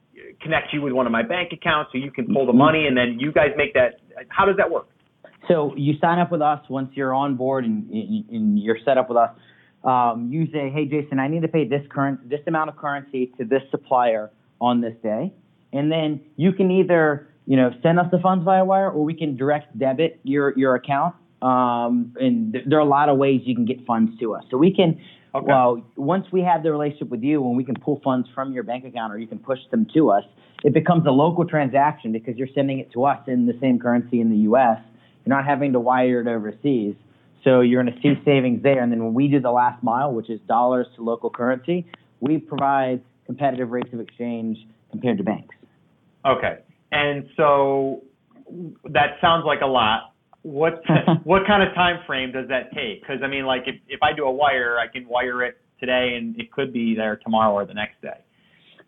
connect 0.40 0.72
you 0.72 0.80
with 0.80 0.94
one 0.94 1.04
of 1.04 1.12
my 1.12 1.22
bank 1.22 1.52
accounts 1.52 1.90
so 1.92 1.98
you 1.98 2.10
can 2.10 2.32
pull 2.32 2.46
the 2.46 2.54
money 2.54 2.86
and 2.86 2.96
then 2.96 3.18
you 3.20 3.32
guys 3.32 3.50
make 3.54 3.74
that 3.74 4.00
how 4.28 4.46
does 4.46 4.56
that 4.56 4.70
work 4.70 4.88
So 5.46 5.74
you 5.76 5.92
sign 6.00 6.18
up 6.18 6.32
with 6.32 6.40
us 6.40 6.60
once 6.70 6.88
you're 6.94 7.12
on 7.12 7.36
board 7.36 7.66
and, 7.66 7.90
and 7.90 8.58
you're 8.58 8.78
set 8.82 8.96
up 8.96 9.10
with 9.10 9.18
us. 9.18 9.30
Um, 9.84 10.30
you 10.32 10.46
say, 10.46 10.70
"Hey, 10.70 10.86
Jason, 10.86 11.18
I 11.18 11.28
need 11.28 11.42
to 11.42 11.48
pay 11.48 11.68
this 11.68 11.82
current 11.90 12.30
this 12.30 12.40
amount 12.46 12.70
of 12.70 12.76
currency 12.78 13.30
to 13.36 13.44
this 13.44 13.60
supplier 13.70 14.30
on 14.58 14.80
this 14.80 14.94
day," 15.02 15.34
and 15.74 15.92
then 15.92 16.22
you 16.36 16.52
can 16.52 16.70
either 16.70 17.28
you 17.46 17.56
know, 17.56 17.70
send 17.82 17.98
us 17.98 18.06
the 18.10 18.18
funds 18.18 18.44
via 18.44 18.64
wire, 18.64 18.90
or 18.90 19.04
we 19.04 19.14
can 19.14 19.36
direct 19.36 19.76
debit 19.78 20.20
your 20.22 20.56
your 20.58 20.74
account. 20.74 21.14
Um, 21.42 22.14
and 22.18 22.52
th- 22.54 22.64
there 22.66 22.78
are 22.78 22.82
a 22.82 22.88
lot 22.88 23.08
of 23.08 23.18
ways 23.18 23.42
you 23.44 23.54
can 23.54 23.66
get 23.66 23.84
funds 23.84 24.18
to 24.20 24.34
us. 24.34 24.44
So 24.50 24.56
we 24.56 24.74
can, 24.74 24.98
Okay. 25.34 25.46
well, 25.46 25.84
once 25.96 26.26
we 26.32 26.40
have 26.40 26.62
the 26.62 26.70
relationship 26.72 27.10
with 27.10 27.22
you, 27.22 27.46
and 27.46 27.56
we 27.56 27.64
can 27.64 27.74
pull 27.74 28.00
funds 28.02 28.28
from 28.34 28.52
your 28.52 28.62
bank 28.62 28.84
account, 28.86 29.12
or 29.12 29.18
you 29.18 29.26
can 29.26 29.38
push 29.38 29.58
them 29.70 29.86
to 29.92 30.10
us, 30.10 30.24
it 30.62 30.72
becomes 30.72 31.06
a 31.06 31.10
local 31.10 31.44
transaction 31.44 32.12
because 32.12 32.36
you're 32.36 32.48
sending 32.54 32.78
it 32.78 32.90
to 32.92 33.04
us 33.04 33.18
in 33.26 33.44
the 33.44 33.52
same 33.60 33.78
currency 33.78 34.20
in 34.20 34.30
the 34.30 34.38
U.S. 34.48 34.78
You're 35.26 35.36
not 35.36 35.44
having 35.44 35.72
to 35.74 35.80
wire 35.80 36.20
it 36.20 36.28
overseas. 36.28 36.94
So 37.42 37.60
you're 37.60 37.82
going 37.82 37.94
to 37.94 38.00
see 38.00 38.18
savings 38.24 38.62
there. 38.62 38.82
And 38.82 38.90
then 38.90 39.04
when 39.04 39.12
we 39.12 39.28
do 39.28 39.38
the 39.38 39.50
last 39.50 39.82
mile, 39.82 40.12
which 40.12 40.30
is 40.30 40.40
dollars 40.48 40.86
to 40.96 41.02
local 41.02 41.28
currency, 41.28 41.84
we 42.20 42.38
provide 42.38 43.02
competitive 43.26 43.70
rates 43.70 43.92
of 43.92 44.00
exchange 44.00 44.56
compared 44.90 45.18
to 45.18 45.24
banks. 45.24 45.54
Okay. 46.24 46.60
And 46.94 47.28
so 47.36 48.02
that 48.90 49.16
sounds 49.20 49.44
like 49.44 49.60
a 49.62 49.66
lot. 49.66 50.14
What 50.42 50.82
what 51.24 51.46
kind 51.46 51.62
of 51.62 51.74
time 51.74 52.00
frame 52.06 52.32
does 52.32 52.48
that 52.48 52.72
take? 52.72 53.00
Because 53.00 53.22
I 53.22 53.26
mean, 53.26 53.46
like 53.46 53.62
if 53.66 53.76
if 53.88 54.02
I 54.02 54.12
do 54.12 54.24
a 54.24 54.30
wire, 54.30 54.78
I 54.78 54.86
can 54.86 55.08
wire 55.08 55.42
it 55.42 55.58
today, 55.80 56.14
and 56.16 56.38
it 56.38 56.52
could 56.52 56.72
be 56.72 56.94
there 56.94 57.16
tomorrow 57.16 57.52
or 57.52 57.64
the 57.64 57.74
next 57.74 58.00
day. 58.00 58.18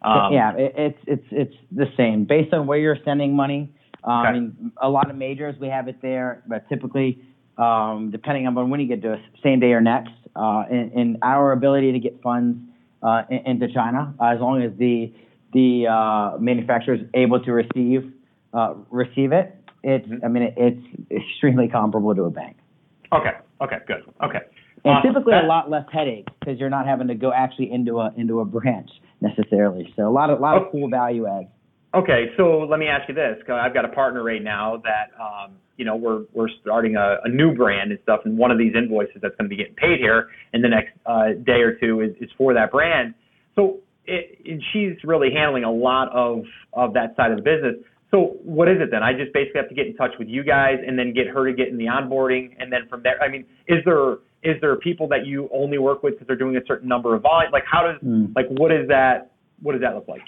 Um, 0.02 0.32
yeah, 0.32 0.52
it, 0.56 0.72
it's 0.76 0.98
it's 1.06 1.26
it's 1.30 1.54
the 1.72 1.86
same 1.96 2.24
based 2.24 2.52
on 2.52 2.66
where 2.66 2.78
you're 2.78 2.98
sending 3.04 3.34
money. 3.34 3.72
Um, 4.04 4.12
I 4.12 4.30
Okay. 4.30 4.38
mean, 4.38 4.72
a 4.80 4.88
lot 4.88 5.10
of 5.10 5.16
majors 5.16 5.56
we 5.60 5.68
have 5.68 5.88
it 5.88 6.00
there, 6.00 6.44
but 6.46 6.68
typically, 6.68 7.18
um, 7.58 8.10
depending 8.12 8.46
on 8.46 8.70
when 8.70 8.78
you 8.78 8.86
get 8.86 9.02
to 9.02 9.14
us, 9.14 9.20
same 9.42 9.58
day 9.58 9.72
or 9.72 9.80
next, 9.80 10.12
uh, 10.36 10.64
and, 10.70 10.92
and 10.92 11.16
our 11.22 11.52
ability 11.52 11.90
to 11.90 11.98
get 11.98 12.22
funds 12.22 12.56
uh, 13.02 13.22
into 13.30 13.66
China, 13.72 14.14
uh, 14.20 14.26
as 14.26 14.40
long 14.40 14.62
as 14.62 14.70
the 14.78 15.12
the 15.52 15.86
uh, 15.88 16.38
manufacturer 16.38 16.94
is 16.94 17.02
able 17.14 17.40
to 17.42 17.52
receive 17.52 18.12
uh, 18.52 18.74
receive 18.90 19.32
it, 19.32 19.54
it's 19.82 20.06
Mhm. 20.08 20.24
I 20.24 20.28
mean 20.28 20.42
it, 20.44 20.54
it's 20.56 21.10
extremely 21.10 21.68
comparable 21.68 22.14
to 22.14 22.24
a 22.24 22.30
bank, 22.30 22.56
Okay. 23.12 23.32
Okay. 23.60 23.78
Good. 23.86 24.02
Okay. 24.22 24.40
and 24.84 24.94
Awesome. 24.98 25.12
typically 25.14 25.32
That- 25.32 25.44
a 25.44 25.46
lot 25.46 25.70
less 25.70 25.84
headache 25.92 26.28
because 26.40 26.58
you're 26.60 26.70
not 26.70 26.86
having 26.86 27.08
to 27.08 27.14
go 27.14 27.32
actually 27.32 27.70
into 27.72 27.98
a 28.00 28.12
into 28.16 28.40
a 28.40 28.44
branch 28.44 28.90
necessarily. 29.20 29.92
So 29.96 30.08
a 30.08 30.10
lot 30.10 30.30
of 30.30 30.40
lot 30.40 30.56
Oh. 30.56 30.64
of 30.66 30.72
cool 30.72 30.88
value 30.88 31.26
adds. 31.26 31.48
Okay, 31.94 32.30
so 32.36 32.60
let 32.64 32.78
me 32.78 32.86
ask 32.88 33.08
you 33.08 33.14
this: 33.14 33.42
'cause 33.44 33.58
I've 33.62 33.72
got 33.72 33.84
a 33.84 33.88
partner 33.88 34.22
right 34.22 34.42
now 34.42 34.76
that 34.84 35.10
um, 35.20 35.52
you 35.76 35.84
know 35.84 35.96
we're 35.96 36.22
we're 36.34 36.48
starting 36.60 36.96
a, 36.96 37.18
a 37.24 37.28
new 37.28 37.54
brand 37.54 37.90
and 37.90 38.00
stuff, 38.02 38.20
and 38.24 38.36
one 38.36 38.50
of 38.50 38.58
these 38.58 38.74
invoices 38.74 39.16
that's 39.22 39.34
going 39.36 39.46
to 39.48 39.48
be 39.48 39.56
getting 39.56 39.74
paid 39.74 39.98
here 39.98 40.28
in 40.52 40.60
the 40.62 40.68
next 40.68 40.92
uh, 41.06 41.28
day 41.44 41.62
or 41.62 41.72
two 41.74 42.00
is, 42.00 42.14
is 42.20 42.30
for 42.36 42.52
that 42.54 42.70
brand. 42.70 43.14
So 43.54 43.78
it, 44.06 44.38
and 44.44 44.62
she's 44.72 44.92
really 45.04 45.28
handling 45.32 45.64
a 45.64 45.72
lot 45.72 46.08
of 46.12 46.44
of 46.72 46.94
that 46.94 47.14
side 47.16 47.30
of 47.30 47.36
the 47.36 47.42
business. 47.42 47.74
So 48.10 48.36
what 48.44 48.68
is 48.68 48.76
it 48.80 48.90
then? 48.90 49.02
I 49.02 49.12
just 49.12 49.32
basically 49.32 49.60
have 49.60 49.68
to 49.68 49.74
get 49.74 49.86
in 49.86 49.96
touch 49.96 50.12
with 50.18 50.28
you 50.28 50.44
guys 50.44 50.76
and 50.86 50.98
then 50.98 51.12
get 51.12 51.26
her 51.26 51.46
to 51.50 51.52
get 51.56 51.68
in 51.68 51.76
the 51.76 51.86
onboarding, 51.86 52.54
and 52.58 52.72
then 52.72 52.82
from 52.88 53.02
there, 53.02 53.20
I 53.22 53.28
mean, 53.28 53.44
is 53.68 53.78
there 53.84 54.14
is 54.42 54.60
there 54.60 54.76
people 54.76 55.08
that 55.08 55.26
you 55.26 55.48
only 55.52 55.78
work 55.78 56.02
with 56.02 56.14
because 56.14 56.26
they're 56.28 56.36
doing 56.36 56.56
a 56.56 56.64
certain 56.66 56.88
number 56.88 57.14
of 57.14 57.22
volume? 57.22 57.50
Like 57.52 57.64
how 57.70 57.82
does 57.82 58.00
Mm. 58.02 58.34
like 58.36 58.46
what 58.48 58.70
is 58.72 58.88
that? 58.88 59.32
What 59.62 59.72
does 59.72 59.80
that 59.80 59.94
look 59.94 60.06
like? 60.08 60.22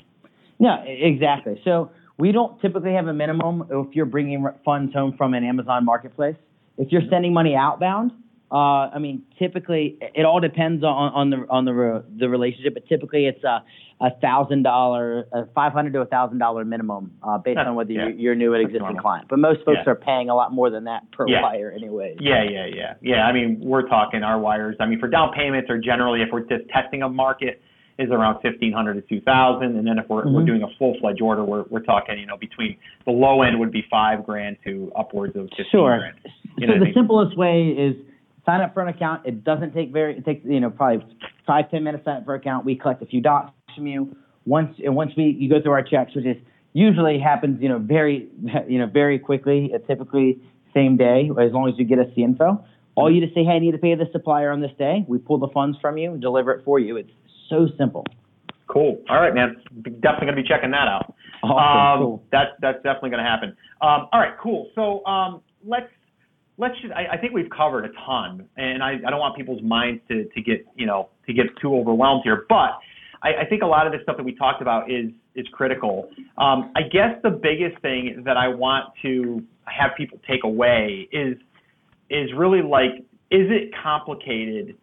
Yeah, 0.59 0.85
e- 0.85 1.01
exactly. 1.05 1.61
So 1.65 1.91
we 2.19 2.33
don't 2.33 2.61
typically 2.61 2.93
have 2.95 3.07
a 3.07 3.13
minimum 3.15 3.65
if 3.71 3.95
you're 3.95 4.07
bringing 4.07 4.45
funds 4.65 4.93
home 4.93 5.15
from 5.17 5.35
an 5.35 5.45
Amazon 5.45 5.85
marketplace. 5.85 6.35
If 6.79 6.91
you're 6.91 7.03
sending 7.11 7.33
money 7.33 7.55
outbound, 7.55 8.11
uh, 8.51 8.89
I 8.95 8.99
mean, 8.99 9.23
typically 9.39 9.99
it 10.01 10.25
all 10.25 10.41
depends 10.41 10.83
on, 10.83 11.13
on 11.13 11.31
the 11.31 11.37
on 11.51 11.65
the 11.67 11.73
re- 11.75 12.01
the 12.19 12.29
relationship, 12.29 12.75
but 12.75 12.87
typically 12.89 13.27
it's 13.27 13.45
a 13.45 13.63
a 14.01 14.11
thousand 14.21 14.63
dollar, 14.63 15.27
a 15.33 15.47
five 15.55 15.73
hundred 15.73 15.93
to 15.95 16.01
a 16.01 16.07
thousand 16.07 16.39
dollar 16.39 16.65
minimum 16.65 17.13
uh, 17.23 17.37
based 17.39 17.57
That's- 17.57 17.69
on 17.69 17.75
whether 17.75 17.93
yeah. 17.93 18.05
you're, 18.09 18.11
you're 18.17 18.35
new 18.37 18.55
at 18.55 18.61
existing 18.61 18.81
normal. 18.83 19.03
client. 19.03 19.27
But 19.29 19.39
most 19.41 19.65
folks 19.65 19.81
Yeah. 19.85 19.91
are 19.93 19.97
paying 19.97 20.31
a 20.31 20.35
lot 20.35 20.53
more 20.53 20.71
than 20.71 20.85
that 20.85 21.11
per 21.11 21.27
Yeah. 21.29 21.43
wire, 21.43 21.71
anyways. 21.77 22.19
Yeah, 22.21 22.43
yeah, 22.45 22.67
yeah, 22.67 22.95
yeah. 23.03 23.27
I 23.27 23.33
mean, 23.33 23.59
we're 23.61 23.89
talking 23.89 24.23
our 24.23 24.39
wires. 24.39 24.77
I 24.81 24.87
mean, 24.87 25.01
for 25.01 25.09
down 25.09 25.33
payments, 25.35 25.69
or 25.69 25.79
generally, 25.79 26.23
if 26.23 26.29
we're 26.33 26.41
just 26.47 26.69
testing 26.71 27.03
a 27.03 27.09
market, 27.09 27.61
is 27.99 28.11
around 28.13 28.41
fifteen 28.41 28.73
hundred 28.73 28.95
to 28.95 29.03
two 29.03 29.21
thousand, 29.23 29.77
and 29.77 29.85
then 29.85 29.99
if 29.99 30.09
we're 30.09 30.25
we're 30.31 30.43
Mhm. 30.43 30.47
doing 30.47 30.63
a 30.63 30.69
full 30.79 30.95
fledged 31.01 31.21
order, 31.21 31.45
we're 31.45 31.65
we're 31.69 31.81
talking, 31.83 32.19
you 32.19 32.27
know, 32.27 32.37
between 32.37 32.77
the 33.05 33.11
low 33.11 33.43
end 33.43 33.59
would 33.59 33.73
be 33.73 33.83
five 33.91 34.25
grand 34.25 34.57
to 34.65 34.93
upwards 34.97 35.35
of 35.37 35.49
fifteen 35.51 35.67
Sure. 35.73 35.99
grand. 35.99 36.15
You 36.57 36.69
so 36.69 36.75
I 36.75 36.79
the 36.79 36.85
mean? 36.87 36.95
simplest 36.95 37.37
way 37.37 37.67
is 37.71 37.97
sign 38.49 38.61
up 38.61 38.73
for 38.73 38.83
an 38.83 38.89
account. 38.89 39.27
It 39.27 39.45
doesn't 39.45 39.75
take 39.75 39.93
very. 39.93 40.17
It 40.17 40.25
takes 40.25 40.45
you 40.45 40.61
know 40.61 40.71
probably 40.71 41.05
five 41.47 41.71
ten 41.71 41.85
minutes 41.85 42.05
to 42.05 42.11
sign 42.11 42.17
up 42.19 42.25
for 42.25 42.35
an 42.35 42.41
account. 42.41 42.65
We 42.65 42.77
collect 42.77 43.03
a 43.03 43.07
few 43.07 43.21
docs 43.21 43.53
from 43.75 43.87
you. 43.87 44.17
Once 44.47 44.75
and 44.83 44.97
once 44.97 45.13
we 45.17 45.37
you 45.39 45.49
go 45.49 45.61
through 45.61 45.73
our 45.73 45.83
checks, 45.83 46.15
which 46.15 46.25
is 46.25 46.37
usually 46.73 47.19
happens 47.19 47.61
you 47.61 47.69
know 47.69 47.79
very 47.79 48.29
you 48.69 48.79
know 48.79 48.87
very 48.87 49.19
quickly. 49.19 49.71
Uh, 49.75 49.79
typically 49.87 50.41
same 50.75 50.97
day 50.97 51.31
as 51.41 51.53
long 51.53 51.69
as 51.69 51.75
you 51.79 51.85
get 51.85 51.99
us 51.99 52.07
the 52.17 52.23
info. 52.23 52.65
All 52.95 53.13
you 53.13 53.21
just 53.21 53.35
say, 53.35 53.45
hey, 53.45 53.53
I 53.53 53.59
need 53.61 53.73
to 53.73 53.79
pay 53.79 53.95
this 53.95 54.09
supplier 54.11 54.51
on 54.51 54.61
this 54.61 54.73
day. 54.77 55.05
We 55.07 55.19
pull 55.19 55.39
the 55.39 55.49
funds 55.49 55.79
from 55.81 55.99
you 55.99 56.13
and 56.13 56.21
deliver 56.21 56.51
it 56.53 56.65
for 56.65 56.81
you. 56.81 56.97
It's 56.97 57.11
so 57.49 57.69
simple. 57.79 58.05
Cool. 58.67 59.01
All 59.09 59.21
right, 59.21 59.33
man. 59.33 59.57
Definitely 59.83 60.27
gonna 60.27 60.37
be 60.37 60.49
checking 60.49 60.73
that 60.73 60.89
out. 60.89 61.15
Awesome. 61.43 62.03
Um, 62.03 62.07
cool. 62.07 62.25
That's 62.33 62.51
that's 62.61 62.83
definitely 62.83 63.11
going 63.11 63.23
to 63.23 63.31
happen. 63.31 63.51
Um, 63.81 64.09
all 64.13 64.21
right, 64.21 64.35
cool. 64.43 64.71
So 64.75 65.05
um, 65.07 65.41
let's 65.65 65.91
let's 66.59 66.75
just. 66.81 66.93
I, 66.93 67.15
I 67.15 67.17
think 67.17 67.33
we've 67.33 67.51
covered 67.51 67.85
a 67.85 67.89
ton, 68.05 68.49
and 68.57 68.83
I, 68.83 68.95
I 69.07 69.11
don't 69.11 69.21
want 69.21 69.37
people's 69.37 69.63
minds 69.63 70.03
to 70.09 70.25
to 70.25 70.43
get 70.43 70.67
you 70.75 70.87
know 70.87 71.09
to 71.27 71.33
get 71.33 71.47
too 71.61 71.75
overwhelmed 71.75 72.23
here. 72.25 72.45
But 72.49 72.79
I, 73.23 73.43
I 73.43 73.45
think 73.49 73.63
a 73.63 73.67
lot 73.67 73.87
of 73.87 73.93
this 73.93 74.03
stuff 74.03 74.17
that 74.17 74.25
we 74.25 74.35
talked 74.35 74.61
about 74.63 74.91
is 74.91 75.11
is 75.35 75.47
critical. 75.53 76.11
Um, 76.37 76.73
I 76.77 76.83
guess 76.83 77.17
the 77.23 77.31
biggest 77.31 77.81
thing 77.81 78.23
that 78.25 78.37
I 78.37 78.49
want 78.49 78.93
to 79.03 79.43
have 79.65 79.93
people 79.97 80.19
take 80.29 80.45
away 80.45 81.09
is 81.13 81.37
is 82.11 82.31
really 82.37 82.63
like, 82.63 82.99
is 83.31 83.47
it 83.51 83.71
complicated 83.83 84.77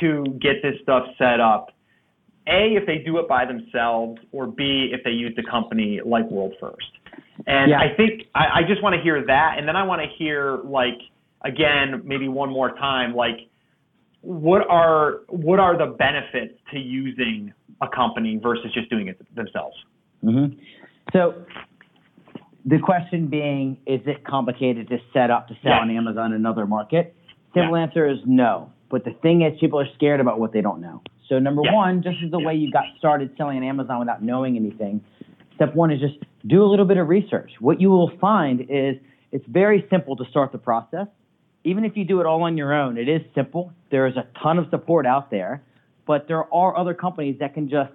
to 0.00 0.24
get 0.40 0.62
this 0.62 0.74
stuff 0.82 1.04
set 1.18 1.40
up? 1.40 1.68
A, 2.46 2.76
if 2.76 2.86
they 2.86 2.98
do 2.98 3.18
it 3.18 3.28
by 3.28 3.44
themselves, 3.44 4.18
or 4.32 4.46
B, 4.46 4.90
if 4.92 5.04
they 5.04 5.10
use 5.10 5.36
a 5.38 5.50
company 5.50 6.00
like 6.04 6.30
World 6.30 6.54
First. 6.58 6.90
And 7.46 7.70
Yeah. 7.70 7.78
I 7.80 7.94
think 7.94 8.22
I, 8.34 8.60
I 8.60 8.62
just 8.66 8.82
want 8.82 8.94
to 8.96 9.02
hear 9.02 9.24
that, 9.26 9.56
and 9.58 9.68
then 9.68 9.76
I 9.76 9.82
want 9.82 10.00
to 10.02 10.08
hear 10.16 10.58
like 10.64 10.98
again, 11.44 12.02
maybe 12.04 12.28
one 12.28 12.50
more 12.50 12.72
time, 12.76 13.14
like 13.14 13.48
what 14.20 14.68
are 14.68 15.20
what 15.28 15.58
are 15.58 15.76
the 15.78 15.86
benefits 15.86 16.54
to 16.72 16.78
using 16.78 17.52
a 17.80 17.88
company 17.88 18.36
versus 18.42 18.72
just 18.74 18.90
doing 18.90 19.08
it 19.08 19.18
themselves? 19.34 19.76
hmm 20.22 20.46
So 21.12 21.44
the 22.64 22.78
question 22.78 23.28
being, 23.28 23.78
is 23.86 24.00
it 24.06 24.24
complicated 24.24 24.88
to 24.88 24.98
set 25.12 25.30
up 25.30 25.48
to 25.48 25.54
sell 25.62 25.72
Yeah. 25.72 25.80
on 25.80 25.90
Amazon 25.90 26.32
in 26.32 26.36
another 26.36 26.66
market? 26.66 27.14
Simple 27.54 27.76
answer 27.76 28.06
is 28.06 28.18
no. 28.26 28.70
But 28.90 29.04
the 29.04 29.12
thing 29.12 29.42
is, 29.42 29.58
people 29.60 29.78
are 29.80 29.88
scared 29.94 30.20
about 30.20 30.38
what 30.40 30.52
they 30.52 30.60
don't 30.60 30.80
know. 30.80 31.00
So 31.28 31.38
number 31.38 31.62
Yeah. 31.62 31.74
one, 31.74 32.02
just 32.02 32.16
as 32.22 32.30
the 32.30 32.40
way 32.40 32.54
you 32.54 32.70
got 32.70 32.84
started 32.98 33.30
selling 33.36 33.58
on 33.58 33.62
Amazon 33.62 34.00
without 34.00 34.22
knowing 34.22 34.56
anything, 34.56 35.00
step 35.54 35.74
one 35.74 35.90
is 35.90 36.00
just 36.00 36.16
do 36.46 36.62
a 36.62 36.66
little 36.66 36.84
bit 36.86 36.96
of 36.96 37.08
research. 37.08 37.52
What 37.60 37.80
you 37.80 37.90
will 37.90 38.10
find 38.18 38.62
is 38.68 38.96
it's 39.32 39.46
very 39.46 39.86
simple 39.90 40.16
to 40.16 40.24
start 40.26 40.52
the 40.52 40.58
process. 40.58 41.06
Even 41.68 41.84
if 41.84 41.96
you 41.96 42.04
do 42.04 42.20
it 42.20 42.26
all 42.26 42.42
on 42.42 42.56
your 42.56 42.72
own, 42.72 42.96
it 42.96 43.08
is 43.08 43.20
simple. 43.34 43.72
There 43.90 44.06
is 44.06 44.16
a 44.16 44.26
ton 44.42 44.58
of 44.58 44.70
support 44.70 45.04
out 45.04 45.30
there, 45.30 45.62
but 46.06 46.26
there 46.26 46.52
are 46.52 46.76
other 46.76 46.94
companies 46.94 47.36
that 47.40 47.52
can 47.52 47.68
just 47.68 47.92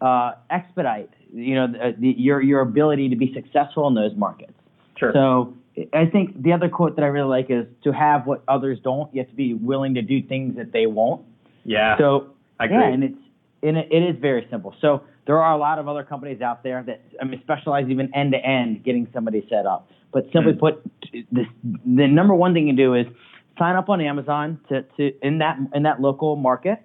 uh, 0.00 0.32
expedite, 0.50 1.10
you 1.32 1.54
know, 1.54 1.68
the, 1.68 1.94
the, 1.98 2.08
your 2.18 2.42
your 2.42 2.60
ability 2.60 3.08
to 3.10 3.16
be 3.16 3.32
successful 3.32 3.86
in 3.86 3.94
those 3.94 4.16
markets. 4.16 4.54
Sure. 4.98 5.12
So 5.14 5.54
I 5.92 6.06
think 6.06 6.42
the 6.42 6.52
other 6.52 6.68
quote 6.68 6.96
that 6.96 7.02
I 7.02 7.08
really 7.08 7.28
like 7.28 7.46
is 7.48 7.66
to 7.84 7.92
have 7.92 8.26
what 8.26 8.42
others 8.48 8.78
don't, 8.82 9.14
you 9.14 9.20
have 9.20 9.30
to 9.30 9.36
be 9.36 9.54
willing 9.54 9.94
to 9.94 10.02
do 10.02 10.20
things 10.22 10.56
that 10.56 10.72
they 10.72 10.86
won't. 10.86 11.24
yeah. 11.64 11.96
So 11.98 12.34
I 12.58 12.64
agree. 12.64 12.76
yeah, 12.78 12.88
and 12.88 13.04
it's 13.04 13.18
and 13.62 13.76
it, 13.76 13.88
it 13.92 14.02
is 14.02 14.16
very 14.20 14.46
simple. 14.50 14.74
So 14.80 15.04
there 15.26 15.40
are 15.40 15.52
a 15.54 15.56
lot 15.56 15.78
of 15.78 15.88
other 15.88 16.02
companies 16.02 16.40
out 16.40 16.62
there 16.62 16.82
that 16.86 17.00
I 17.20 17.24
mean 17.24 17.40
specialize 17.42 17.88
even 17.88 18.14
end 18.14 18.32
to 18.32 18.38
end 18.38 18.84
getting 18.84 19.06
somebody 19.12 19.46
set 19.48 19.66
up. 19.66 19.88
But 20.12 20.24
simply 20.32 20.52
Mm. 20.52 20.58
put, 20.60 20.82
this, 21.30 21.46
the 21.62 22.06
number 22.06 22.34
one 22.34 22.52
thing 22.52 22.66
you 22.68 22.76
do 22.76 22.94
is 22.94 23.06
sign 23.58 23.76
up 23.76 23.88
on 23.88 24.00
Amazon 24.00 24.58
to, 24.68 24.82
to 24.96 25.12
in 25.26 25.38
that 25.38 25.58
in 25.74 25.84
that 25.84 26.00
local 26.00 26.36
market, 26.36 26.78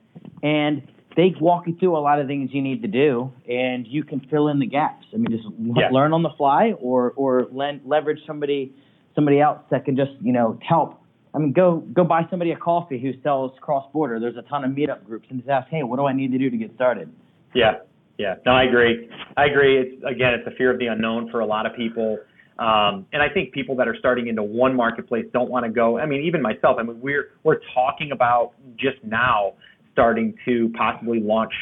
and 0.43 0.81
they 1.15 1.33
walk 1.41 1.67
you 1.67 1.75
through 1.79 1.97
a 1.97 1.99
lot 1.99 2.19
of 2.19 2.27
things 2.27 2.51
you 2.53 2.61
need 2.61 2.81
to 2.83 2.87
do, 2.87 3.31
and 3.49 3.87
you 3.87 4.03
can 4.03 4.19
fill 4.29 4.47
in 4.49 4.59
the 4.59 4.67
gaps. 4.67 5.05
I 5.13 5.17
mean, 5.17 5.31
just 5.31 5.47
Yeah. 5.75 5.89
learn 5.91 6.13
on 6.13 6.21
the 6.23 6.29
fly, 6.37 6.73
or 6.79 7.13
or 7.15 7.47
len- 7.51 7.81
leverage 7.85 8.19
somebody 8.25 8.71
somebody 9.15 9.41
else 9.41 9.59
that 9.71 9.83
can 9.83 9.95
just 9.95 10.11
you 10.21 10.31
know 10.31 10.57
help. 10.61 11.01
I 11.33 11.39
mean, 11.39 11.51
go 11.53 11.77
go 11.93 12.03
buy 12.03 12.25
somebody 12.29 12.51
a 12.51 12.55
coffee 12.55 12.99
who 12.99 13.13
sells 13.23 13.51
cross 13.59 13.85
border. 13.91 14.19
There's 14.19 14.37
a 14.37 14.43
ton 14.43 14.63
of 14.63 14.71
meetup 14.71 15.03
groups, 15.05 15.27
and 15.29 15.39
just 15.39 15.49
ask, 15.49 15.67
hey, 15.69 15.83
what 15.83 15.97
do 15.97 16.05
I 16.05 16.13
need 16.13 16.31
to 16.33 16.37
do 16.37 16.49
to 16.49 16.57
get 16.57 16.73
started? 16.75 17.11
Yeah, 17.53 17.77
yeah. 18.17 18.35
No, 18.45 18.51
I 18.53 18.63
agree. 18.63 19.09
I 19.35 19.45
agree. 19.45 19.77
It's 19.79 20.03
again, 20.03 20.33
it's 20.33 20.45
the 20.45 20.55
fear 20.57 20.71
of 20.71 20.79
the 20.79 20.87
unknown 20.87 21.29
for 21.31 21.39
a 21.41 21.45
lot 21.45 21.65
of 21.65 21.75
people. 21.75 22.17
Um, 22.59 23.05
and 23.13 23.21
I 23.21 23.29
think 23.29 23.51
people 23.51 23.75
that 23.75 23.87
are 23.87 23.95
starting 23.99 24.27
into 24.27 24.41
one 24.41 24.75
marketplace 24.75 25.25
don't 25.31 25.49
want 25.49 25.65
to 25.65 25.71
go. 25.71 25.99
I 25.99 26.07
mean, 26.07 26.23
even 26.23 26.41
myself. 26.41 26.77
I 26.79 26.83
mean, 26.83 26.99
we're 26.99 27.29
we're 27.43 27.59
talking 27.73 28.11
about 28.11 28.53
just 28.77 28.97
now 29.03 29.53
starting 29.93 30.33
to 30.45 30.71
possibly 30.75 31.19
launch 31.19 31.53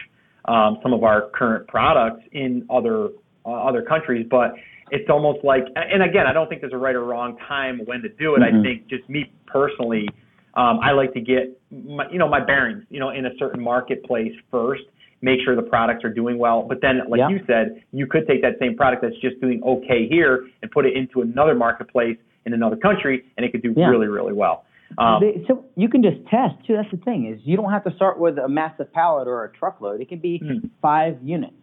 um, 0.46 0.78
some 0.82 0.94
of 0.94 1.04
our 1.04 1.30
current 1.34 1.68
products 1.68 2.24
in 2.32 2.66
other 2.70 3.10
uh, 3.46 3.52
other 3.52 3.82
countries, 3.82 4.26
but 4.30 4.54
it's 4.92 5.10
almost 5.10 5.44
like, 5.44 5.64
and 5.76 6.04
again, 6.04 6.28
I 6.28 6.34
don't 6.34 6.48
think 6.48 6.62
there's 6.62 6.74
a 6.74 6.78
right 6.78 6.96
or 6.96 7.04
wrong 7.04 7.38
time 7.48 7.82
when 7.86 8.02
to 8.02 8.10
do 8.10 8.36
it. 8.36 8.40
Mhm. 8.40 8.60
I 8.60 8.64
think 8.64 8.88
just 8.88 9.08
me 9.10 9.32
personally, 9.48 10.08
um, 10.54 10.80
I 10.80 10.92
like 10.92 11.14
to 11.14 11.22
get, 11.22 11.60
my, 11.72 12.08
you 12.10 12.20
know, 12.20 12.28
my 12.28 12.40
bearings, 12.40 12.86
you 12.90 13.00
know, 13.00 13.10
in 13.10 13.26
a 13.26 13.36
certain 13.38 13.62
marketplace 13.62 14.34
first. 14.52 14.84
Make 15.26 15.40
sure 15.44 15.56
the 15.56 15.64
products 15.64 16.04
are 16.04 16.14
doing 16.14 16.38
well, 16.38 16.62
but 16.62 16.82
then, 16.82 17.02
like 17.10 17.18
Yeah. 17.18 17.30
you 17.30 17.40
said, 17.48 17.82
you 17.92 18.06
could 18.06 18.28
take 18.28 18.44
that 18.44 18.60
same 18.60 18.76
product 18.78 19.02
that's 19.02 19.18
just 19.18 19.42
doing 19.42 19.60
okay 19.64 20.08
here 20.08 20.46
and 20.62 20.70
put 20.70 20.86
it 20.86 20.94
into 20.96 21.22
another 21.22 21.56
marketplace 21.56 22.16
in 22.46 22.54
another 22.54 22.76
country, 22.76 23.24
and 23.36 23.44
it 23.44 23.52
could 23.52 23.64
do 23.64 23.74
Yeah. 23.76 23.88
really, 23.90 24.08
really 24.08 24.34
well. 24.34 24.66
Um, 25.00 25.22
They- 25.22 25.44
so 25.48 25.64
you 25.76 25.90
can 25.90 26.04
just 26.04 26.24
test 26.28 26.64
too. 26.68 26.76
That's 26.76 26.92
the 26.92 26.98
thing 26.98 27.26
is 27.26 27.40
you 27.44 27.58
don't 27.58 27.72
have 27.72 27.84
to 27.86 27.92
start 27.96 28.20
with 28.20 28.38
a 28.38 28.48
massive 28.48 28.94
pallet 28.94 29.28
or 29.28 29.44
a 29.46 29.50
truckload. 29.52 30.00
It 30.00 30.10
can 30.10 30.20
be 30.20 30.38
Hmm. 30.38 30.68
five 30.80 31.18
units. 31.24 31.56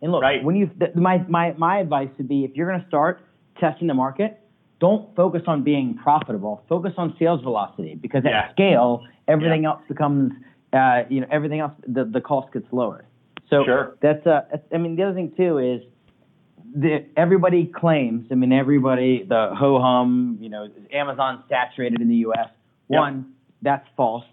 And 0.00 0.12
look, 0.12 0.22
Right. 0.22 0.42
when 0.42 0.56
you 0.56 0.68
th- 0.80 0.94
my 0.94 1.22
my 1.28 1.52
my 1.58 1.76
advice 1.80 2.08
would 2.16 2.26
be 2.26 2.44
if 2.46 2.56
you're 2.56 2.68
going 2.70 2.80
to 2.80 2.86
start 2.86 3.20
testing 3.58 3.86
the 3.86 3.92
market, 3.92 4.38
don't 4.78 5.14
focus 5.14 5.42
on 5.46 5.62
being 5.62 5.92
profitable. 5.92 6.62
Focus 6.70 6.94
on 6.96 7.14
sales 7.18 7.42
velocity 7.42 7.96
because 8.00 8.24
Yeah. 8.24 8.44
at 8.44 8.52
scale, 8.52 9.02
everything 9.28 9.66
else 9.66 9.82
becomes 9.88 10.32
uh, 10.72 11.02
you 11.10 11.20
know 11.20 11.26
everything 11.30 11.60
else 11.60 11.72
the 11.86 12.04
the 12.06 12.20
cost 12.22 12.50
gets 12.54 12.72
lowered. 12.72 13.04
So 13.50 13.64
Sure. 13.64 13.96
that's 14.00 14.26
uh 14.26 14.42
I 14.72 14.78
mean 14.78 14.96
the 14.96 15.02
other 15.02 15.14
thing 15.14 15.32
too 15.36 15.58
is 15.58 15.82
the, 16.72 17.04
everybody 17.16 17.66
claims, 17.66 18.26
I 18.30 18.36
mean, 18.36 18.52
everybody, 18.52 19.24
the 19.28 19.50
ho 19.56 19.80
hum, 19.80 20.38
you 20.40 20.48
know, 20.48 20.68
Amazon 20.92 21.42
saturated 21.48 22.00
in 22.00 22.08
the 22.08 22.16
U.S. 22.16 22.48
Yep. 22.88 22.98
One, 23.00 23.34
that's 23.60 23.84
false. 23.96 24.24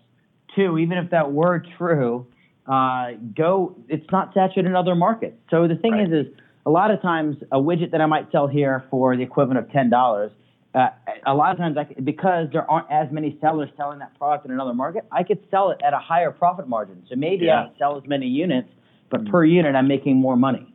Two, 0.56 0.78
even 0.78 1.00
if 1.00 1.10
that 1.10 1.32
were 1.32 1.64
true, 1.80 2.28
uh, 2.68 3.14
go, 3.36 3.76
it's 3.90 4.06
not 4.12 4.36
saturated 4.36 4.68
in 4.68 4.76
other 4.76 4.94
markets. 4.94 5.38
So 5.50 5.68
the 5.68 5.76
thing 5.78 5.94
Right. 5.94 6.12
is, 6.14 6.28
is 6.28 6.34
a 6.68 6.70
lot 6.70 6.92
of 6.92 7.02
times 7.02 7.38
a 7.52 7.58
widget 7.58 7.90
that 7.92 8.02
I 8.02 8.06
might 8.06 8.32
sell 8.32 8.46
here 8.46 8.84
for 8.92 9.16
the 9.18 9.24
equivalent 9.24 9.58
of 9.58 9.72
ten 9.72 9.90
dollars. 9.90 10.32
Uh, 10.76 10.90
a 11.26 11.34
lot 11.34 11.52
of 11.54 11.58
times, 11.58 11.76
I, 11.76 11.86
because 12.02 12.50
there 12.52 12.70
aren't 12.70 12.92
as 12.92 13.12
many 13.12 13.36
sellers 13.42 13.70
selling 13.78 13.98
that 13.98 14.16
product 14.20 14.46
in 14.46 14.52
another 14.52 14.76
market, 14.76 15.06
I 15.12 15.24
could 15.24 15.40
sell 15.50 15.72
it 15.72 15.80
at 15.84 15.94
a 15.94 15.98
higher 15.98 16.30
profit 16.30 16.68
margin. 16.68 17.04
So 17.10 17.16
maybe 17.16 17.50
I 17.50 17.54
Yeah. 17.56 17.64
don't 17.64 17.78
sell 17.80 17.98
as 17.98 18.06
many 18.08 18.28
units, 18.28 18.70
but 19.10 19.26
per 19.28 19.46
unit, 19.46 19.76
I'm 19.76 19.88
making 19.88 20.18
more 20.18 20.36
money. 20.36 20.74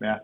Yeah. 0.00 0.18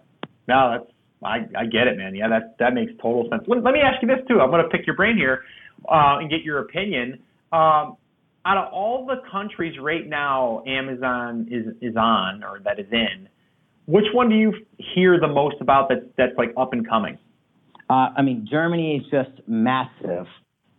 No, 0.48 0.78
that's 0.78 0.92
I, 1.24 1.46
I 1.56 1.66
get 1.66 1.86
it, 1.86 1.96
man. 1.96 2.14
Yeah, 2.14 2.28
that 2.28 2.56
that 2.58 2.74
makes 2.74 2.92
total 3.00 3.28
sense. 3.30 3.44
Let, 3.46 3.62
let 3.62 3.72
me 3.72 3.80
ask 3.80 4.02
you 4.02 4.08
this 4.08 4.18
too. 4.28 4.40
I'm 4.40 4.50
going 4.50 4.62
to 4.62 4.68
pick 4.68 4.86
your 4.86 4.96
brain 4.96 5.16
here 5.16 5.42
uh, 5.88 6.18
and 6.18 6.30
get 6.30 6.42
your 6.42 6.60
opinion. 6.60 7.22
Um, 7.52 7.96
out 8.44 8.56
of 8.56 8.72
all 8.72 9.06
the 9.06 9.16
countries 9.30 9.74
right 9.80 10.08
now, 10.08 10.62
Amazon 10.66 11.46
is 11.50 11.66
is 11.80 11.96
on 11.96 12.42
or 12.42 12.60
that 12.64 12.78
is 12.78 12.86
in. 12.90 13.28
Which 13.86 14.06
one 14.12 14.28
do 14.28 14.36
you 14.36 14.52
hear 14.94 15.18
the 15.20 15.28
most 15.28 15.56
about 15.60 15.88
that 15.88 16.10
that's 16.16 16.36
like 16.36 16.52
up 16.56 16.72
and 16.72 16.88
coming? 16.88 17.18
Uh, 17.88 18.10
I 18.16 18.22
mean, 18.22 18.46
Germany 18.50 18.96
is 18.96 19.10
just 19.10 19.46
massive. 19.46 20.26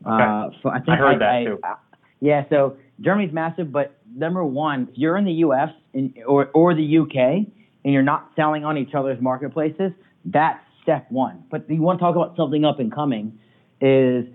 Uh, 0.05 0.49
so 0.61 0.69
I 0.69 0.79
think 0.79 0.89
I 0.89 0.95
heard 0.97 1.21
that, 1.21 1.29
I, 1.29 1.43
too. 1.45 1.59
uh, 1.63 1.75
yeah, 2.19 2.43
so 2.49 2.77
Germany's 2.99 3.33
massive, 3.33 3.71
but 3.71 3.97
number 4.13 4.43
one, 4.43 4.89
if 4.91 4.97
you're 4.97 5.17
in 5.17 5.25
the 5.25 5.31
U.S. 5.33 5.69
and, 5.93 6.13
or 6.25 6.49
or 6.53 6.73
the 6.73 6.83
U.K. 6.83 7.47
and 7.83 7.93
you're 7.93 8.03
not 8.03 8.31
selling 8.35 8.65
on 8.65 8.77
each 8.77 8.93
other's 8.93 9.21
marketplaces, 9.21 9.91
that's 10.25 10.59
step 10.81 11.05
one. 11.09 11.43
But 11.49 11.69
you 11.69 11.81
want 11.81 11.99
to 11.99 12.03
talk 12.03 12.15
about 12.15 12.35
something 12.35 12.65
up 12.65 12.79
and 12.79 12.93
coming 12.93 13.39
is 13.81 14.25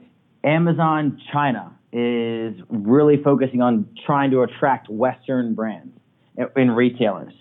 Amazon 0.45 1.21
China 1.33 1.75
is 1.93 2.55
really 2.69 3.23
focusing 3.23 3.63
on 3.63 3.89
trying 4.05 4.31
to 4.31 4.43
attract 4.43 4.89
Western 4.91 5.55
brands 5.55 5.95
and 6.55 6.77
retailers. 6.77 7.33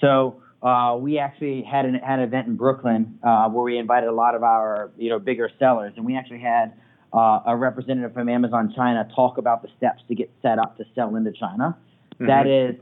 So 0.00 0.42
uh, 0.62 0.96
we 0.98 1.18
actually 1.18 1.62
had 1.62 1.84
an, 1.86 1.94
had 1.94 2.18
an 2.18 2.24
event 2.24 2.48
in 2.48 2.56
Brooklyn 2.56 3.18
uh, 3.22 3.48
where 3.48 3.64
we 3.64 3.78
invited 3.78 4.08
a 4.08 4.12
lot 4.12 4.34
of 4.34 4.42
our 4.42 4.90
you 4.96 5.08
know 5.08 5.18
bigger 5.18 5.50
sellers, 5.58 5.92
and 5.96 6.04
we 6.04 6.16
actually 6.16 6.40
had 6.40 6.72
uh, 7.12 7.40
a 7.46 7.56
representative 7.56 8.12
from 8.12 8.28
Amazon 8.28 8.72
China 8.74 9.08
talk 9.14 9.38
about 9.38 9.62
the 9.62 9.68
steps 9.76 10.02
to 10.08 10.14
get 10.14 10.30
set 10.40 10.58
up 10.58 10.76
to 10.78 10.84
sell 10.94 11.14
into 11.16 11.32
China. 11.32 11.76
That 12.20 12.46
is, 12.46 12.76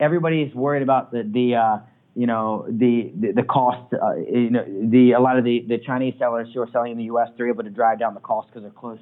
everybody's 0.00 0.52
worried 0.54 0.82
about 0.82 1.12
the 1.12 1.22
the 1.22 1.54
uh, 1.54 1.78
you 2.14 2.26
know 2.26 2.66
the 2.68 3.12
the, 3.20 3.32
the 3.32 3.42
cost. 3.42 3.92
Uh, 3.92 4.16
you 4.16 4.50
know 4.50 4.64
the 4.66 5.12
a 5.12 5.20
lot 5.20 5.38
of 5.38 5.44
the 5.44 5.64
the 5.68 5.78
Chinese 5.78 6.14
sellers 6.18 6.48
who 6.52 6.60
are 6.60 6.68
selling 6.72 6.92
in 6.92 6.98
the 6.98 7.04
U.S. 7.04 7.28
they're 7.36 7.48
able 7.48 7.62
to 7.64 7.70
drive 7.70 7.98
down 7.98 8.14
the 8.14 8.20
cost 8.20 8.48
because 8.48 8.62
they're 8.62 8.70
close 8.72 8.98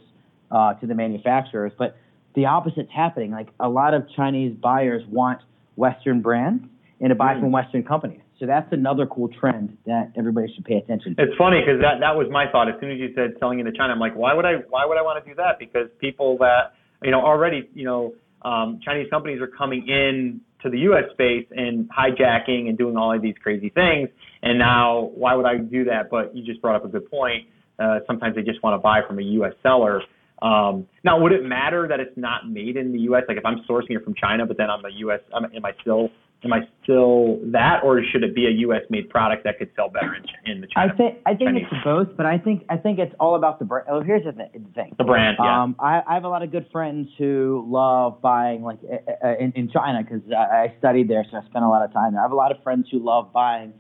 uh, 0.50 0.74
to 0.74 0.86
the 0.86 0.94
manufacturers, 0.94 1.72
but 1.78 1.96
the 2.34 2.44
opposite's 2.46 2.90
happening. 2.94 3.30
Like 3.30 3.48
a 3.60 3.68
lot 3.68 3.94
of 3.94 4.04
Chinese 4.14 4.54
buyers 4.60 5.02
want 5.08 5.40
Western 5.76 6.20
brands 6.20 6.64
and 7.00 7.10
to 7.10 7.14
buy 7.14 7.34
Mm. 7.34 7.40
from 7.40 7.52
Western 7.52 7.82
companies. 7.84 8.20
So 8.40 8.46
that's 8.46 8.72
another 8.72 9.04
cool 9.06 9.28
trend 9.28 9.76
that 9.86 10.12
everybody 10.16 10.52
should 10.54 10.64
pay 10.64 10.76
attention 10.76 11.16
to. 11.16 11.22
It's 11.22 11.36
funny 11.36 11.60
because 11.60 11.80
that 11.80 11.98
that 12.00 12.14
was 12.16 12.28
my 12.30 12.46
thought. 12.50 12.68
As 12.68 12.74
soon 12.80 12.90
as 12.92 12.98
you 12.98 13.12
said 13.14 13.34
selling 13.40 13.58
into 13.58 13.72
China, 13.72 13.92
I'm 13.92 13.98
like, 13.98 14.14
why 14.14 14.32
would 14.34 14.44
I 14.44 14.54
why 14.68 14.86
would 14.86 14.96
I 14.96 15.02
want 15.02 15.24
to 15.24 15.28
do 15.28 15.34
that? 15.36 15.58
Because 15.58 15.88
people 15.98 16.38
that 16.38 16.74
you 17.02 17.10
know 17.10 17.20
already 17.20 17.68
you 17.74 17.84
know 17.84 18.14
um, 18.42 18.78
Chinese 18.84 19.08
companies 19.10 19.40
are 19.40 19.48
coming 19.48 19.88
in 19.88 20.40
to 20.62 20.70
the 20.70 20.78
U.S. 20.80 21.04
space 21.12 21.46
and 21.50 21.88
hijacking 21.90 22.68
and 22.68 22.76
doing 22.76 22.96
all 22.96 23.14
of 23.14 23.22
these 23.22 23.34
crazy 23.42 23.70
things. 23.70 24.08
And 24.42 24.58
now, 24.58 25.10
why 25.14 25.34
would 25.34 25.46
I 25.46 25.58
do 25.58 25.84
that? 25.84 26.10
But 26.10 26.34
you 26.34 26.44
just 26.44 26.60
brought 26.60 26.76
up 26.76 26.84
a 26.84 26.88
good 26.88 27.10
point. 27.10 27.46
Uh, 27.78 28.00
sometimes 28.06 28.34
they 28.34 28.42
just 28.42 28.62
want 28.62 28.74
to 28.74 28.78
buy 28.78 29.00
from 29.06 29.18
a 29.18 29.22
U.S. 29.22 29.52
seller. 29.62 30.02
Um, 30.42 30.86
now, 31.04 31.20
would 31.20 31.32
it 31.32 31.44
matter 31.44 31.86
that 31.88 32.00
it's 32.00 32.16
not 32.16 32.48
made 32.48 32.76
in 32.76 32.92
the 32.92 32.98
U.S.? 33.00 33.24
Like 33.28 33.36
if 33.36 33.46
I'm 33.46 33.58
sourcing 33.68 33.90
it 33.96 34.04
from 34.04 34.14
China, 34.14 34.46
but 34.46 34.56
then 34.56 34.70
I'm 34.70 34.84
a 34.84 34.90
U.S. 34.98 35.20
I'm, 35.34 35.44
am 35.44 35.64
I 35.64 35.72
still 35.80 36.10
am 36.44 36.52
I 36.52 36.60
still 36.82 37.38
that, 37.46 37.82
or 37.82 38.02
should 38.02 38.22
it 38.22 38.34
be 38.34 38.46
a 38.46 38.50
U.S. 38.66 38.82
made 38.90 39.08
product 39.10 39.44
that 39.44 39.58
could 39.58 39.70
sell 39.74 39.88
better 39.88 40.14
in, 40.14 40.50
in 40.52 40.60
the 40.60 40.66
China? 40.68 40.92
I 40.92 40.96
think 40.96 41.18
I 41.26 41.30
think 41.34 41.50
Chinese. 41.50 41.64
it's 41.70 41.84
both, 41.84 42.16
but 42.16 42.26
I 42.26 42.38
think 42.38 42.64
I 42.68 42.76
think 42.76 42.98
it's 42.98 43.14
all 43.18 43.34
about 43.34 43.58
the 43.58 43.64
brand. 43.64 43.86
Oh, 43.90 44.00
here's 44.02 44.24
the 44.24 44.32
thi- 44.32 44.58
the 44.58 44.72
thing. 44.74 44.94
The 44.98 45.04
brand, 45.04 45.36
yeah. 45.40 45.62
Um, 45.62 45.76
I, 45.80 46.02
I 46.06 46.14
have 46.14 46.24
a 46.24 46.28
lot 46.28 46.42
of 46.42 46.50
good 46.52 46.66
friends 46.70 47.08
who 47.18 47.64
love 47.68 48.20
buying 48.22 48.62
like 48.62 48.78
uh, 48.84 49.26
uh, 49.26 49.34
in, 49.38 49.52
in 49.52 49.70
China 49.70 50.02
because 50.02 50.22
I, 50.30 50.34
I 50.68 50.74
studied 50.78 51.08
there, 51.08 51.24
so 51.30 51.38
I 51.38 51.44
spent 51.46 51.64
a 51.64 51.68
lot 51.68 51.84
of 51.84 51.92
time 51.92 52.12
there. 52.12 52.20
I 52.20 52.24
have 52.24 52.32
a 52.32 52.36
lot 52.36 52.52
of 52.52 52.62
friends 52.62 52.86
who 52.90 52.98
love 53.04 53.32
buying 53.32 53.72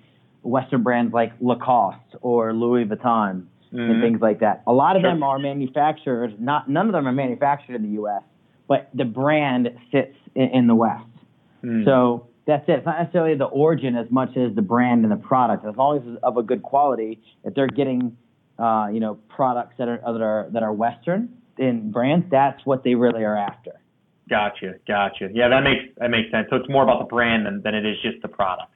Western 0.42 0.82
brands 0.82 1.12
like 1.12 1.32
Lacoste 1.40 2.16
or 2.22 2.52
Louis 2.52 2.84
Vuitton 2.86 3.46
and 3.70 3.80
Mhm. 3.80 4.00
things 4.00 4.20
like 4.22 4.40
that. 4.40 4.62
A 4.66 4.72
lot 4.72 4.96
of 4.96 5.02
Sure. 5.02 5.10
them 5.10 5.22
are 5.22 5.38
manufactured. 5.38 6.40
Not 6.40 6.68
none 6.70 6.86
of 6.86 6.92
them 6.92 7.06
are 7.06 7.12
manufactured 7.12 7.74
in 7.76 7.82
the 7.82 7.88
U.S., 8.00 8.22
but 8.66 8.88
the 8.94 9.04
brand 9.04 9.68
sits 9.92 10.16
in, 10.34 10.48
in 10.50 10.66
the 10.66 10.74
West. 10.74 11.04
Mm. 11.62 11.84
So 11.84 12.27
that's 12.48 12.66
it. 12.66 12.78
It's 12.78 12.86
not 12.86 12.98
necessarily 12.98 13.36
the 13.36 13.44
origin 13.44 13.94
as 13.94 14.10
much 14.10 14.30
as 14.30 14.56
the 14.56 14.62
brand 14.62 15.04
and 15.04 15.12
the 15.12 15.16
product. 15.16 15.66
As 15.66 15.76
long 15.76 15.98
as 15.98 16.02
it's 16.06 16.18
of 16.22 16.38
a 16.38 16.42
good 16.42 16.62
quality, 16.62 17.20
if 17.44 17.54
they're 17.54 17.68
getting, 17.68 18.16
uh, 18.58 18.88
you 18.90 19.00
know, 19.00 19.18
products 19.28 19.74
that 19.78 19.86
are 19.86 20.00
that 20.00 20.22
are 20.22 20.48
that 20.54 20.62
are 20.62 20.72
Western 20.72 21.28
in 21.58 21.92
brands, 21.92 22.26
that's 22.30 22.64
what 22.64 22.82
they 22.82 22.94
really 22.94 23.22
are 23.22 23.36
after. 23.36 23.72
Gotcha, 24.30 24.76
gotcha. 24.88 25.28
Yeah, 25.32 25.48
that 25.48 25.60
makes 25.60 25.94
that 25.98 26.08
makes 26.08 26.30
sense. 26.30 26.46
So 26.48 26.56
it's 26.56 26.68
more 26.70 26.82
about 26.82 27.00
the 27.00 27.04
brand 27.04 27.44
than, 27.44 27.60
than 27.62 27.74
it 27.74 27.84
is 27.84 27.96
just 28.02 28.22
the 28.22 28.28
product. 28.28 28.72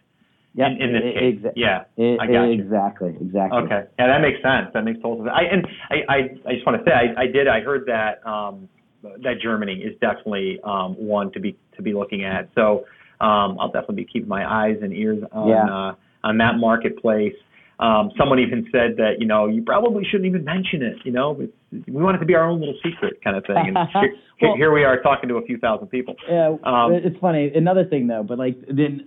Yep. 0.55 0.69
In, 0.73 0.83
in 0.83 0.93
this 0.93 1.03
e- 1.03 1.19
case, 1.19 1.39
exa- 1.41 1.53
yeah. 1.57 1.85
e- 1.97 2.19
I 2.21 2.27
got 2.27 2.45
you. 2.45 2.61
exactly, 2.61 3.17
exactly. 3.19 3.59
Okay, 3.61 3.89
yeah, 3.99 4.07
that 4.07 4.21
makes 4.21 4.43
sense. 4.43 4.69
That 4.75 4.85
makes 4.85 5.01
total 5.01 5.25
sense. 5.25 5.33
I 5.35 5.45
and 5.45 5.67
I 5.89 6.13
I, 6.13 6.17
I 6.47 6.55
just 6.57 6.67
want 6.67 6.77
to 6.77 6.85
say 6.85 6.93
I, 6.93 7.23
I 7.23 7.27
did 7.27 7.49
I 7.49 7.61
heard 7.61 7.87
that 7.87 8.21
um, 8.29 8.69
that 9.03 9.41
Germany 9.43 9.81
is 9.81 9.95
definitely 10.03 10.61
um, 10.63 10.93
one 10.99 11.33
to 11.33 11.41
be 11.41 11.57
to 11.77 11.83
be 11.83 11.95
looking 11.95 12.27
at. 12.27 12.51
So 12.55 12.85
um, 13.23 13.57
I'll 13.61 13.71
definitely 13.73 13.97
be 13.97 14.05
keeping 14.13 14.29
my 14.29 14.45
eyes 14.45 14.77
and 14.83 14.93
ears 14.93 15.23
on 15.33 15.49
Yeah. 15.49 15.65
uh, 15.65 15.95
on 16.25 16.39
that 16.39 16.57
marketplace. 16.59 17.35
Um, 17.81 18.13
someone 18.17 18.39
even 18.39 18.69
said 18.71 18.97
that 18.99 19.15
you 19.19 19.27
know 19.27 19.47
you 19.49 19.63
probably 19.63 20.05
shouldn't 20.05 20.27
even 20.27 20.45
mention 20.45 20.83
it. 20.83 20.97
You 21.05 21.13
know, 21.13 21.37
it's, 21.41 21.87
we 21.89 22.01
want 22.03 22.17
it 22.17 22.21
to 22.21 22.27
be 22.27 22.35
our 22.35 22.45
own 22.49 22.61
little 22.61 22.79
secret 22.85 23.15
kind 23.25 23.37
of 23.37 23.45
thing. 23.45 23.57
And 23.75 23.79
here, 23.93 24.15
Well- 24.43 24.57
here 24.57 24.73
we 24.73 24.85
are 24.85 25.01
talking 25.03 25.29
to 25.31 25.37
a 25.37 25.43
few 25.43 25.59
thousand 25.59 25.89
people. 25.89 26.15
Yeah, 26.29 26.57
Um, 26.65 26.93
it's 26.93 27.19
funny. 27.19 27.51
Another 27.55 27.85
thing 27.85 28.07
though, 28.07 28.23
but 28.23 28.39
like 28.39 28.57
then 28.69 29.07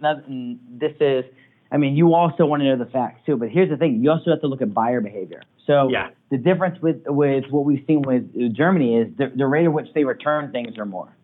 this 0.80 0.91
is, 0.99 1.24
I 1.72 1.78
mean, 1.78 1.95
you 1.95 2.13
also 2.13 2.45
want 2.45 2.63
to 2.63 2.66
know 2.76 2.84
the 2.84 2.89
facts 2.91 3.22
too. 3.26 3.38
But 3.38 3.49
here's 3.49 3.70
the 3.70 3.78
thing: 3.78 4.03
you 4.03 4.11
also 4.11 4.32
have 4.32 4.41
to 4.41 4.47
look 4.47 4.61
at 4.61 4.74
buyer 4.74 4.99
behavior. 4.99 5.41
So 5.68 5.89
Yeah. 5.89 6.09
the 6.30 6.38
difference 6.38 6.78
with 6.82 6.97
with 7.07 7.45
what 7.51 7.63
we've 7.66 7.84
seen 7.88 8.01
with 8.01 8.24
Germany 8.55 8.97
is 8.97 9.07
the, 9.18 9.32
the 9.36 9.45
rate 9.47 9.66
at 9.66 9.74
which 9.74 9.88
they 9.95 10.03
return 10.03 10.51
things 10.51 10.78
are 10.78 10.86
more. 10.86 11.16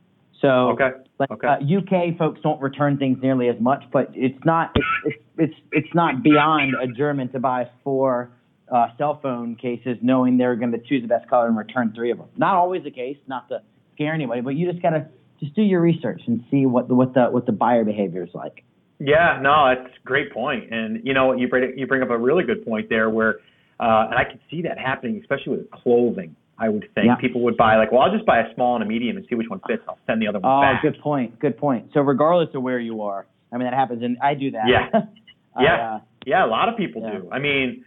So 0.41 0.71
Okay. 0.71 0.91
like 1.19 1.31
Okay. 1.31 1.47
uh, 1.47 1.57
UK 1.59 2.17
folks 2.17 2.41
don't 2.41 2.59
return 2.61 2.97
things 2.97 3.19
nearly 3.21 3.47
as 3.47 3.59
much, 3.59 3.83
but 3.91 4.09
it's 4.13 4.43
not 4.43 4.71
it's 4.75 4.85
it's 5.05 5.23
it's, 5.37 5.53
it's 5.71 5.95
not 5.95 6.23
beyond 6.23 6.73
a 6.81 6.87
German 6.87 7.29
to 7.29 7.39
buy 7.39 7.69
four 7.83 8.31
uh, 8.71 8.87
cell 8.97 9.19
phone 9.21 9.55
cases 9.55 9.97
knowing 10.01 10.37
they're 10.37 10.55
going 10.55 10.71
to 10.71 10.79
choose 10.79 11.01
the 11.01 11.07
best 11.07 11.29
color 11.29 11.47
and 11.47 11.57
return 11.57 11.93
three 11.95 12.11
of 12.11 12.17
them. 12.17 12.27
Not 12.37 12.55
always 12.55 12.83
the 12.83 12.91
case, 12.91 13.17
not 13.27 13.47
to 13.49 13.61
scare 13.93 14.13
anybody, 14.13 14.41
but 14.41 14.55
you 14.55 14.69
just 14.69 14.81
gotta 14.81 15.07
just 15.39 15.55
do 15.55 15.61
your 15.61 15.81
research 15.81 16.21
and 16.27 16.43
see 16.49 16.65
what 16.65 16.87
the 16.87 16.95
what 16.95 17.13
the 17.13 17.25
what 17.25 17.45
the 17.45 17.51
buyer 17.51 17.83
behavior 17.83 18.23
is 18.23 18.33
like. 18.33 18.63
Yeah, 18.99 19.39
no, 19.41 19.73
that's 19.75 19.95
a 19.95 20.07
great 20.07 20.31
point. 20.31 20.71
And 20.71 21.05
you 21.05 21.13
know, 21.13 21.33
you 21.33 21.47
bring 21.47 21.77
you 21.77 21.87
bring 21.87 22.01
up 22.01 22.09
a 22.09 22.17
really 22.17 22.43
good 22.43 22.65
point 22.65 22.89
there, 22.89 23.09
where 23.09 23.39
uh, 23.79 24.07
and 24.09 24.15
I 24.15 24.23
can 24.23 24.39
see 24.49 24.61
that 24.63 24.77
happening, 24.77 25.19
especially 25.19 25.57
with 25.57 25.71
clothing. 25.71 26.35
I 26.61 26.69
would 26.69 26.87
think 26.93 27.07
Yeah. 27.07 27.15
people 27.15 27.41
would 27.41 27.57
buy 27.57 27.75
like, 27.75 27.91
well, 27.91 28.01
I'll 28.03 28.11
just 28.13 28.25
buy 28.25 28.39
a 28.39 28.53
small 28.53 28.75
and 28.75 28.83
a 28.83 28.87
medium 28.87 29.17
and 29.17 29.25
see 29.27 29.35
which 29.35 29.49
one 29.49 29.59
fits. 29.67 29.81
I'll 29.87 29.97
send 30.05 30.21
the 30.21 30.27
other 30.27 30.39
one 30.39 30.51
Oh, 30.51 30.61
back. 30.61 30.81
good 30.83 30.99
point, 31.01 31.39
good 31.39 31.57
point. 31.57 31.89
So 31.93 32.01
regardless 32.01 32.53
of 32.53 32.61
where 32.61 32.79
you 32.79 33.01
are, 33.01 33.25
I 33.51 33.57
mean 33.57 33.65
that 33.65 33.73
happens, 33.73 34.03
and 34.03 34.17
I 34.21 34.35
do 34.35 34.51
that. 34.51 34.67
Yeah. 34.67 34.87
I, 35.55 35.63
Yeah. 35.63 35.75
uh, 35.95 35.99
Yeah, 36.25 36.45
a 36.45 36.51
lot 36.57 36.69
of 36.69 36.77
people 36.77 37.01
Yeah. 37.01 37.17
do. 37.19 37.29
I 37.31 37.39
mean, 37.39 37.83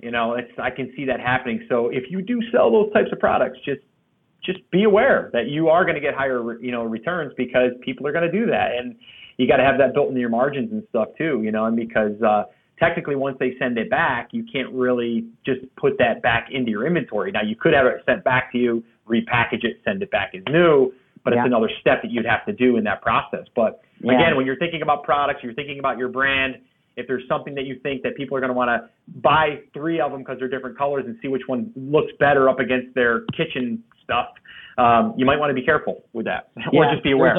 You 0.00 0.12
know, 0.12 0.34
it's 0.34 0.52
I 0.58 0.70
can 0.70 0.92
see 0.94 1.06
that 1.06 1.18
happening. 1.18 1.66
So 1.68 1.88
if 1.88 2.04
you 2.08 2.22
do 2.22 2.40
sell 2.52 2.70
those 2.70 2.92
types 2.92 3.10
of 3.10 3.18
products, 3.18 3.58
just 3.64 3.80
just 4.44 4.60
be 4.70 4.84
aware 4.84 5.28
that 5.32 5.46
you 5.48 5.68
are 5.68 5.82
going 5.84 5.96
to 5.96 6.00
get 6.00 6.14
higher, 6.14 6.60
you 6.60 6.70
know, 6.70 6.84
returns 6.84 7.32
because 7.36 7.72
people 7.80 8.06
are 8.06 8.12
going 8.12 8.30
to 8.30 8.30
do 8.30 8.46
that, 8.46 8.76
and 8.78 8.94
you 9.38 9.48
got 9.48 9.56
to 9.56 9.64
have 9.64 9.76
that 9.78 9.94
built 9.94 10.08
into 10.10 10.20
your 10.20 10.30
margins 10.30 10.70
and 10.70 10.84
stuff 10.90 11.08
too. 11.18 11.42
You 11.42 11.50
know, 11.50 11.64
and 11.64 11.74
because 11.76 12.20
uh, 12.22 12.44
technically 12.78 13.16
once 13.16 13.36
they 13.38 13.54
send 13.58 13.78
it 13.78 13.90
back, 13.90 14.28
you 14.32 14.44
can't 14.50 14.72
really 14.72 15.26
just 15.44 15.60
put 15.76 15.98
that 15.98 16.22
back 16.22 16.48
into 16.50 16.70
your 16.70 16.86
inventory. 16.86 17.32
Now 17.32 17.42
you 17.42 17.56
could 17.56 17.74
have 17.74 17.86
it 17.86 18.02
sent 18.06 18.24
back 18.24 18.52
to 18.52 18.58
you, 18.58 18.84
repackage 19.08 19.64
it, 19.64 19.80
send 19.84 20.02
it 20.02 20.10
back 20.10 20.32
as 20.34 20.42
new, 20.48 20.92
but 21.24 21.32
yeah. 21.32 21.40
it's 21.40 21.46
another 21.46 21.70
step 21.80 22.02
that 22.02 22.10
you'd 22.10 22.26
have 22.26 22.44
to 22.46 22.52
do 22.52 22.76
in 22.76 22.84
that 22.84 23.02
process. 23.02 23.46
But 23.54 23.82
yeah. 24.00 24.14
again, 24.14 24.36
when 24.36 24.46
you're 24.46 24.58
thinking 24.58 24.82
about 24.82 25.02
products, 25.02 25.40
you're 25.42 25.54
thinking 25.54 25.78
about 25.78 25.98
your 25.98 26.08
brand. 26.08 26.56
If 26.96 27.06
there's 27.06 27.22
something 27.28 27.54
that 27.54 27.64
you 27.64 27.78
think 27.82 28.02
that 28.02 28.16
people 28.16 28.36
are 28.36 28.40
going 28.40 28.50
to 28.50 28.56
want 28.56 28.68
to 28.68 28.88
buy 29.20 29.60
three 29.72 30.00
of 30.00 30.10
them 30.10 30.20
because 30.20 30.38
they're 30.40 30.48
different 30.48 30.76
colors 30.76 31.04
and 31.06 31.16
see 31.22 31.28
which 31.28 31.42
one 31.46 31.72
looks 31.76 32.12
better 32.18 32.48
up 32.48 32.58
against 32.58 32.92
their 32.94 33.20
kitchen 33.36 33.82
stuff, 34.02 34.26
um, 34.78 35.14
you 35.16 35.24
might 35.24 35.38
want 35.38 35.50
to 35.50 35.54
be 35.54 35.62
careful 35.62 36.02
with 36.12 36.26
that, 36.26 36.50
yeah, 36.56 36.80
or 36.80 36.92
just 36.92 37.04
be 37.04 37.12
aware. 37.12 37.34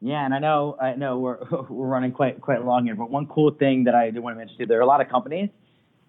Yeah, 0.00 0.24
and 0.24 0.34
I 0.34 0.38
know 0.38 0.76
I 0.80 0.94
know 0.94 1.18
we're 1.18 1.38
we're 1.68 1.86
running 1.86 2.12
quite 2.12 2.40
quite 2.40 2.64
long 2.64 2.84
here, 2.84 2.94
but 2.94 3.10
one 3.10 3.26
cool 3.26 3.50
thing 3.52 3.84
that 3.84 3.94
I 3.94 4.10
do 4.10 4.20
want 4.22 4.34
to 4.34 4.38
mention 4.38 4.58
too, 4.58 4.66
there 4.66 4.78
are 4.78 4.82
a 4.82 4.86
lot 4.86 5.00
of 5.00 5.08
companies 5.08 5.48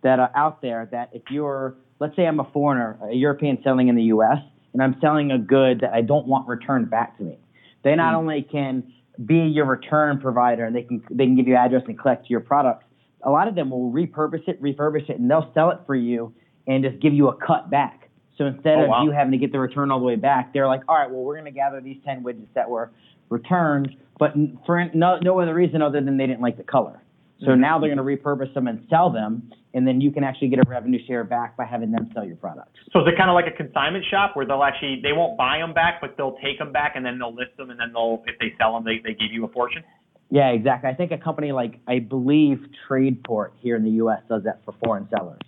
that 0.03 0.19
are 0.19 0.31
out 0.35 0.61
there 0.61 0.87
that 0.91 1.09
if 1.13 1.23
you're, 1.29 1.75
let's 1.99 2.15
say 2.15 2.27
I'm 2.27 2.39
a 2.39 2.49
foreigner, 2.53 2.99
a 3.09 3.15
European 3.15 3.57
selling 3.63 3.87
in 3.87 3.95
the 3.95 4.03
U.S. 4.03 4.37
and 4.73 4.83
I'm 4.83 4.95
selling 5.01 5.31
a 5.31 5.39
good 5.39 5.81
that 5.81 5.93
I 5.93 6.01
don't 6.01 6.27
want 6.27 6.47
returned 6.47 6.89
back 6.89 7.17
to 7.17 7.23
me, 7.23 7.39
they 7.83 7.95
not 7.95 8.13
mm. 8.13 8.17
only 8.17 8.41
can 8.43 8.93
be 9.25 9.39
your 9.39 9.65
return 9.65 10.19
provider 10.19 10.65
and 10.65 10.75
they 10.75 10.83
can 10.83 11.01
they 11.09 11.25
can 11.25 11.35
give 11.35 11.47
you 11.47 11.55
address 11.55 11.83
and 11.87 11.97
collect 11.97 12.29
your 12.29 12.41
products. 12.41 12.85
A 13.23 13.31
lot 13.31 13.47
of 13.47 13.55
them 13.55 13.71
will 13.71 13.91
repurpose 13.91 14.47
it, 14.47 14.61
refurbish 14.61 15.09
it, 15.09 15.17
and 15.17 15.29
they'll 15.31 15.51
sell 15.53 15.71
it 15.71 15.79
for 15.85 15.95
you 15.95 16.33
and 16.67 16.83
just 16.83 16.99
give 17.01 17.13
you 17.13 17.29
a 17.29 17.35
cut 17.35 17.69
back. 17.69 18.09
So 18.37 18.45
instead 18.45 18.77
oh, 18.77 18.83
of 18.83 18.89
wow. 18.89 19.03
you 19.03 19.11
having 19.11 19.31
to 19.31 19.37
get 19.37 19.51
the 19.51 19.59
return 19.59 19.89
all 19.89 19.99
the 19.99 20.05
way 20.05 20.15
back, 20.15 20.53
they're 20.53 20.67
like, 20.67 20.81
all 20.87 20.95
right, 20.95 21.09
well, 21.09 21.23
we're 21.23 21.35
going 21.35 21.45
to 21.45 21.51
gather 21.51 21.81
these 21.81 21.97
10 22.05 22.23
widgets 22.23 22.53
that 22.53 22.69
were 22.69 22.91
returned, 23.29 23.95
but 24.19 24.33
for 24.65 24.83
no, 24.93 25.19
no 25.21 25.39
other 25.39 25.53
reason 25.53 25.81
other 25.81 26.01
than 26.01 26.17
they 26.17 26.27
didn't 26.27 26.41
like 26.41 26.57
the 26.57 26.63
color. 26.63 27.01
So 27.41 27.47
mm-hmm. 27.47 27.61
now 27.61 27.79
they're 27.79 27.93
going 27.93 27.97
to 27.97 28.03
repurpose 28.03 28.51
them 28.53 28.67
and 28.67 28.85
sell 28.89 29.11
them, 29.11 29.51
and 29.73 29.87
then 29.87 30.01
you 30.01 30.11
can 30.11 30.23
actually 30.23 30.47
get 30.47 30.59
a 30.59 30.67
revenue 30.67 30.99
share 31.05 31.23
back 31.23 31.55
by 31.55 31.65
having 31.65 31.91
them 31.91 32.09
sell 32.13 32.25
your 32.25 32.35
product. 32.35 32.75
So 32.91 33.01
is 33.01 33.07
it 33.07 33.17
kind 33.17 33.29
of 33.29 33.35
like 33.35 33.45
a 33.45 33.55
consignment 33.55 34.05
shop 34.09 34.35
where 34.35 34.45
they'll 34.45 34.63
actually 34.63 35.01
they 35.03 35.13
won't 35.13 35.37
buy 35.37 35.59
them 35.59 35.73
back, 35.73 36.01
but 36.01 36.15
they'll 36.17 36.37
take 36.43 36.57
them 36.57 36.71
back 36.71 36.93
and 36.95 37.05
then 37.05 37.19
they'll 37.19 37.35
list 37.35 37.55
them, 37.57 37.69
and 37.69 37.79
then 37.79 37.93
they'll 37.93 38.23
if 38.25 38.39
they 38.39 38.53
sell 38.57 38.73
them, 38.73 38.83
they 38.83 38.99
they 39.03 39.13
give 39.13 39.31
you 39.31 39.45
a 39.45 39.47
portion. 39.47 39.83
Yeah, 40.29 40.49
exactly. 40.49 40.89
I 40.89 40.93
think 40.93 41.11
a 41.11 41.17
company 41.17 41.51
like 41.51 41.79
I 41.87 41.99
believe 41.99 42.65
Tradeport 42.89 43.51
here 43.59 43.75
in 43.75 43.83
the 43.83 43.91
U.S. 44.01 44.21
does 44.27 44.43
that 44.43 44.61
for 44.65 44.73
foreign 44.83 45.07
sellers. 45.15 45.39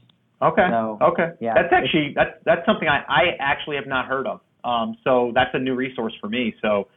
Okay. 0.42 0.68
So, 0.70 0.98
okay. 1.02 1.32
Yeah. 1.42 1.54
That's 1.56 1.74
actually 1.74 2.14
that's 2.16 2.32
that's 2.46 2.66
something 2.66 2.88
I 2.88 3.04
I 3.08 3.22
actually 3.40 3.76
have 3.76 3.88
not 3.88 4.06
heard 4.06 4.28
of. 4.28 4.42
Um, 4.64 4.96
so 5.04 5.32
that's 5.34 5.52
a 5.54 5.60
new 5.60 5.76
resource 5.76 6.14
for 6.22 6.30
me. 6.30 6.54
So 6.62 6.88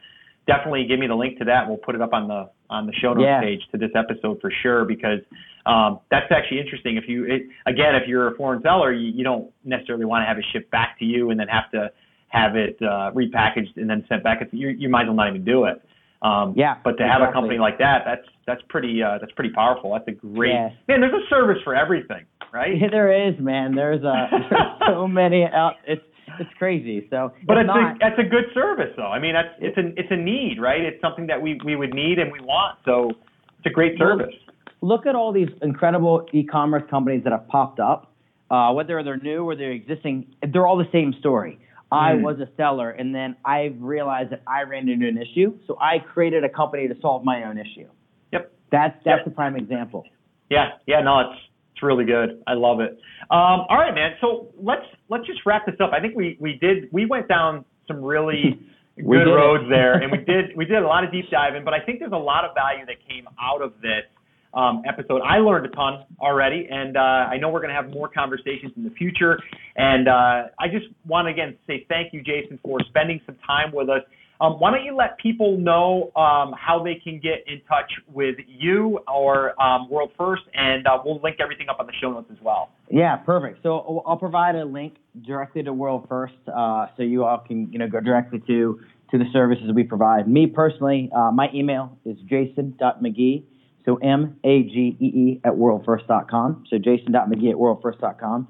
definitely 0.47 0.85
give 0.87 0.99
me 0.99 1.07
the 1.07 1.15
link 1.15 1.37
to 1.39 1.45
that. 1.45 1.67
We'll 1.67 1.77
put 1.77 1.95
it 1.95 2.01
up 2.01 2.13
on 2.13 2.27
the 2.27 2.49
on 2.69 2.87
the 2.87 2.93
show 2.93 3.13
notes 3.13 3.25
yeah. 3.25 3.41
page 3.41 3.61
to 3.71 3.77
this 3.77 3.91
episode 3.95 4.41
for 4.41 4.51
sure 4.63 4.85
because 4.85 5.19
um, 5.65 5.99
that's 6.09 6.31
actually 6.31 6.59
interesting. 6.59 6.97
If 6.97 7.05
you 7.07 7.25
it, 7.25 7.43
again, 7.65 7.95
if 7.95 8.07
you're 8.07 8.33
a 8.33 8.35
foreign 8.35 8.61
seller, 8.61 8.91
you, 8.91 9.11
you 9.11 9.23
don't 9.23 9.51
necessarily 9.63 10.05
want 10.05 10.23
to 10.23 10.27
have 10.27 10.37
it 10.37 10.45
shipped 10.51 10.71
back 10.71 10.97
to 10.99 11.05
you 11.05 11.29
and 11.29 11.39
then 11.39 11.47
have 11.47 11.69
to 11.71 11.91
have 12.29 12.55
it 12.55 12.77
uh, 12.81 13.11
repackaged 13.13 13.77
and 13.77 13.89
then 13.89 14.03
sent 14.09 14.23
back. 14.23 14.39
It's, 14.41 14.51
you, 14.53 14.69
you 14.69 14.89
might 14.89 15.03
as 15.03 15.07
well 15.07 15.17
not 15.17 15.29
even 15.29 15.45
do 15.45 15.65
it. 15.65 15.81
Um, 16.23 16.53
yeah. 16.57 16.77
But 16.83 16.97
to 16.97 17.03
exactly. 17.03 17.25
have 17.25 17.29
a 17.29 17.33
company 17.33 17.59
like 17.59 17.77
that, 17.79 18.03
that's 18.05 18.27
that's 18.47 18.61
pretty 18.69 19.03
uh, 19.03 19.17
that's 19.19 19.33
pretty 19.33 19.51
powerful. 19.51 19.93
That's 19.93 20.07
a 20.07 20.19
great 20.19 20.53
yeah. 20.53 20.69
man. 20.87 21.01
There's 21.01 21.13
a 21.13 21.29
service 21.29 21.57
for 21.63 21.75
everything 21.75 22.25
right? 22.53 22.79
Yeah, 22.79 22.87
there 22.91 23.27
is, 23.27 23.37
man. 23.39 23.75
There's 23.75 24.03
a 24.03 24.27
there's 24.31 24.61
so 24.87 25.07
many 25.07 25.43
out. 25.43 25.73
It's 25.85 26.03
it's 26.39 26.53
crazy. 26.57 27.07
So, 27.09 27.31
but 27.45 27.57
it's, 27.57 27.67
not, 27.67 27.95
a 27.95 27.97
that's 27.99 28.19
a 28.19 28.23
good 28.23 28.45
service, 28.53 28.93
though. 28.95 29.07
I 29.07 29.19
mean, 29.19 29.33
that's 29.33 29.53
it's 29.59 29.77
a 29.77 29.87
it's 29.99 30.11
a 30.11 30.15
need, 30.15 30.59
right? 30.59 30.81
It's 30.81 31.01
something 31.01 31.27
that 31.27 31.41
we 31.41 31.59
we 31.65 31.75
would 31.75 31.93
need 31.93 32.19
and 32.19 32.31
we 32.31 32.39
want. 32.39 32.79
So 32.85 33.09
it's 33.57 33.65
a 33.65 33.69
great 33.69 33.97
service. 33.97 34.33
Look 34.81 35.05
at 35.05 35.15
all 35.15 35.31
these 35.31 35.49
incredible 35.61 36.27
e-commerce 36.33 36.83
companies 36.89 37.23
that 37.23 37.31
have 37.31 37.47
popped 37.47 37.79
up. 37.79 38.11
Uh, 38.51 38.71
whether 38.73 39.01
they're 39.03 39.17
new 39.17 39.43
or 39.45 39.55
they're 39.55 39.71
existing, 39.71 40.27
they're 40.51 40.67
all 40.67 40.77
the 40.77 40.89
same 40.91 41.13
story. 41.19 41.57
I 41.91 42.13
Mm. 42.13 42.21
was 42.21 42.39
a 42.39 42.49
seller, 42.57 42.89
and 42.89 43.13
then 43.13 43.35
I 43.45 43.73
realized 43.79 44.31
that 44.31 44.41
I 44.47 44.63
ran 44.63 44.89
into 44.89 45.07
an 45.07 45.17
issue, 45.17 45.57
so 45.67 45.77
I 45.79 45.99
created 45.99 46.43
a 46.43 46.49
company 46.49 46.87
to 46.87 46.95
solve 47.01 47.23
my 47.23 47.43
own 47.45 47.57
issue. 47.57 47.87
Yep. 48.31 48.51
That's 48.71 48.95
that's 49.05 49.19
Yep. 49.19 49.27
a 49.27 49.29
prime 49.31 49.55
example. 49.55 50.05
Yeah, 50.49 50.71
yeah, 50.87 51.01
no, 51.01 51.19
it's 51.19 51.39
it's 51.39 51.49
really 51.83 52.05
good. 52.05 52.41
I 52.47 52.53
love 52.53 52.79
it. 52.79 52.97
Um, 53.29 53.67
all 53.69 53.77
right, 53.77 53.93
man. 53.93 54.11
So 54.21 54.49
let's 54.57 54.85
let's 55.09 55.25
just 55.25 55.39
wrap 55.45 55.65
this 55.65 55.75
up. 55.81 55.91
I 55.93 55.99
think 55.99 56.15
we 56.15 56.37
we 56.39 56.57
did 56.59 56.91
we 56.91 57.05
went 57.05 57.27
down 57.27 57.65
some 57.87 58.03
really 58.03 58.59
good 58.97 59.25
roads 59.25 59.65
there, 59.69 59.93
and 59.93 60.11
we 60.11 60.19
did 60.19 60.55
we 60.55 60.65
did 60.65 60.81
a 60.81 60.87
lot 60.87 61.03
of 61.03 61.11
deep 61.11 61.25
diving. 61.29 61.63
But 61.63 61.73
I 61.73 61.79
think 61.85 61.99
there's 61.99 62.11
a 62.11 62.17
lot 62.17 62.45
of 62.45 62.55
value 62.55 62.85
that 62.85 62.97
came 63.07 63.25
out 63.39 63.61
of 63.61 63.73
this 63.81 64.05
um, 64.53 64.83
episode. 64.87 65.21
I 65.21 65.37
learned 65.37 65.65
a 65.65 65.69
ton 65.69 66.05
already, 66.19 66.67
and 66.69 66.95
uh, 66.95 66.99
I 66.99 67.37
know 67.37 67.49
we're 67.49 67.61
going 67.61 67.75
to 67.75 67.81
have 67.81 67.89
more 67.89 68.07
conversations 68.07 68.71
in 68.75 68.83
the 68.83 68.91
future. 68.91 69.39
And 69.75 70.07
uh, 70.07 70.49
I 70.59 70.67
just 70.71 70.85
want 71.05 71.27
to 71.27 71.31
again 71.31 71.57
say 71.67 71.85
thank 71.89 72.13
you, 72.13 72.21
Jason, 72.21 72.59
for 72.63 72.79
spending 72.89 73.19
some 73.25 73.35
time 73.45 73.73
with 73.73 73.89
us. 73.89 74.01
Um, 74.43 74.59
why 74.59 74.71
don't 74.71 74.83
you 74.83 74.93
let 74.93 75.17
people 75.19 75.57
know 75.57 76.11
um, 76.17 76.53
how 76.59 76.83
they 76.83 76.95
can 76.95 77.17
get 77.17 77.45
in 77.47 77.61
touch 77.61 77.89
with 78.11 78.35
you 78.45 78.99
or 79.07 79.59
um, 79.61 79.89
World 79.89 80.11
First, 80.17 80.41
and 80.53 80.85
uh, 80.85 80.97
we'll 81.03 81.21
link 81.21 81.37
everything 81.39 81.69
up 81.69 81.79
on 81.79 81.87
the 81.87 81.93
show 82.01 82.11
notes 82.11 82.29
as 82.29 82.39
well. 82.41 82.71
Yeah, 82.91 83.15
perfect. 83.15 83.63
So 83.63 84.03
I'll 84.05 84.17
provide 84.17 84.55
a 84.55 84.65
link 84.65 84.97
directly 85.25 85.63
to 85.63 85.71
World 85.71 86.07
First, 86.09 86.33
uh, 86.53 86.87
so 86.97 87.03
you 87.03 87.23
all 87.23 87.37
can 87.37 87.71
you 87.71 87.79
know 87.79 87.87
go 87.87 88.01
directly 88.01 88.39
to 88.47 88.81
to 89.11 89.17
the 89.17 89.25
services 89.31 89.71
we 89.73 89.83
provide. 89.83 90.27
Me 90.27 90.45
personally, 90.45 91.09
uh, 91.15 91.31
my 91.31 91.47
email 91.53 91.97
is 92.03 92.17
jason.magee, 92.25 93.45
so 93.85 93.95
M 93.95 94.37
A 94.43 94.63
G 94.63 94.97
E 94.99 95.05
E 95.05 95.41
at 95.45 95.53
worldfirst.com. 95.53 96.65
So 96.69 96.77
jason.magee 96.79 97.49
at 97.49 97.55
worldfirst.com. 97.55 98.49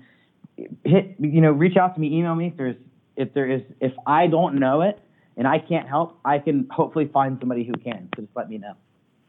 Hit 0.86 1.16
you 1.20 1.42
know 1.42 1.52
reach 1.52 1.78
out 1.78 1.94
to 1.94 2.02
me, 2.02 2.18
email 2.18 2.34
me 2.34 2.48
if 2.48 2.58
there's 2.58 2.78
if 3.16 3.32
there 3.36 3.48
is 3.48 3.62
if 3.80 3.92
I 4.08 4.26
don't 4.26 4.60
know 4.60 4.82
it 4.82 5.00
and 5.38 5.48
I 5.48 5.60
can't 5.60 5.88
help, 5.88 6.20
I 6.24 6.40
can 6.40 6.68
hopefully 6.72 7.10
find 7.12 7.38
somebody 7.40 7.64
who 7.64 7.74
can. 7.74 8.10
So 8.16 8.24
just 8.24 8.36
let 8.36 8.50
me 8.50 8.58
know. 8.58 8.74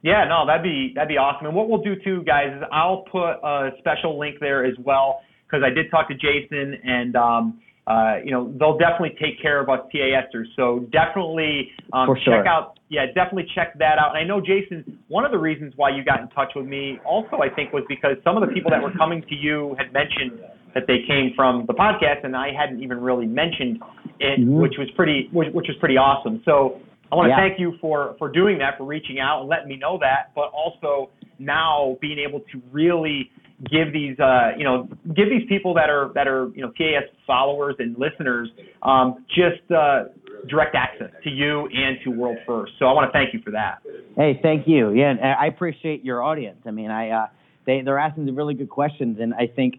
Yeah, 0.02 0.26
no, 0.28 0.44
that'd 0.46 0.62
be 0.62 0.92
that'd 0.94 1.09
be 1.09 1.16
awesome. 1.16 1.46
And 1.46 1.57
what 1.57 1.70
we'll 1.70 1.82
do 1.82 1.94
too, 2.05 2.22
guys, 2.24 2.52
is 2.55 2.62
I'll 2.70 3.05
put 3.11 3.40
a 3.42 3.70
special 3.78 4.18
link 4.18 4.36
there 4.38 4.64
as 4.64 4.74
well 4.84 5.20
because 5.46 5.64
I 5.64 5.72
did 5.72 5.90
talk 5.90 6.09
to 6.09 6.14
Jason, 6.14 6.76
and 6.84 7.16
um, 7.16 7.61
uh, 7.86 8.16
you 8.22 8.30
know 8.30 8.52
they'll 8.59 8.76
definitely 8.76 9.16
take 9.20 9.40
care 9.40 9.61
of 9.62 9.70
us 9.70 9.80
TASers. 9.94 10.44
So 10.57 10.86
definitely 10.92 11.72
um, 11.94 12.09
sure. 12.22 12.36
check 12.36 12.46
out, 12.46 12.78
yeah, 12.90 13.07
definitely 13.14 13.48
check 13.55 13.78
that 13.78 13.98
out. 13.98 14.11
And 14.14 14.18
I 14.18 14.24
know 14.24 14.40
Jason, 14.40 14.98
one 15.09 15.24
of 15.24 15.32
the 15.32 15.38
reasons 15.38 15.72
why 15.76 15.88
you 15.96 16.05
got 16.05 16.20
in 16.20 16.28
touch 16.28 16.52
with 16.55 16.66
me 16.66 16.98
also 17.07 17.38
I 17.40 17.48
think 17.48 17.72
was 17.72 17.84
because 17.88 18.16
some 18.24 18.36
of 18.36 18.46
the 18.46 18.52
people 18.52 18.70
that 18.72 18.82
were 18.82 18.92
coming 18.92 19.22
to 19.22 19.34
you 19.34 19.74
had 19.78 19.92
mentioned 19.92 20.40
that 20.74 20.84
they 20.86 20.98
came 21.07 21.32
from 21.34 21.64
the 21.66 21.72
podcast, 21.74 22.24
and 22.24 22.36
I 22.36 22.48
hadn't 22.52 22.82
even 22.82 23.00
really 23.00 23.26
mentioned 23.26 23.80
it, 24.20 24.40
Mhm. 24.40 24.60
which 24.60 24.74
was 24.78 24.90
pretty 24.92 25.28
which, 25.32 25.52
which 25.52 25.68
was 25.68 25.76
pretty 25.78 25.96
awesome. 25.96 26.42
So 26.44 26.80
I 27.12 27.16
want 27.16 27.26
to 27.26 27.30
Yeah. 27.30 27.36
thank 27.36 27.58
you 27.58 27.76
for 27.80 28.14
for 28.18 28.28
doing 28.28 28.58
that, 28.58 28.78
for 28.78 28.84
reaching 28.84 29.20
out 29.20 29.40
and 29.40 29.48
letting 29.48 29.68
me 29.68 29.76
know 29.76 29.98
that, 29.98 30.30
but 30.34 30.50
also 30.52 31.10
now 31.38 31.96
being 32.00 32.18
able 32.18 32.40
to 32.40 32.62
really 32.72 33.30
give 33.70 33.92
these 33.92 34.18
uh, 34.18 34.52
you 34.56 34.64
know 34.64 34.88
give 35.14 35.30
these 35.30 35.46
people 35.48 35.74
that 35.74 35.88
are 35.90 36.10
that 36.14 36.26
are 36.26 36.48
you 36.54 36.62
know 36.62 36.70
TAS 36.70 37.04
followers 37.26 37.76
and 37.78 37.96
listeners 37.98 38.50
um, 38.82 39.24
just 39.28 39.70
uh, 39.70 40.04
direct 40.48 40.74
access 40.74 41.10
to 41.22 41.30
you 41.30 41.68
and 41.68 41.98
to 42.04 42.10
World 42.10 42.38
First. 42.46 42.72
So 42.78 42.86
I 42.86 42.92
want 42.92 43.08
to 43.08 43.12
thank 43.12 43.32
you 43.32 43.40
for 43.40 43.50
that. 43.52 43.78
Hey, 44.16 44.38
thank 44.42 44.66
you. 44.66 44.90
Yeah, 44.92 45.10
and 45.10 45.20
I 45.20 45.46
appreciate 45.46 46.04
your 46.04 46.22
audience. 46.22 46.58
I 46.66 46.70
mean, 46.70 46.90
I 46.90 47.10
uh, 47.10 47.26
they 47.66 47.80
they're 47.82 47.98
asking 47.98 48.26
some 48.26 48.36
really 48.36 48.54
good 48.54 48.70
questions, 48.70 49.18
and 49.20 49.34
I 49.34 49.46
think 49.46 49.76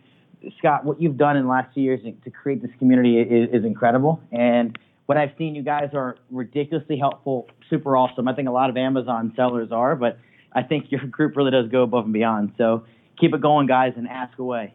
Scott, 0.57 0.85
what 0.85 1.01
you've 1.01 1.17
done 1.17 1.37
in 1.37 1.43
the 1.43 1.49
last 1.49 1.73
few 1.73 1.83
years 1.83 2.01
to 2.23 2.29
create 2.31 2.61
this 2.61 2.71
community 2.79 3.19
is, 3.19 3.49
is 3.51 3.65
incredible. 3.65 4.21
And 4.31 4.77
what 5.05 5.17
I've 5.17 5.31
seen, 5.37 5.55
you 5.55 5.63
guys 5.63 5.89
are 5.93 6.17
ridiculously 6.31 6.97
helpful, 6.97 7.47
super 7.69 7.95
awesome. 7.95 8.27
I 8.27 8.33
think 8.33 8.47
a 8.47 8.51
lot 8.51 8.69
of 8.69 8.77
Amazon 8.77 9.33
sellers 9.35 9.69
are, 9.71 9.95
but 9.95 10.17
I 10.53 10.63
think 10.63 10.85
your 10.89 11.05
group 11.11 11.35
really 11.35 11.51
does 11.51 11.69
go 11.69 11.83
above 11.83 12.05
and 12.05 12.13
beyond. 12.13 12.53
So 12.57 12.85
keep 13.19 13.33
it 13.33 13.41
going, 13.41 13.67
guys, 13.67 13.93
and 13.97 14.07
ask 14.07 14.37
away. 14.39 14.73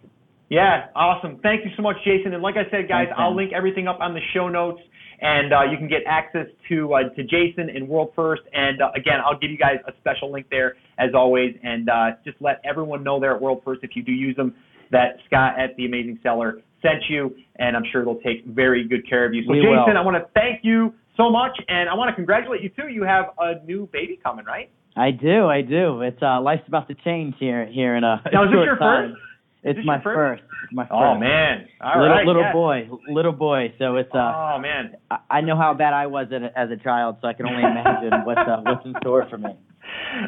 Yeah, 0.48 0.86
awesome. 0.96 1.38
Thank 1.42 1.64
you 1.64 1.70
so 1.76 1.82
much, 1.82 1.96
Jason. 2.04 2.34
And 2.34 2.42
like 2.42 2.56
I 2.56 2.68
said, 2.70 2.88
guys, 2.88 3.06
Thanks, 3.06 3.12
I'll 3.16 3.36
link 3.36 3.52
everything 3.52 3.86
up 3.86 4.00
on 4.00 4.14
the 4.14 4.20
show 4.34 4.48
notes, 4.48 4.80
and 5.20 5.52
uh, 5.52 5.62
you 5.62 5.78
can 5.78 5.86
get 5.86 6.00
access 6.08 6.46
to 6.68 6.92
uh, 6.92 7.08
to 7.14 7.22
Jason 7.22 7.70
and 7.70 7.88
World 7.88 8.10
First. 8.16 8.42
And 8.52 8.82
uh, 8.82 8.90
again, 8.96 9.20
I'll 9.24 9.38
give 9.38 9.52
you 9.52 9.56
guys 9.56 9.76
a 9.86 9.92
special 10.00 10.32
link 10.32 10.46
there 10.50 10.74
as 10.98 11.10
always, 11.14 11.54
and 11.62 11.88
uh, 11.88 12.10
just 12.24 12.36
let 12.40 12.60
everyone 12.64 13.04
know 13.04 13.20
there 13.20 13.32
at 13.32 13.40
World 13.40 13.62
First 13.64 13.84
if 13.84 13.90
you 13.94 14.02
do 14.02 14.10
use 14.10 14.34
them 14.34 14.56
that 14.91 15.16
Scott 15.26 15.59
at 15.59 15.76
the 15.76 15.86
Amazing 15.86 16.18
Seller 16.22 16.61
sent 16.82 17.03
you, 17.09 17.34
and 17.57 17.76
I'm 17.76 17.84
sure 17.93 18.05
they'll 18.05 18.20
take 18.20 18.45
very 18.47 18.86
good 18.86 19.09
care 19.09 19.26
of 19.26 19.34
you. 19.34 19.45
So, 19.45 19.53
We 19.53 19.59
Jason, 19.59 19.70
will. 19.70 19.97
I 19.97 20.01
want 20.01 20.16
to 20.16 20.28
thank 20.34 20.61
you 20.62 20.95
so 21.16 21.30
much, 21.30 21.53
and 21.68 21.88
I 21.88 21.95
want 21.95 22.09
to 22.09 22.14
congratulate 22.14 22.62
you 22.62 22.70
too. 22.70 22.88
You 22.88 23.03
have 23.05 23.26
a 23.38 23.64
new 23.64 23.88
baby 23.93 24.18
coming, 24.22 24.45
right? 24.45 24.70
I 24.97 25.11
do, 25.11 25.47
I 25.47 25.62
do. 25.62 26.03
It's 26.03 26.20
uh, 26.22 26.41
life's 26.41 26.66
about 26.66 26.88
to 26.88 26.95
change 26.95 27.34
here 27.38 27.66
here 27.66 27.97
in 27.97 28.05
a 28.05 28.22
Now, 28.32 28.45
is 28.45 28.51
this 28.51 28.64
your 28.64 28.76
time. 28.76 29.11
first? 29.11 29.20
It's 29.62 29.86
my 29.86 30.03
first? 30.03 30.16
first. 30.16 30.43
It's 30.64 30.72
my 30.72 30.84
first. 30.84 30.93
Oh 30.93 31.18
man, 31.18 31.66
all 31.82 32.01
little 32.01 32.16
right, 32.16 32.26
little 32.26 32.43
yes. 32.43 32.53
boy, 32.55 32.88
little 33.12 33.32
boy. 33.32 33.74
So 33.78 33.97
it's 33.97 34.11
uh, 34.14 34.18
Oh 34.18 34.59
man, 34.59 34.97
I, 35.11 35.18
I 35.30 35.41
know 35.43 35.57
how 35.57 35.74
bad 35.74 35.93
I 35.93 36.07
was 36.07 36.28
as 36.34 36.43
a, 36.43 36.59
as 36.59 36.70
a 36.70 36.82
child, 36.82 37.16
so 37.20 37.28
I 37.28 37.34
can 37.34 37.47
only 37.47 37.62
imagine 37.62 38.24
what's 38.24 38.41
uh, 38.41 38.62
what's 38.64 38.84
in 38.86 38.95
store 39.01 39.26
for 39.28 39.36
me. 39.36 39.51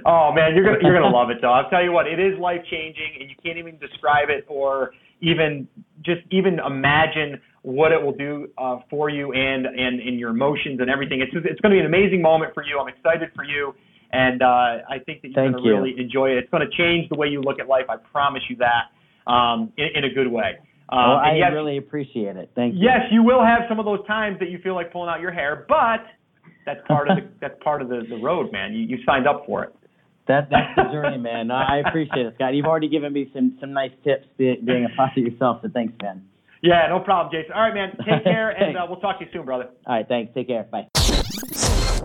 Oh 0.07 0.33
man, 0.33 0.55
you're 0.55 0.65
gonna 0.65 0.79
you're 0.83 0.95
gonna 0.95 1.15
love 1.15 1.31
it 1.31 1.39
though. 1.41 1.53
I'll 1.53 1.71
tell 1.71 1.83
you 1.83 1.93
what, 1.93 2.07
it 2.07 2.19
is 2.21 2.39
life 2.39 2.61
changing, 2.71 3.19
and 3.21 3.29
you 3.29 3.37
can't 3.43 3.59
even 3.59 3.79
describe 3.79 4.29
it 4.31 4.45
or 4.49 4.93
even 5.21 5.69
just 6.05 6.21
even 6.31 6.59
imagine 6.59 7.41
what 7.63 7.93
it 7.93 8.03
will 8.03 8.15
do 8.15 8.49
uh, 8.59 8.79
for 8.91 9.09
you 9.09 9.33
and 9.33 9.67
and 9.67 10.01
in 10.01 10.19
your 10.19 10.31
emotions 10.31 10.81
and 10.81 10.91
everything. 10.91 11.21
It's 11.21 11.33
it's 11.35 11.61
going 11.61 11.71
to 11.71 11.77
be 11.77 11.81
an 11.81 11.87
amazing 11.87 12.21
moment 12.21 12.55
for 12.55 12.65
you. 12.65 12.79
I'm 12.79 12.89
excited 12.89 13.31
for 13.35 13.45
you, 13.45 13.73
and 14.11 14.43
uh, 14.43 14.83
I 14.91 14.99
think 15.07 15.23
that 15.23 15.29
you're 15.29 15.45
Thank 15.45 15.55
going 15.55 15.65
to 15.65 15.71
you. 15.71 15.77
really 15.77 15.95
enjoy 15.99 16.31
it. 16.31 16.39
It's 16.39 16.51
going 16.51 16.67
to 16.69 16.77
change 16.77 17.09
the 17.09 17.17
way 17.17 17.29
you 17.29 17.41
look 17.41 17.61
at 17.61 17.69
life. 17.69 17.87
I 17.89 17.97
promise 17.97 18.43
you 18.51 18.57
that, 18.57 18.91
um, 19.31 19.73
in, 19.79 19.89
in 19.95 20.05
a 20.05 20.13
good 20.13 20.31
way. 20.31 20.59
Um, 20.89 20.99
well, 20.99 21.19
I 21.19 21.37
yes, 21.39 21.53
really 21.55 21.79
appreciate 21.79 22.37
it. 22.37 22.51
Thank 22.55 22.75
you. 22.75 22.81
yes, 22.83 23.01
you 23.11 23.23
will 23.23 23.43
have 23.43 23.63
some 23.69 23.79
of 23.79 23.87
those 23.87 24.05
times 24.07 24.39
that 24.41 24.51
you 24.51 24.59
feel 24.59 24.75
like 24.75 24.93
pulling 24.93 25.09
out 25.09 25.21
your 25.21 25.33
hair, 25.33 25.65
but 25.67 26.05
that's 26.67 26.81
part 26.87 27.11
of 27.11 27.17
the 27.17 27.29
that's 27.41 27.55
part 27.63 27.83
of 27.83 27.89
the, 27.89 28.03
the 28.09 28.17
road, 28.17 28.53
man. 28.53 28.73
You 28.73 28.87
you 28.87 28.99
signed 29.05 29.27
up 29.27 29.45
for 29.47 29.65
it. 29.65 29.75
That 30.29 30.49
that's 30.51 30.75
the 30.77 30.85
journey, 30.93 31.19
man. 31.19 31.51
I 31.51 31.79
I 31.79 31.89
appreciate 31.89 32.27
it, 32.27 32.35
Scott. 32.37 32.55
You've 32.55 32.67
already 32.67 32.89
given 32.89 33.13
me 33.13 33.31
some 33.35 33.57
some 33.61 33.73
nice 33.73 33.93
tips 34.05 34.27
be, 34.37 34.57
being 34.65 34.85
a 34.85 34.97
father 34.97 35.21
yourself, 35.21 35.61
so 35.63 35.69
thanks, 35.73 35.95
man. 36.01 36.25
Yeah, 36.63 36.87
no 36.89 37.01
problem, 37.01 37.33
Jason. 37.33 37.53
All 37.53 37.63
right, 37.63 37.75
man. 37.75 37.97
Take 38.07 38.25
care, 38.25 38.51
and 38.51 38.77
uh, 38.77 38.87
we'll 38.89 39.01
talk 39.01 39.19
to 39.19 39.25
you 39.25 39.31
soon, 39.33 39.45
brother. 39.45 39.69
All 39.87 39.97
right, 39.97 40.07
thanks. 40.07 40.33
Take 40.35 40.47
care. 40.47 40.65
Bye. 40.65 40.87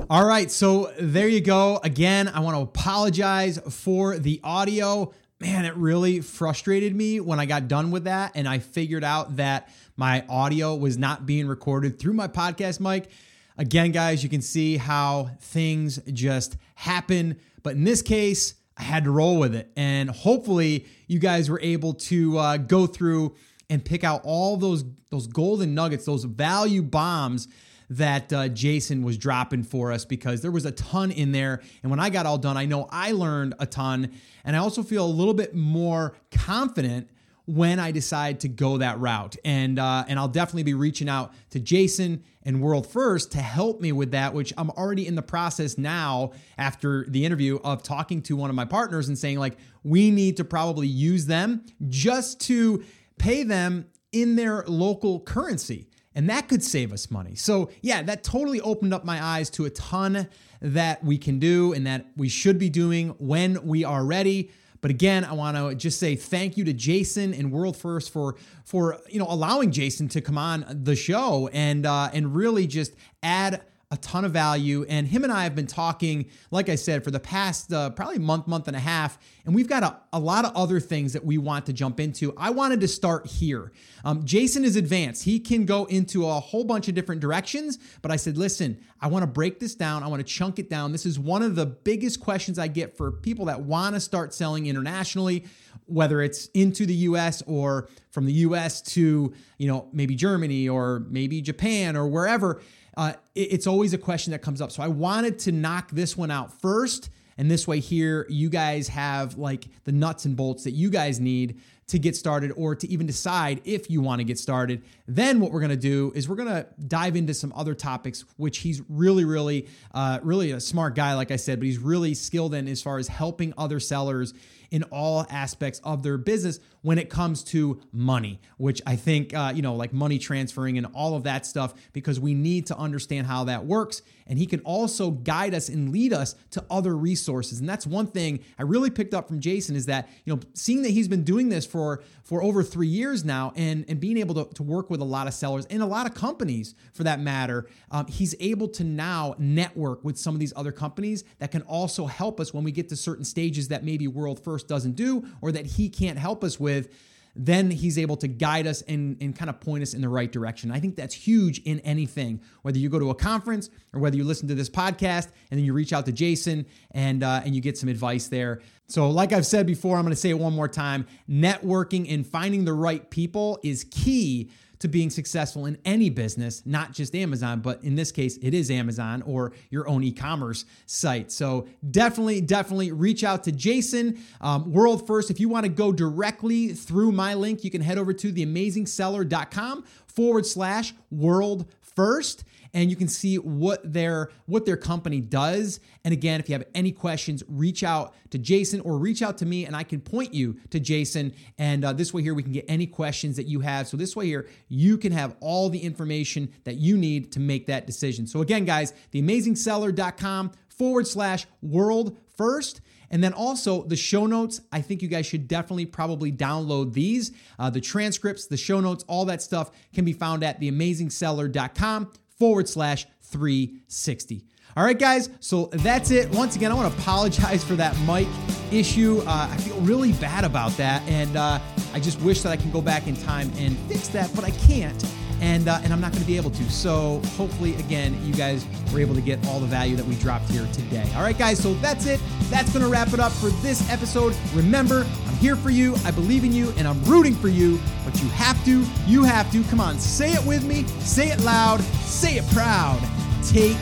All 0.10 0.26
right, 0.26 0.49
so 0.49 0.91
there 0.99 1.28
you 1.28 1.41
go. 1.41 1.80
Again, 1.84 2.28
I 2.28 2.39
want 2.39 2.55
to 2.55 2.62
apologize 2.62 3.60
for 3.70 4.18
the 4.18 4.39
audio. 4.43 5.14
Man, 5.39 5.66
it 5.66 5.76
really 5.76 6.22
frustrated 6.22 6.95
me 6.95 7.20
when 7.20 7.39
I 7.39 7.45
got 7.45 7.68
done 7.68 7.91
with 7.91 8.05
that 8.05 8.32
and 8.34 8.47
I 8.47 8.58
figured 8.60 9.03
out 9.03 9.36
that 9.36 9.70
my 9.95 10.26
audio 10.30 10.76
was 10.76 10.97
not 10.97 11.26
being 11.26 11.47
recorded 11.47 11.99
through 11.99 12.14
my 12.14 12.28
podcast 12.28 12.80
mic. 12.80 13.12
Again, 13.58 13.91
guys, 13.91 14.24
you 14.24 14.30
can 14.30 14.41
see 14.41 14.78
how 14.78 15.32
things 15.39 15.99
just 16.14 16.58
happen. 16.76 17.39
But 17.64 17.74
in 17.74 17.84
this 17.84 18.01
case, 18.01 18.53
I 18.78 18.84
had 18.84 19.05
to 19.05 19.12
roll 19.12 19.39
with 19.39 19.55
it. 19.55 19.72
And 19.76 20.10
hopefully, 20.10 20.86
you 21.08 21.20
guys 21.20 21.49
were 21.49 21.60
able 21.62 21.93
to 21.93 22.38
uh, 22.38 22.58
go 22.58 22.86
through 22.86 23.36
and 23.70 23.84
pick 23.84 24.03
out 24.03 24.22
all 24.24 24.58
those 24.58 24.86
those 25.10 25.28
golden 25.28 25.74
nuggets, 25.74 26.05
those 26.05 26.24
value 26.24 26.82
bombs 26.82 27.47
that 27.89 28.32
uh, 28.34 28.49
Jason 28.49 29.01
was 29.01 29.18
dropping 29.18 29.64
for 29.64 29.91
us 29.91 30.03
because 30.05 30.41
there 30.41 30.51
was 30.51 30.66
a 30.66 30.72
ton 30.72 31.10
in 31.10 31.32
there. 31.32 31.62
And 31.82 31.89
when 31.89 31.99
I 31.99 32.10
got 32.10 32.26
all 32.26 32.38
done, 32.38 32.58
I 32.58 32.66
know 32.66 32.88
I 32.91 33.12
learned 33.14 33.55
a 33.60 33.66
ton. 33.66 34.12
And 34.43 34.55
I 34.55 34.60
also 34.60 34.84
feel 34.84 35.05
a 35.05 35.08
little 35.08 35.34
bit 35.34 35.55
more 35.55 36.16
confident 36.32 37.10
when 37.45 37.80
I 37.80 37.91
decide 37.91 38.41
to 38.41 38.49
go 38.49 38.78
that 38.78 38.99
route. 38.99 39.38
And 39.43 39.80
uh, 39.80 40.05
and 40.08 40.20
I'll 40.20 40.28
definitely 40.28 40.64
be 40.64 40.74
reaching 40.74 41.10
out 41.10 41.34
to 41.51 41.60
Jason 41.60 42.24
and 42.48 42.62
World 42.62 42.88
First 42.88 43.34
to 43.34 43.39
help 43.39 43.82
me 43.82 43.91
with 43.91 44.12
that, 44.12 44.34
which 44.34 44.54
I'm 44.58 44.70
already 44.72 45.06
in 45.06 45.16
the 45.16 45.22
process 45.22 45.78
now 45.78 46.32
after 46.58 47.06
the 47.10 47.26
interview 47.26 47.60
of 47.62 47.84
talking 47.84 48.22
to 48.24 48.38
one 48.38 48.50
of 48.50 48.56
my 48.56 48.64
partners 48.64 49.10
and 49.10 49.20
saying 49.20 49.38
like 49.38 49.58
we 49.84 50.12
need 50.12 50.38
to 50.38 50.45
probably 50.45 50.88
use 50.88 51.26
them 51.26 51.66
just 51.89 52.39
to 52.41 52.86
pay 53.20 53.43
them 53.43 53.88
in 54.14 54.38
their 54.38 54.64
local 54.66 55.20
currency. 55.20 55.89
And 56.16 56.30
that 56.30 56.48
could 56.48 56.64
save 56.64 56.93
us 56.93 57.12
money. 57.12 57.36
So, 57.36 57.70
yeah, 57.82 58.02
that 58.04 58.24
totally 58.24 58.62
opened 58.62 58.93
up 58.93 59.04
my 59.04 59.24
eyes 59.24 59.50
to 59.52 59.66
a 59.66 59.70
ton 59.70 60.30
that 60.62 61.04
we 61.04 61.18
can 61.18 61.39
do 61.39 61.74
and 61.74 61.86
that 61.86 62.08
we 62.16 62.30
should 62.30 62.58
be 62.58 62.70
doing 62.70 63.10
when 63.20 63.68
we 63.68 63.84
are 63.84 64.06
ready. 64.06 64.52
But 64.82 64.91
again, 64.91 65.25
I 65.25 65.34
want 65.34 65.57
to 65.57 65.75
just 65.75 65.99
say 65.99 66.15
thank 66.15 66.57
you 66.57 66.63
to 66.65 66.73
Jason 66.73 67.34
and 67.34 67.51
World 67.51 67.78
First 67.78 68.11
for 68.11 68.36
for 68.65 68.99
you 69.09 69.19
know 69.19 69.28
allowing 69.30 69.71
Jason 69.71 70.07
to 70.09 70.21
come 70.21 70.38
on 70.38 70.65
the 70.69 70.95
show 70.95 71.49
and 71.53 71.86
uh, 71.86 72.09
and 72.13 72.36
really 72.36 72.67
just 72.67 72.93
add 73.23 73.63
a 73.89 73.97
ton 73.97 74.25
of 74.25 74.33
value. 74.33 74.85
And 74.89 75.07
him 75.07 75.23
and 75.23 75.31
I 75.31 75.43
have 75.43 75.55
been 75.55 75.67
talking, 75.67 76.25
like 76.51 76.67
I 76.67 76.75
said, 76.75 77.05
for 77.05 77.11
the 77.11 77.21
past 77.21 77.71
uh, 77.71 77.89
probably 77.91 78.19
month, 78.19 78.45
month 78.45 78.67
and 78.67 78.75
a 78.75 78.81
half. 78.81 79.17
And 79.45 79.55
we've 79.55 79.67
got 79.67 79.83
a, 79.83 79.97
a 80.11 80.19
lot 80.19 80.43
of 80.43 80.53
other 80.55 80.81
things 80.81 81.13
that 81.13 81.23
we 81.23 81.38
want 81.38 81.65
to 81.67 81.73
jump 81.73 82.01
into. 82.01 82.33
I 82.35 82.49
wanted 82.49 82.81
to 82.81 82.88
start 82.89 83.27
here. 83.27 83.71
Um, 84.03 84.25
Jason 84.25 84.65
is 84.65 84.75
advanced. 84.75 85.23
He 85.23 85.39
can 85.39 85.65
go 85.65 85.85
into 85.85 86.25
a 86.25 86.33
whole 86.33 86.65
bunch 86.65 86.89
of 86.89 86.95
different 86.95 87.21
directions. 87.21 87.79
But 88.01 88.11
I 88.11 88.17
said, 88.17 88.38
listen, 88.38 88.77
I 88.99 89.07
want 89.07 89.23
to 89.23 89.27
break 89.27 89.61
this 89.61 89.73
down. 89.73 90.03
I 90.03 90.07
want 90.07 90.19
to 90.19 90.33
chunk 90.33 90.59
it 90.59 90.69
down. 90.69 90.91
This 90.91 91.05
is 91.05 91.17
one 91.17 91.41
of 91.41 91.55
the 91.55 91.65
biggest 91.65 92.19
questions 92.19 92.59
I 92.59 92.67
get 92.67 92.97
for 92.97 93.09
people 93.11 93.45
that 93.45 93.61
want 93.61 93.95
to 93.95 94.01
start 94.01 94.33
selling 94.33 94.67
internationally 94.67 95.45
whether 95.88 96.21
it's 96.21 96.47
into 96.47 96.85
the 96.85 96.93
US 96.93 97.41
or 97.47 97.88
from 98.11 98.25
the 98.25 98.33
US 98.33 98.81
to, 98.81 99.33
you 99.57 99.67
know, 99.67 99.88
maybe 99.91 100.15
Germany 100.15 100.69
or 100.69 101.05
maybe 101.09 101.41
Japan 101.41 101.95
or 101.95 102.07
wherever, 102.07 102.61
uh, 102.98 103.14
it- 103.36 103.54
it's 103.54 103.68
always 103.68 103.93
a 103.93 103.98
question 103.98 104.32
that 104.32 104.39
comes 104.41 104.60
up. 104.60 104.72
So 104.72 104.84
I 104.84 104.89
wanted 104.89 105.39
to 105.39 105.54
knock 105.54 105.91
this 105.91 106.18
one 106.18 106.32
out 106.32 106.60
first. 106.60 107.10
And 107.39 107.52
this 107.52 107.68
way, 107.68 107.80
here, 107.80 108.26
you 108.30 108.50
guys 108.50 108.88
have 108.88 109.38
like 109.38 109.68
the 109.84 109.91
nuts 109.91 110.26
and 110.26 110.36
bolts 110.36 110.64
that 110.64 110.72
you 110.72 110.89
guys 110.89 111.20
need 111.20 111.60
to 111.86 112.00
get 112.00 112.16
started 112.16 112.52
or 112.58 112.76
to 112.76 112.89
even 112.89 113.06
decide 113.06 113.62
if 113.64 113.91
you 113.91 114.02
want 114.02 114.20
to 114.20 114.24
get 114.26 114.39
started. 114.39 114.82
Then, 115.08 115.39
what 115.39 115.52
we're 115.52 115.60
going 115.60 115.70
to 115.70 115.78
do 115.78 116.12
is 116.16 116.28
we're 116.28 116.36
going 116.36 116.50
to 116.50 116.66
dive 116.88 117.16
into 117.16 117.36
some 117.36 117.54
other 117.56 117.76
topics, 117.76 118.26
which 118.38 118.58
he's 118.58 118.82
really, 118.89 119.24
really, 119.24 119.68
uh, 119.93 120.20
really 120.24 120.50
a 120.52 120.60
smart 120.60 120.95
guy, 120.95 121.14
like 121.14 121.30
I 121.30 121.36
said, 121.36 121.60
but 121.60 121.68
he's 121.68 121.78
really 121.78 122.16
skilled 122.16 122.56
in 122.56 122.68
as 122.68 122.82
far 122.82 122.98
as 122.98 123.08
helping 123.08 123.54
other 123.56 123.80
sellers 123.80 124.34
in 124.72 124.84
all 124.84 125.26
aspects 125.30 125.80
of 125.84 126.03
their 126.03 126.18
business 126.18 126.59
when 126.82 126.97
it 126.97 127.09
comes 127.09 127.43
to 127.43 127.82
money, 127.91 128.39
which 128.57 128.82
I 128.86 128.95
think, 128.95 129.34
uh, 129.34 129.51
you 129.53 129.61
know, 129.61 129.76
like 129.76 129.91
money 129.91 130.18
transferring 130.18 130.78
and 130.78 130.88
all 130.93 131.15
of 131.15 131.24
that 131.24 131.45
stuff, 131.45 131.74
because 131.91 132.20
we 132.20 132.34
need 132.34 132.68
to 132.68 132.78
understand 132.78 133.28
how 133.28 133.43
that 133.45 133.65
works. 133.65 134.01
And 134.26 134.38
he 134.38 134.45
can 134.45 134.59
also 134.61 135.11
guide 135.11 135.53
us 135.53 135.70
and 135.70 135.91
lead 135.91 136.13
us 136.13 136.36
to 136.51 136.63
other 136.70 136.95
resources. 136.95 137.59
And 137.59 137.68
that's 137.68 137.88
one 137.88 138.07
thing 138.07 138.39
I 138.57 138.63
really 138.63 138.89
picked 138.89 139.13
up 139.13 139.28
from 139.28 139.39
Jason 139.39 139.76
is 139.76 139.86
that, 139.88 140.09
you 140.26 140.34
know, 140.34 140.41
seeing 140.53 140.82
that 140.84 140.91
he's 140.91 141.07
been 141.07 141.24
doing 141.24 141.49
this 141.49 141.65
for, 141.65 142.03
for 142.24 142.43
over 142.43 142.63
three 142.63 142.88
years 142.88 143.24
now 143.24 143.53
and, 143.55 143.86
and 143.88 143.99
being 143.99 144.18
able 144.18 144.36
to, 144.36 144.53
to 144.55 144.63
work 144.63 144.89
with 144.89 145.01
a 145.01 145.05
lot 145.05 145.28
of 145.28 145.34
sellers 145.34 145.65
and 145.68 145.82
a 145.82 145.86
lot 145.86 146.05
of 146.05 146.13
companies 146.13 146.76
for 146.93 147.03
that 147.03 147.20
matter, 147.20 147.68
um, 147.91 148.07
he's 148.07 148.36
able 148.39 148.68
to 148.68 148.84
now 148.84 149.36
network 149.38 150.03
with 150.03 150.18
some 150.18 150.34
of 150.34 150.39
these 150.39 150.53
other 150.55 150.72
companies 150.72 151.24
that 151.39 151.51
can 151.51 151.61
also 151.63 152.05
help 152.05 152.39
us 152.39 152.53
when 152.53 152.63
we 152.63 152.72
get 152.72 152.89
to 152.89 152.95
certain 152.95 153.26
stages 153.26 153.68
that 153.70 153.84
maybe 153.84 154.07
World 154.07 154.43
First 154.43 154.57
doesn't 154.64 154.95
do 154.95 155.26
or 155.41 155.51
that 155.51 155.66
he 155.66 155.89
can't 155.89 156.18
help 156.18 156.43
us 156.43 156.60
with 156.60 156.89
then 157.38 157.70
he's 157.70 157.97
able 157.99 158.18
to 158.18 158.28
guide 158.28 158.66
us 158.66 158.82
and, 158.84 159.16
and 159.22 159.36
kind 159.36 159.49
of 159.49 159.60
point 159.60 159.84
us 159.84 159.93
in 159.93 160.01
the 160.01 160.10
right 160.10 160.32
direction. 160.32 160.72
I 160.72 160.80
think 160.80 160.95
that's 160.95 161.14
huge 161.14 161.60
in 161.60 161.80
anything, 161.82 162.41
whether 162.64 162.80
you 162.80 162.89
go 162.89 162.97
to 162.97 163.12
a 163.12 163.16
conference 163.16 163.70
or 163.93 163.99
whether 163.99 164.18
you 164.18 164.24
listen 164.24 164.47
to 164.47 164.55
this 164.55 164.70
podcast 164.70 165.28
and 165.51 165.60
then 165.60 165.64
you 165.64 165.74
reach 165.74 165.93
out 165.93 166.05
to 166.08 166.12
Jason 166.12 166.66
and 166.91 167.24
uh, 167.24 167.41
and 167.45 167.55
you 167.55 167.62
get 167.62 167.78
some 167.78 167.89
advice 167.89 168.28
there. 168.28 168.62
So, 168.88 169.10
like 169.10 169.34
I've 169.34 169.45
said 169.45 169.68
before, 169.68 169.97
I'm 169.97 170.03
going 170.03 170.14
to 170.16 170.20
say 170.20 170.32
it 170.32 170.39
one 170.39 170.53
more 170.53 170.68
time: 170.68 171.05
networking 171.30 172.12
and 172.12 172.26
finding 172.26 172.66
the 172.66 172.74
right 172.74 173.08
people 173.10 173.60
is 173.64 173.86
key 173.91 174.49
to 174.80 174.88
being 174.88 175.09
successful 175.09 175.65
in 175.65 175.78
any 175.86 176.09
business, 176.09 176.65
not 176.65 176.93
just 176.93 177.15
Amazon, 177.15 177.59
but 177.61 177.84
in 177.84 177.95
this 177.95 178.11
case, 178.11 178.38
it 178.41 178.53
is 178.53 178.69
Amazon 178.69 179.21
or 179.23 179.53
your 179.69 179.88
own 179.88 180.03
e 180.03 180.11
commerce 180.11 180.65
site. 180.86 181.32
So 181.32 181.67
definitely, 181.89 182.41
definitely 182.41 182.91
reach 182.91 183.23
out 183.23 183.43
to 183.45 183.51
Jason. 183.51 184.19
Um, 184.41 184.71
World 184.71 185.07
First, 185.07 185.32
if 185.32 185.39
you 185.39 185.49
want 185.49 185.65
to 185.65 185.69
go 185.69 185.91
directly 185.91 186.73
through 186.73 187.11
my 187.11 187.34
link, 187.34 187.63
you 187.63 187.71
can 187.71 187.82
head 187.82 187.97
over 187.97 188.13
to 188.13 188.32
theamazingseller.com 188.32 189.84
forward 190.07 190.45
slash 190.45 190.93
world 191.11 191.65
first 191.82 192.43
and 192.74 192.89
you 192.89 192.95
can 192.95 193.07
see 193.07 193.38
what 193.38 193.82
their 193.91 194.30
what 194.45 194.65
their 194.65 194.78
company 194.78 195.22
does. 195.22 195.80
And 196.03 196.13
again 196.13 196.39
if 196.39 196.49
you 196.49 196.53
have 196.53 196.65
any 196.74 196.91
questions 196.91 197.43
reach 197.47 197.84
out 197.84 198.13
to 198.32 198.38
jason 198.38 198.82
or 198.82 198.97
reach 198.97 199.22
out 199.22 199.38
to 199.38 199.45
me 199.45 199.65
and 199.65 199.76
i 199.76 199.84
can 199.84 200.01
point 200.01 200.34
you 200.34 200.57
to 200.70 200.80
jason. 200.80 201.34
And 201.57 201.84
uh, 201.86 201.93
this 201.93 202.13
way 202.13 202.22
here 202.22 202.34
we 202.34 202.43
can 202.43 202.51
get 202.51 202.65
any 202.68 202.88
questions 202.88 203.36
that 203.38 203.47
you 203.47 203.61
have. 203.61 203.88
So 203.88 203.97
this 203.97 204.15
way 204.15 204.26
here 204.26 204.47
you 204.68 204.97
can 204.97 205.11
have 205.11 205.36
all 205.39 205.70
the 205.70 205.80
information 205.80 206.53
that 206.63 206.76
you 206.76 206.97
need 206.97 207.32
to 207.34 207.39
make 207.39 207.68
that 207.68 207.88
decision. 207.88 208.28
So 208.28 208.41
again 208.41 208.65
guys 208.65 208.93
theamazingseller.com 209.13 210.51
forward 210.70 211.07
slash 211.07 211.47
world 211.61 212.18
first. 212.36 212.82
And 213.09 213.24
then 213.24 213.34
also 213.34 213.84
the 213.84 213.95
show 213.95 214.26
notes. 214.26 214.61
I 214.72 214.82
think 214.82 215.01
you 215.01 215.07
guys 215.07 215.26
should 215.26 215.47
definitely 215.47 215.86
probably 215.86 216.32
download 216.32 216.93
these. 216.93 217.32
Uh, 217.57 217.70
the 217.70 217.82
transcripts, 217.82 218.47
the 218.47 218.57
show 218.57 218.80
notes, 218.80 219.03
all 219.07 219.26
that 219.26 219.41
stuff 219.41 219.72
can 219.93 220.05
be 220.05 220.13
found 220.13 220.43
at 220.43 220.59
theamazingseller.com 220.59 222.11
forward 222.38 222.69
slash 222.69 223.05
360. 223.21 224.43
All 224.75 224.83
right, 224.83 224.97
guys. 224.97 225.29
So 225.39 225.69
that's 225.73 226.11
it. 226.11 226.29
Once 226.35 226.55
again, 226.55 226.71
I 226.71 226.75
want 226.75 226.93
to 226.93 226.99
apologize 226.99 227.63
for 227.63 227.75
that 227.75 227.97
mic 228.01 228.27
issue. 228.71 229.21
Uh, 229.25 229.49
I 229.51 229.57
feel 229.57 229.79
really 229.81 230.11
bad 230.13 230.43
about 230.43 230.71
that. 230.77 231.01
And 231.07 231.35
uh, 231.35 231.59
I 231.93 231.99
just 231.99 232.21
wish 232.21 232.41
that 232.43 232.51
I 232.51 232.57
can 232.57 232.69
go 232.71 232.81
back 232.81 233.07
in 233.07 233.15
time 233.15 233.51
and 233.57 233.75
fix 233.89 234.07
that, 234.09 234.31
but 234.35 234.43
I 234.43 234.51
can't. 234.51 235.03
And 235.41 235.67
uh, 235.67 235.79
and 235.83 235.93
I'm 235.93 236.01
not 236.01 236.11
going 236.11 236.21
to 236.21 236.27
be 236.27 236.38
able 236.38 236.51
to. 236.51 236.69
So 236.69 237.21
hopefully, 237.38 237.75
again, 237.75 238.17
you 238.25 238.33
guys 238.33 238.65
were 238.91 238.99
able 238.99 239.15
to 239.15 239.21
get 239.21 239.45
all 239.47 239.59
the 239.59 239.67
value 239.67 239.95
that 239.95 240.05
we 240.05 240.15
dropped 240.15 240.49
here 240.49 240.67
today. 240.73 241.09
All 241.15 241.21
right, 241.21 241.38
guys. 241.38 241.59
So 241.59 241.73
that's 241.75 242.05
it. 242.05 242.19
That's 242.49 242.71
going 242.71 242.83
to 242.83 242.91
wrap 242.91 243.13
it 243.13 243.19
up 243.19 243.31
for 243.31 243.49
this 243.61 243.89
episode. 243.89 244.35
Remember, 244.53 245.05
I'm 245.27 245.35
here 245.35 245.55
for 245.55 245.69
you. 245.69 245.95
I 246.05 246.11
believe 246.11 246.43
in 246.43 246.53
you, 246.53 246.73
and 246.77 246.88
I'm 246.88 247.03
rooting 247.03 247.35
for 247.35 247.49
you. 247.49 247.79
But 248.05 248.21
you 248.21 248.29
have 248.29 248.63
to. 248.65 248.83
You 249.05 249.23
have 249.23 249.51
to. 249.51 249.63
Come 249.65 249.79
on, 249.79 249.99
say 249.99 250.33
it 250.33 250.45
with 250.45 250.63
me. 250.63 250.83
Say 250.99 251.29
it 251.29 251.41
loud. 251.41 251.81
Say 251.81 252.38
it 252.38 252.47
proud. 252.51 253.01
Take 253.43 253.77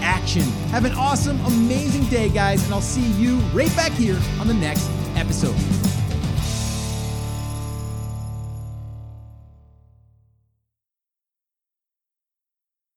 action. 0.00 0.42
Have 0.70 0.84
an 0.84 0.92
awesome, 0.92 1.40
amazing 1.40 2.04
day, 2.04 2.28
guys, 2.28 2.64
and 2.64 2.72
I'll 2.72 2.80
see 2.80 3.06
you 3.20 3.36
right 3.52 3.74
back 3.76 3.92
here 3.92 4.18
on 4.40 4.46
the 4.46 4.54
next 4.54 4.88
episode. 5.16 5.56